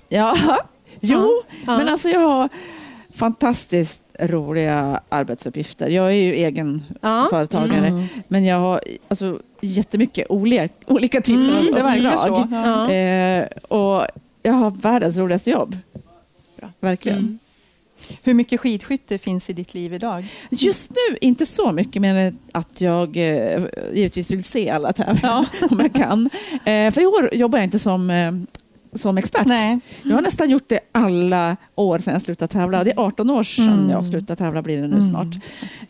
Ja, 0.09 0.37
jo, 1.00 1.42
Ja. 1.66 1.79
men 1.79 1.88
alltså 1.88 2.09
jag 2.09 2.20
har 2.29 2.48
fantastiskt 3.14 4.00
roliga 4.20 5.00
arbetsuppgifter. 5.09 5.88
Jag 5.88 6.07
är 6.07 6.11
ju 6.22 6.33
egen 6.35 6.83
Ja. 7.03 7.27
företagare, 7.31 7.87
Mm. 7.87 8.05
men 8.29 8.44
jag 8.44 8.59
har 8.59 8.81
alltså, 9.09 9.38
jättemycket 9.61 10.27
olika, 10.31 10.68
olika 10.87 11.20
typer 11.20 11.42
Mm, 11.42 11.87
av 11.87 11.94
uppdrag. 11.96 12.90
Eh, 12.92 13.46
och 13.68 14.07
jag 14.42 14.53
har 14.53 14.70
världens 14.70 15.16
roligaste 15.16 15.50
jobb. 15.50 15.77
Bra. 16.57 16.68
Verkligen. 16.81 17.38
Hur 18.23 18.35
mycket 18.35 18.61
skidskytte 18.61 19.19
finns 19.19 19.51
i 19.51 19.53
ditt 19.53 19.75
liv 19.75 19.95
idag? 19.95 20.25
Just 20.51 20.90
nu 20.90 21.17
inte 21.21 21.47
så 21.47 21.73
mycket, 21.73 22.03
men 22.03 22.38
att 22.53 22.81
jag 22.81 23.17
eh, 23.17 23.64
givetvis 23.93 24.31
vill 24.31 24.45
se 24.45 24.71
alla 24.71 24.93
tävlingar 24.93 25.47
Ja. 25.61 25.67
om 25.71 25.81
jag 25.81 25.95
kan. 25.95 26.31
Eh, 26.64 26.93
för 26.93 27.01
i 27.01 27.07
år 27.07 27.35
jobbar 27.35 27.59
jag 27.59 27.64
inte 27.67 27.79
som, 27.79 28.11
som 28.95 29.19
expert. 29.19 29.47
Nej. 29.47 29.79
Jag 30.03 30.15
har 30.15 30.23
nästan 30.23 30.51
gjort 30.51 30.65
det 30.69 30.81
alla 30.93 31.57
år 31.75 31.99
sedan 31.99 32.13
jag 32.13 32.23
slutade 32.23 32.53
tävla. 32.53 32.85
Det 32.85 32.91
är 32.91 32.99
18 33.01 33.31
år 33.31 33.43
sedan 33.43 33.69
Mm. 33.69 33.91
jag 33.91 34.07
slutade 34.07 34.37
tävla 34.37 34.63
blir 34.63 34.77
det 34.83 34.89
nu 34.89 34.97
Mm. 34.97 35.03
snart. 35.09 35.35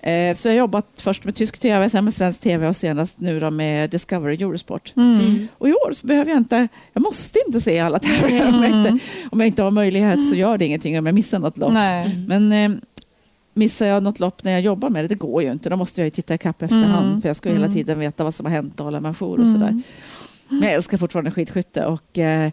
Eh, 0.01 0.35
så 0.37 0.49
jag 0.49 0.53
har 0.53 0.59
jobbat 0.59 0.87
först 0.97 1.25
med 1.25 1.35
tysk 1.35 1.59
tv, 1.59 1.91
sen 1.91 2.05
med 2.05 2.15
svensk 2.15 2.41
tv 2.41 2.69
och 2.69 2.77
senast 2.77 3.21
nu 3.21 3.41
då 3.41 3.51
med 3.51 3.91
Discovery 3.91 4.35
Eurosport. 4.43 4.93
Mm. 4.97 5.21
Mm. 5.21 5.49
Och 5.59 5.69
i 5.69 5.73
år 5.73 5.93
så 5.93 6.07
behöver 6.07 6.31
jag 6.31 6.39
inte, 6.41 6.69
jag 6.93 7.03
måste 7.03 7.39
inte 7.47 7.61
se 7.61 7.79
alla 7.79 7.99
tävlingar. 7.99 8.47
Om, 8.49 8.55
jag 8.63 8.67
inte, 8.67 8.89
Mm. 8.89 8.99
om 9.31 9.41
jag 9.41 9.47
inte 9.47 9.63
har 9.63 9.71
möjlighet 9.71 10.29
så 10.31 10.37
gör 10.37 10.59
det 10.59 10.65
ingenting 10.67 10.99
om 10.99 11.07
jag 11.07 11.15
missar 11.15 11.39
något 11.39 11.57
lopp. 11.59 11.73
Nej. 11.73 12.25
Men 12.29 12.53
eh, 12.53 12.71
missar 13.55 13.87
jag 13.87 14.03
något 14.03 14.21
lopp 14.21 14.45
när 14.45 14.53
jag 14.53 14.61
jobbar 14.61 14.89
med 14.91 15.05
det, 15.05 15.09
det 15.09 15.15
går 15.15 15.43
ju 15.43 15.51
inte. 15.53 15.71
Då 15.71 15.77
måste 15.77 16.01
jag 16.01 16.07
ju 16.07 16.11
titta 16.11 16.35
ikapp 16.35 16.63
efterhand 16.63 17.07
Mm. 17.09 17.21
för 17.23 17.29
jag 17.29 17.37
ska 17.37 17.49
ju 17.49 17.55
hela 17.55 17.65
Mm. 17.67 17.77
tiden 17.77 17.99
veta 17.99 18.25
vad 18.25 18.35
som 18.35 18.47
har 18.47 18.53
hänt 18.53 18.81
och 18.81 18.85
hålla 18.85 19.01
mig 19.01 19.11
ajour 19.21 19.41
och 19.41 19.49
sådär. 19.49 19.69
Mm. 19.69 19.83
Men 20.49 20.63
jag 20.63 20.73
älskar 20.73 20.99
fortfarande 20.99 21.31
skidskytte 21.31 21.85
och 21.87 22.19
eh, 22.19 22.51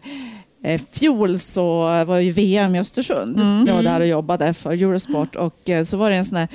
eh, 0.62 0.80
fjol 0.92 1.38
så 1.38 1.80
var 2.04 2.18
ju 2.18 2.32
VM 2.32 2.74
i 2.74 2.80
Östersund. 2.80 3.40
Mm. 3.40 3.66
Jag 3.66 3.74
var 3.74 3.82
där 3.82 4.00
och 4.00 4.06
jobbade 4.06 4.54
för 4.54 4.70
Eurosport 4.72 5.36
och 5.36 5.68
eh, 5.70 5.84
så 5.84 5.96
var 5.96 6.10
det 6.10 6.16
en 6.16 6.24
sån 6.24 6.36
här 6.36 6.48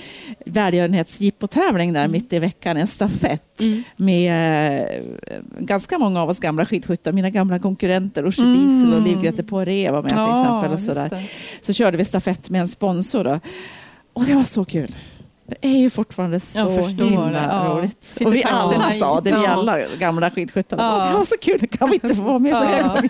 välgörenhetsjippotävling 0.46 1.94
där 1.94 2.08
mitt 2.08 2.34
i 2.34 2.40
veckan, 2.40 2.78
en 2.78 2.88
stafett 2.88 3.44
Mm. 3.60 3.84
med 3.96 4.82
eh, 4.82 5.40
ganska 5.60 5.98
många 5.98 6.22
av 6.22 6.30
oss 6.30 6.40
gamla 6.40 6.66
skidskyttar, 6.66 7.12
mina 7.12 7.30
gamla 7.30 7.60
konkurrenter, 7.60 8.28
Orsi 8.28 8.42
Mm. 8.42 8.54
Diesel 8.58 8.94
och 8.94 9.02
Liv 9.02 9.22
Grete 9.22 9.44
Poiré 9.44 9.92
var 9.92 10.02
med 10.02 10.10
till 10.12 10.18
exempel. 10.20 10.72
Och 10.72 10.80
sådär. 10.80 11.10
det. 11.10 11.24
Så 11.66 11.74
körde 11.74 11.98
vi 11.98 12.06
stafett 12.06 12.50
med 12.50 12.62
en 12.62 12.68
sponsor. 12.68 13.24
Då. 13.24 13.40
Och 14.14 14.26
det 14.26 14.34
var 14.36 14.44
så 14.44 14.66
kul. 14.66 14.96
Det 15.48 15.68
är 15.68 15.78
ju 15.78 15.90
fortfarande 15.90 16.40
så 16.40 16.70
himla 16.88 17.44
ja. 17.52 17.74
roligt. 17.78 18.18
Och 18.26 18.36
vi 18.36 18.44
alla 18.44 18.92
sa 18.92 19.22
det, 19.22 19.36
vi 19.40 19.46
alla 19.46 19.80
gamla 20.00 20.32
skidskyttarna. 20.32 20.84
Ja. 20.84 20.98
"Åh, 20.98 21.12
Det 21.12 21.18
var 21.18 21.26
så 21.26 21.38
kul, 21.42 21.68
kan 21.68 21.90
vi 21.90 21.94
inte 22.04 22.16
få 22.16 22.22
vara 22.22 22.40
med 22.40 22.54
på? 22.54 22.64
Ja. 22.64 23.02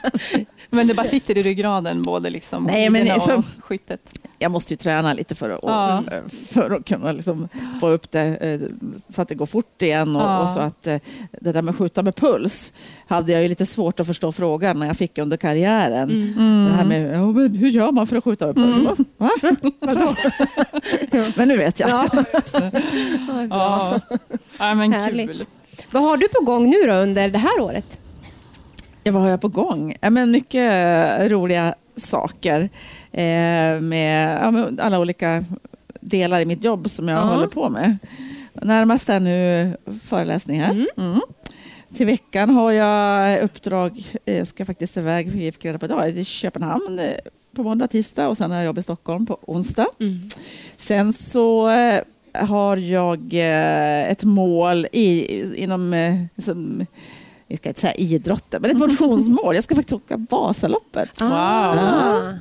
Men 0.69 0.87
det 0.87 0.93
bara 0.93 1.05
sitter 1.05 1.37
i 1.37 1.41
ryggraden, 1.41 2.01
både 2.01 2.29
liksom 2.29 2.63
Nej, 2.63 2.89
men 2.89 3.01
skidorna 3.01 3.23
så- 3.23 3.35
och 3.37 3.43
skyttet. 3.59 4.19
Jag 4.39 4.51
måste 4.51 4.73
ju 4.73 4.77
träna 4.77 5.13
lite 5.13 5.35
för 5.35 5.49
att, 5.49 5.59
Ja. 5.63 6.03
för 6.49 6.71
att 6.71 6.85
kunna 6.85 7.11
liksom 7.11 7.49
få 7.81 7.87
upp 7.87 8.11
det 8.11 8.21
eh, 8.35 8.59
så 9.09 9.21
att 9.21 9.27
det 9.27 9.35
går 9.35 9.45
fort 9.45 9.81
igen. 9.81 10.15
Och, 10.15 10.21
Ja. 10.21 10.39
och 10.43 10.49
så 10.49 10.59
att 10.59 10.87
eh, 10.87 10.97
det 11.41 11.51
där 11.51 11.61
med 11.61 11.71
att 11.71 11.77
skjuta 11.77 12.03
med 12.03 12.15
puls 12.15 12.73
hade 13.07 13.31
jag 13.31 13.41
ju 13.41 13.47
lite 13.47 13.65
svårt 13.65 13.99
att 13.99 14.07
förstå 14.07 14.31
frågan 14.31 14.79
när 14.79 14.87
jag 14.87 14.97
fick 14.97 15.17
under 15.17 15.37
karriären. 15.37 16.09
Mm. 16.11 16.65
Det 16.65 16.73
här 16.73 16.85
med 16.85 17.15
ja, 17.15 17.25
men 17.31 17.55
hur 17.55 17.69
gör 17.69 17.91
man 17.91 18.07
för 18.07 18.15
att 18.15 18.23
skjuta 18.23 18.45
med 18.45 18.55
puls? 18.55 18.77
Mm. 18.77 19.05
Va? 19.17 19.29
Men 21.35 21.47
nu 21.47 21.57
vet 21.57 21.79
jag. 21.79 21.89
Ja. 21.89 22.09
Ja. 23.49 23.99
ja, 24.59 24.73
men 24.75 24.93
Härligt. 24.93 25.27
kul. 25.27 25.45
Vad 25.91 26.03
har 26.03 26.17
du 26.17 26.27
på 26.27 26.45
gång 26.45 26.69
nu 26.69 26.77
då 26.87 26.93
under 26.93 27.29
det 27.29 27.39
här 27.39 27.59
året? 27.61 27.85
Ja, 29.03 29.11
vad 29.11 29.21
har 29.21 29.29
jag 29.29 29.41
på 29.41 29.47
gång? 29.47 29.95
Ja, 30.01 30.09
men 30.09 30.31
mycket 30.31 31.31
roliga 31.31 31.75
saker 31.95 32.69
med, 33.81 34.39
ja, 34.41 34.51
med 34.51 34.79
alla 34.79 34.99
olika 34.99 35.43
delar 36.01 36.39
i 36.39 36.45
mitt 36.45 36.63
jobb 36.63 36.89
som 36.89 37.07
jag 37.07 37.17
Ja. 37.17 37.21
håller 37.33 37.47
på 37.47 37.69
med. 37.69 37.97
Närmast 38.53 39.09
är 39.09 39.19
nu 39.19 39.77
föreläsningar. 40.03 40.71
Mm. 40.71 40.87
Mm. 40.97 41.21
Till 41.95 42.05
veckan 42.05 42.49
har 42.49 42.71
jag 42.71 43.41
uppdrag, 43.43 44.03
eh, 44.25 44.37
jag 44.37 44.47
ska 44.47 44.65
faktiskt 44.65 44.97
iväg 44.97 45.31
för 45.31 45.37
IFK 45.39 45.67
Reda 45.69 45.79
på 45.79 45.85
idag, 45.85 46.13
till 46.13 46.25
Köpenhamn 46.25 46.99
eh, 46.99 47.05
på 47.55 47.63
måndag, 47.63 47.87
tisdag 47.87 48.27
och 48.27 48.37
sen 48.37 48.51
har 48.51 48.57
jag 48.57 48.65
jobb 48.65 48.77
i 48.77 48.83
Stockholm 48.83 49.25
på 49.25 49.37
onsdag. 49.41 49.87
Mm. 49.99 50.29
Sen 50.77 51.13
så 51.13 51.69
eh, 51.69 52.01
har 52.33 52.77
jag 52.77 53.33
eh, 53.33 54.11
ett 54.11 54.23
mål 54.23 54.87
i, 54.91 55.63
inom 55.63 55.93
eh, 55.93 56.15
som, 56.37 56.85
jag 57.47 57.59
ska 57.59 57.69
inte 57.69 57.81
säga 57.81 57.93
idrotten, 57.93 58.61
men 58.61 58.71
ett 58.71 58.77
motionsmål. 58.77 59.55
Jag 59.55 59.63
ska 59.63 59.75
faktiskt 59.75 59.93
åka 59.93 60.25
Vasaloppet. 60.29 61.21
Wow. 61.21 61.31
Ah. 61.31 62.33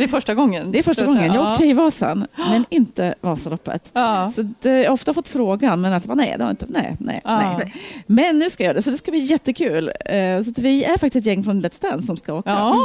Det 0.00 0.04
är 0.04 0.08
första 0.08 0.34
gången. 0.34 0.72
Det 0.72 0.78
är 0.78 0.82
första 0.82 1.06
så 1.06 1.12
gången. 1.12 1.34
Jag 1.34 1.42
har 1.42 1.50
åkt 1.50 1.58
Tjejvasan, 1.60 2.26
men 2.36 2.64
inte 2.70 3.14
Vasaloppet. 3.20 3.90
Ja. 3.92 4.30
Så 4.30 4.42
det, 4.60 4.78
jag 4.78 4.84
har 4.86 4.92
ofta 4.94 5.14
fått 5.14 5.28
frågan, 5.28 5.80
men 5.80 5.92
att 5.92 6.06
nej, 6.16 6.34
det 6.38 6.44
har 6.44 6.50
inte, 6.50 6.66
nej, 6.68 6.96
nej, 7.00 7.20
Ja. 7.24 7.58
nej. 7.58 7.74
Men 8.06 8.38
nu 8.38 8.50
ska 8.50 8.62
jag 8.62 8.66
göra 8.68 8.76
det, 8.76 8.82
så 8.82 8.90
det 8.90 8.96
ska 8.96 9.10
bli 9.10 9.20
jättekul. 9.20 9.92
Eh, 10.06 10.42
Så 10.42 10.50
att 10.50 10.58
vi 10.58 10.84
är 10.84 10.90
faktiskt 10.92 11.16
ett 11.16 11.26
gäng 11.26 11.44
från 11.44 11.64
Let's 11.64 11.82
Dance 11.82 12.06
som 12.06 12.16
ska 12.16 12.34
åka. 12.34 12.50
Ja, 12.50 12.76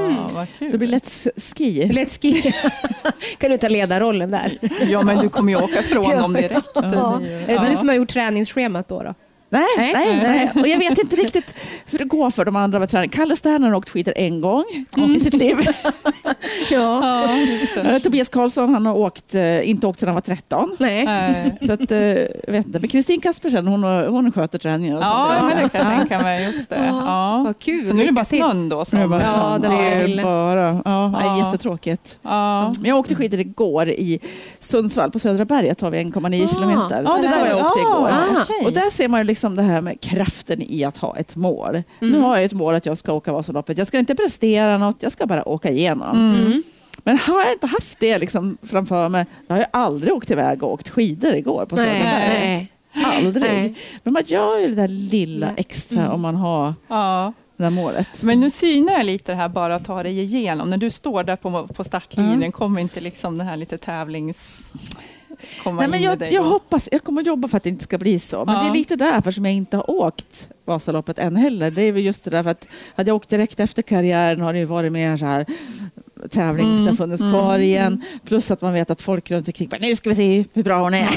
Mm. 0.00 0.16
vad 0.34 0.48
Så 0.48 0.52
kul. 0.58 0.70
det 0.70 0.78
blir 0.78 0.88
Let's 0.88 1.28
Ski. 1.54 1.84
Let's 1.92 2.20
ski. 2.20 2.54
kan 3.38 3.50
du 3.50 3.58
ta 3.58 3.68
ledarrollen 3.68 4.30
där? 4.30 4.58
Ja, 4.88 5.02
men 5.02 5.18
du 5.18 5.28
kommer 5.28 5.52
ju 5.52 5.58
åka 5.64 5.82
från 5.82 6.10
dem 6.16 6.32
direkt. 6.32 6.68
Ja. 6.74 6.80
Det 6.82 6.96
är 7.26 7.48
ju- 7.48 7.54
Är 7.56 7.64
det 7.64 7.70
du 7.70 7.76
som 7.76 7.88
har 7.88 7.96
gjort 7.96 8.08
träningsschemat 8.08 8.88
då? 8.88 9.02
då? 9.02 9.14
Nej, 9.52 9.62
Nej. 9.76 9.92
nej, 9.94 10.16
Nej. 10.22 10.50
Och 10.62 10.68
jag 10.68 10.78
vet 10.78 10.98
inte 10.98 11.16
riktigt 11.16 11.54
hur 11.86 11.98
det 11.98 12.04
går 12.04 12.30
för 12.30 12.44
de 12.44 12.56
andra 12.56 12.86
träning. 12.86 13.10
Kalle 13.10 13.36
Sterner 13.36 13.68
har 13.68 13.74
åkt 13.76 13.90
skidor 13.90 14.14
en 14.16 14.40
gång 14.40 14.64
Mm. 14.96 15.14
i 15.16 15.20
sitt 15.20 15.34
liv. 15.34 15.56
Ja. 16.70 17.26
Ja. 17.76 17.82
Eh, 17.82 17.98
Tobias 17.98 18.28
Karlsson 18.28 18.74
han 18.74 18.86
har 18.86 18.96
åkt, 18.96 19.34
eh, 19.34 19.68
inte 19.70 19.86
åkt 19.86 20.00
sedan 20.00 20.06
han 20.08 20.14
var 20.14 20.20
13. 20.20 20.76
Nej. 20.78 21.04
Så 21.66 21.72
att, 21.72 21.80
eh, 21.92 21.98
vet 22.48 22.66
inte. 22.66 22.80
Men 22.80 22.88
Kristin 22.88 23.20
Kaspersen 23.20 23.66
hon, 23.66 23.82
har- 23.82 24.06
hon 24.06 24.32
sköter 24.32 24.58
träningen. 24.58 24.98
Ja, 25.00 25.38
men 25.42 25.62
det 25.62 25.68
kan 25.68 25.80
jag 25.86 25.92
Ja. 25.94 25.98
tänka 25.98 26.18
mig. 26.22 26.44
Just 26.44 26.70
det. 26.70 26.76
Ja, 26.76 26.84
Ja. 27.06 27.42
Vad 27.44 27.58
kul. 27.58 27.86
Så 27.86 27.94
nu 27.94 28.02
är 28.02 28.06
det 28.06 28.12
bara 28.12 28.24
snön 28.24 28.68
då? 28.68 28.84
Som, 28.84 28.98
Nu 28.98 29.04
är 29.04 29.08
det 29.08 29.10
bara 29.10 29.22
Ja, 29.22 29.58
snön. 29.58 29.60
det 29.60 29.68
det 29.68 30.22
var 30.22 30.56
är 30.56 30.72
bara, 30.74 30.82
ja, 30.84 31.20
Ja. 31.24 31.38
jättetråkigt. 31.46 32.18
Ja. 32.22 32.68
Men 32.80 32.84
jag 32.84 32.98
åkte 32.98 33.14
skidor 33.14 33.40
igår 33.40 33.88
i 33.88 34.20
Sundsvall. 34.60 35.10
På 35.10 35.18
Södra 35.18 35.44
berget 35.44 35.80
har 35.80 35.90
vi 35.90 35.98
1,9 35.98 36.44
Ah. 36.44 36.48
kilometer. 36.54 37.02
Ja, 37.04 37.16
så 37.16 37.22
det 37.22 37.28
där 37.28 37.40
var 37.40 37.46
jag 37.46 37.66
åkte 37.66 37.80
igår. 37.80 38.08
Ah. 38.08 38.42
okej. 38.42 38.66
Och 38.66 38.72
där 38.72 38.90
ser 38.90 39.08
man 39.08 39.20
ju 39.20 39.24
liksom 39.40 39.56
det 39.56 39.62
här 39.62 39.80
med 39.80 40.00
kraften 40.00 40.62
i 40.62 40.84
att 40.84 40.96
ha 40.96 41.16
ett 41.16 41.36
mål. 41.36 41.82
Nu 42.00 42.08
Mm. 42.08 42.22
har 42.22 42.36
jag 42.36 42.44
ett 42.44 42.52
mål 42.52 42.74
att 42.74 42.86
jag 42.86 42.98
ska 42.98 43.12
åka 43.12 43.32
Vasaloppet. 43.32 43.78
Jag 43.78 43.86
ska 43.86 43.98
inte 43.98 44.14
prestera 44.14 44.78
något, 44.78 45.02
jag 45.02 45.12
ska 45.12 45.26
bara 45.26 45.48
åka 45.48 45.70
igenom. 45.70 46.16
Mm. 46.16 46.46
Mm. 46.46 46.62
Men 47.04 47.18
har 47.18 47.40
jag 47.42 47.52
inte 47.52 47.66
haft 47.66 48.00
det 48.00 48.18
liksom 48.18 48.58
framför 48.62 49.08
mig, 49.08 49.26
då 49.48 49.54
har 49.54 49.58
jag 49.58 49.68
aldrig 49.72 50.12
åkt 50.14 50.30
iväg 50.30 50.62
och 50.62 50.72
åkt 50.72 50.88
skidor 50.88 51.34
igår 51.34 51.66
på 51.66 51.76
Södra 51.76 51.92
Nej. 51.92 52.02
berget. 52.02 52.68
Nej. 52.94 53.16
Aldrig. 53.26 53.42
Nej. 53.52 53.74
Men 54.02 54.12
man 54.12 54.22
gör 54.26 54.58
ju 54.58 54.68
det 54.68 54.74
där 54.74 54.88
lilla 54.88 55.46
Nej. 55.46 55.54
extra 55.58 56.00
Mm. 56.00 56.12
om 56.12 56.20
man 56.20 56.34
har 56.34 56.74
Ja. 56.88 57.32
det 57.56 57.62
där 57.62 57.70
målet. 57.70 58.22
Men 58.22 58.40
nu 58.40 58.50
synar 58.50 58.92
jag 58.92 59.06
lite 59.06 59.32
det 59.32 59.36
här 59.36 59.48
bara 59.48 59.74
att 59.74 59.84
ta 59.84 60.02
dig 60.02 60.20
igenom. 60.20 60.70
När 60.70 60.76
du 60.76 60.90
står 60.90 61.24
där 61.24 61.36
på, 61.36 61.66
på 61.68 61.84
startlinjen, 61.84 62.34
Mm. 62.34 62.52
kommer 62.52 62.80
inte 62.80 63.00
liksom 63.00 63.38
den 63.38 63.46
här 63.46 63.56
lite 63.56 63.78
tävlings... 63.78 64.74
Komma 65.64 65.80
Nej, 65.80 65.88
men 65.88 65.96
in 65.98 66.02
i 66.02 66.04
jag, 66.06 66.18
dig 66.18 66.34
jag 66.34 66.44
då? 66.44 66.48
hoppas, 66.48 66.88
jag 66.92 67.02
kommer 67.02 67.22
jobba 67.22 67.48
för 67.48 67.56
att 67.56 67.62
det 67.62 67.68
inte 67.68 67.84
ska 67.84 67.98
bli 67.98 68.18
så. 68.18 68.44
Men 68.44 68.54
Ja. 68.54 68.62
det 68.62 68.68
är 68.68 68.72
lite 68.72 68.96
därför 68.96 69.30
som 69.30 69.44
jag 69.44 69.54
inte 69.54 69.76
har 69.76 69.90
åkt 69.90 70.48
Vasaloppet 70.64 71.18
än 71.18 71.36
heller. 71.36 71.70
Det 71.70 71.82
är 71.82 71.92
väl 71.92 72.04
just 72.04 72.24
det 72.24 72.30
där 72.30 72.42
för 72.42 72.50
att 72.50 72.66
hade 72.94 73.10
jag 73.10 73.16
åkt 73.16 73.28
direkt 73.28 73.60
efter 73.60 73.82
karriären 73.82 74.40
har 74.40 74.52
det 74.52 74.58
ju 74.58 74.64
varit 74.64 74.92
mer 74.92 75.16
så 75.16 75.24
här 75.24 75.46
tävling 76.28 76.66
Mm, 76.72 76.86
har 76.86 76.94
funnits 76.94 77.22
mm, 77.22 77.32
kvar 77.34 77.58
igen. 77.58 78.02
Plus 78.24 78.50
att 78.50 78.60
man 78.62 78.72
vet 78.72 78.90
att 78.90 79.02
folk 79.02 79.30
runt 79.30 79.46
omkring 79.48 79.68
bara, 79.68 79.78
nu 79.80 79.96
ska 79.96 80.08
vi 80.08 80.14
se 80.14 80.44
hur 80.52 80.62
bra 80.62 80.82
hon 80.82 80.94
är. 80.94 81.08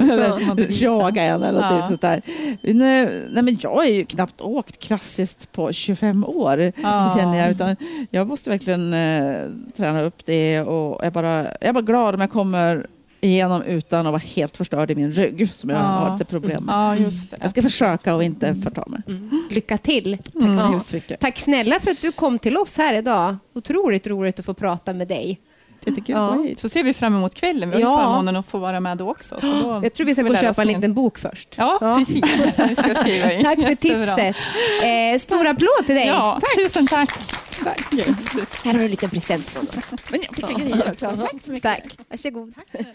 eller 0.00 0.82
jaga 0.82 1.22
en 1.22 1.42
eller 1.42 1.60
något 1.60 1.70
Ja. 1.82 1.88
sånt 1.88 2.00
där. 2.00 2.22
Nej, 2.62 3.08
nej, 3.30 3.42
men 3.42 3.58
jag 3.60 3.86
är 3.86 3.92
ju 3.94 4.04
knappt 4.04 4.40
åkt 4.40 4.78
klassiskt 4.78 5.52
på 5.52 5.72
25 5.72 6.24
år. 6.24 6.72
Ja. 6.82 7.14
Känner 7.16 7.38
jag, 7.38 7.50
utan 7.50 7.76
jag 8.10 8.26
måste 8.28 8.50
verkligen 8.50 8.92
eh, 8.94 9.36
träna 9.76 10.02
upp 10.02 10.24
det 10.24 10.60
och 10.60 10.96
jag 11.00 11.06
är, 11.06 11.10
bara, 11.10 11.36
jag 11.42 11.68
är 11.68 11.72
bara 11.72 11.82
glad 11.82 12.14
om 12.14 12.20
jag 12.20 12.30
kommer 12.30 12.86
igenom 13.24 13.62
utan 13.62 14.06
att 14.06 14.12
vara 14.12 14.22
helt 14.36 14.56
förstörd 14.56 14.90
i 14.90 14.94
min 14.94 15.12
rygg 15.12 15.52
som 15.52 15.70
jag 15.70 15.78
Ja. 15.78 15.82
har 15.82 16.12
lite 16.12 16.24
problem 16.24 16.64
med. 16.64 16.72
Ja, 16.74 16.96
just 16.96 17.30
det. 17.30 17.36
Jag 17.40 17.50
ska 17.50 17.62
försöka 17.62 18.14
och 18.14 18.22
inte 18.24 18.54
förta 18.54 18.84
mig. 18.86 19.00
Mm. 19.08 19.48
Lycka 19.50 19.78
till. 19.78 20.18
Tack 20.32 20.82
så 20.82 20.96
Ja. 20.96 21.16
Tack 21.20 21.38
snälla 21.38 21.80
för 21.80 21.90
att 21.90 22.00
du 22.02 22.12
kom 22.12 22.38
till 22.38 22.56
oss 22.56 22.78
här 22.78 22.94
idag. 22.94 23.36
Otroligt 23.54 24.06
roligt 24.06 24.38
att 24.38 24.44
få 24.46 24.54
prata 24.54 24.92
med 24.92 25.08
dig. 25.08 25.40
Ja. 26.06 26.38
Så 26.56 26.68
ser 26.68 26.82
vi 26.84 26.94
fram 26.94 27.14
emot 27.16 27.34
kvällen. 27.34 27.70
Vi 27.70 27.82
har 27.82 27.90
Ja. 28.02 28.06
förmånen 28.06 28.36
att 28.36 28.46
få 28.46 28.58
vara 28.58 28.80
med 28.80 28.98
då 28.98 29.10
också. 29.10 29.38
Så 29.40 29.46
då 29.46 29.80
Jag 29.82 29.94
tror 29.94 30.06
vi 30.06 30.14
ska 30.14 30.22
gå 30.22 30.30
och 30.30 30.36
köpa 30.36 30.62
en 30.62 30.68
liten 30.68 30.94
bok 30.94 31.18
först. 31.18 31.54
Ja, 31.58 31.94
precis. 31.98 32.22
Vi 32.68 32.74
ska 32.76 32.94
skriva 32.94 33.32
in. 33.32 33.44
Tack 33.44 33.58
för 33.58 33.74
tipset. 33.74 34.36
Eh, 34.82 35.18
stor 35.20 35.46
applåd 35.46 35.86
till 35.86 35.94
dig. 35.94 36.06
Ja, 36.06 36.40
tusen 36.64 36.86
tack. 36.86 37.10
Här 37.60 38.72
har 38.72 38.78
du 38.78 38.84
en 38.84 38.90
liten 38.90 39.10
present 39.10 39.44
från 39.44 39.62
oss. 39.62 40.10
Men 40.10 40.20
jag 40.22 40.36
fick 40.36 40.58
en 40.60 40.68
grej 40.68 40.90
också. 40.90 41.16
Tack 41.16 41.42
så 41.44 41.50
mycket. 41.50 41.62
Tack. 41.62 42.08
Varsågod. 42.08 42.54
Tack. 42.54 42.86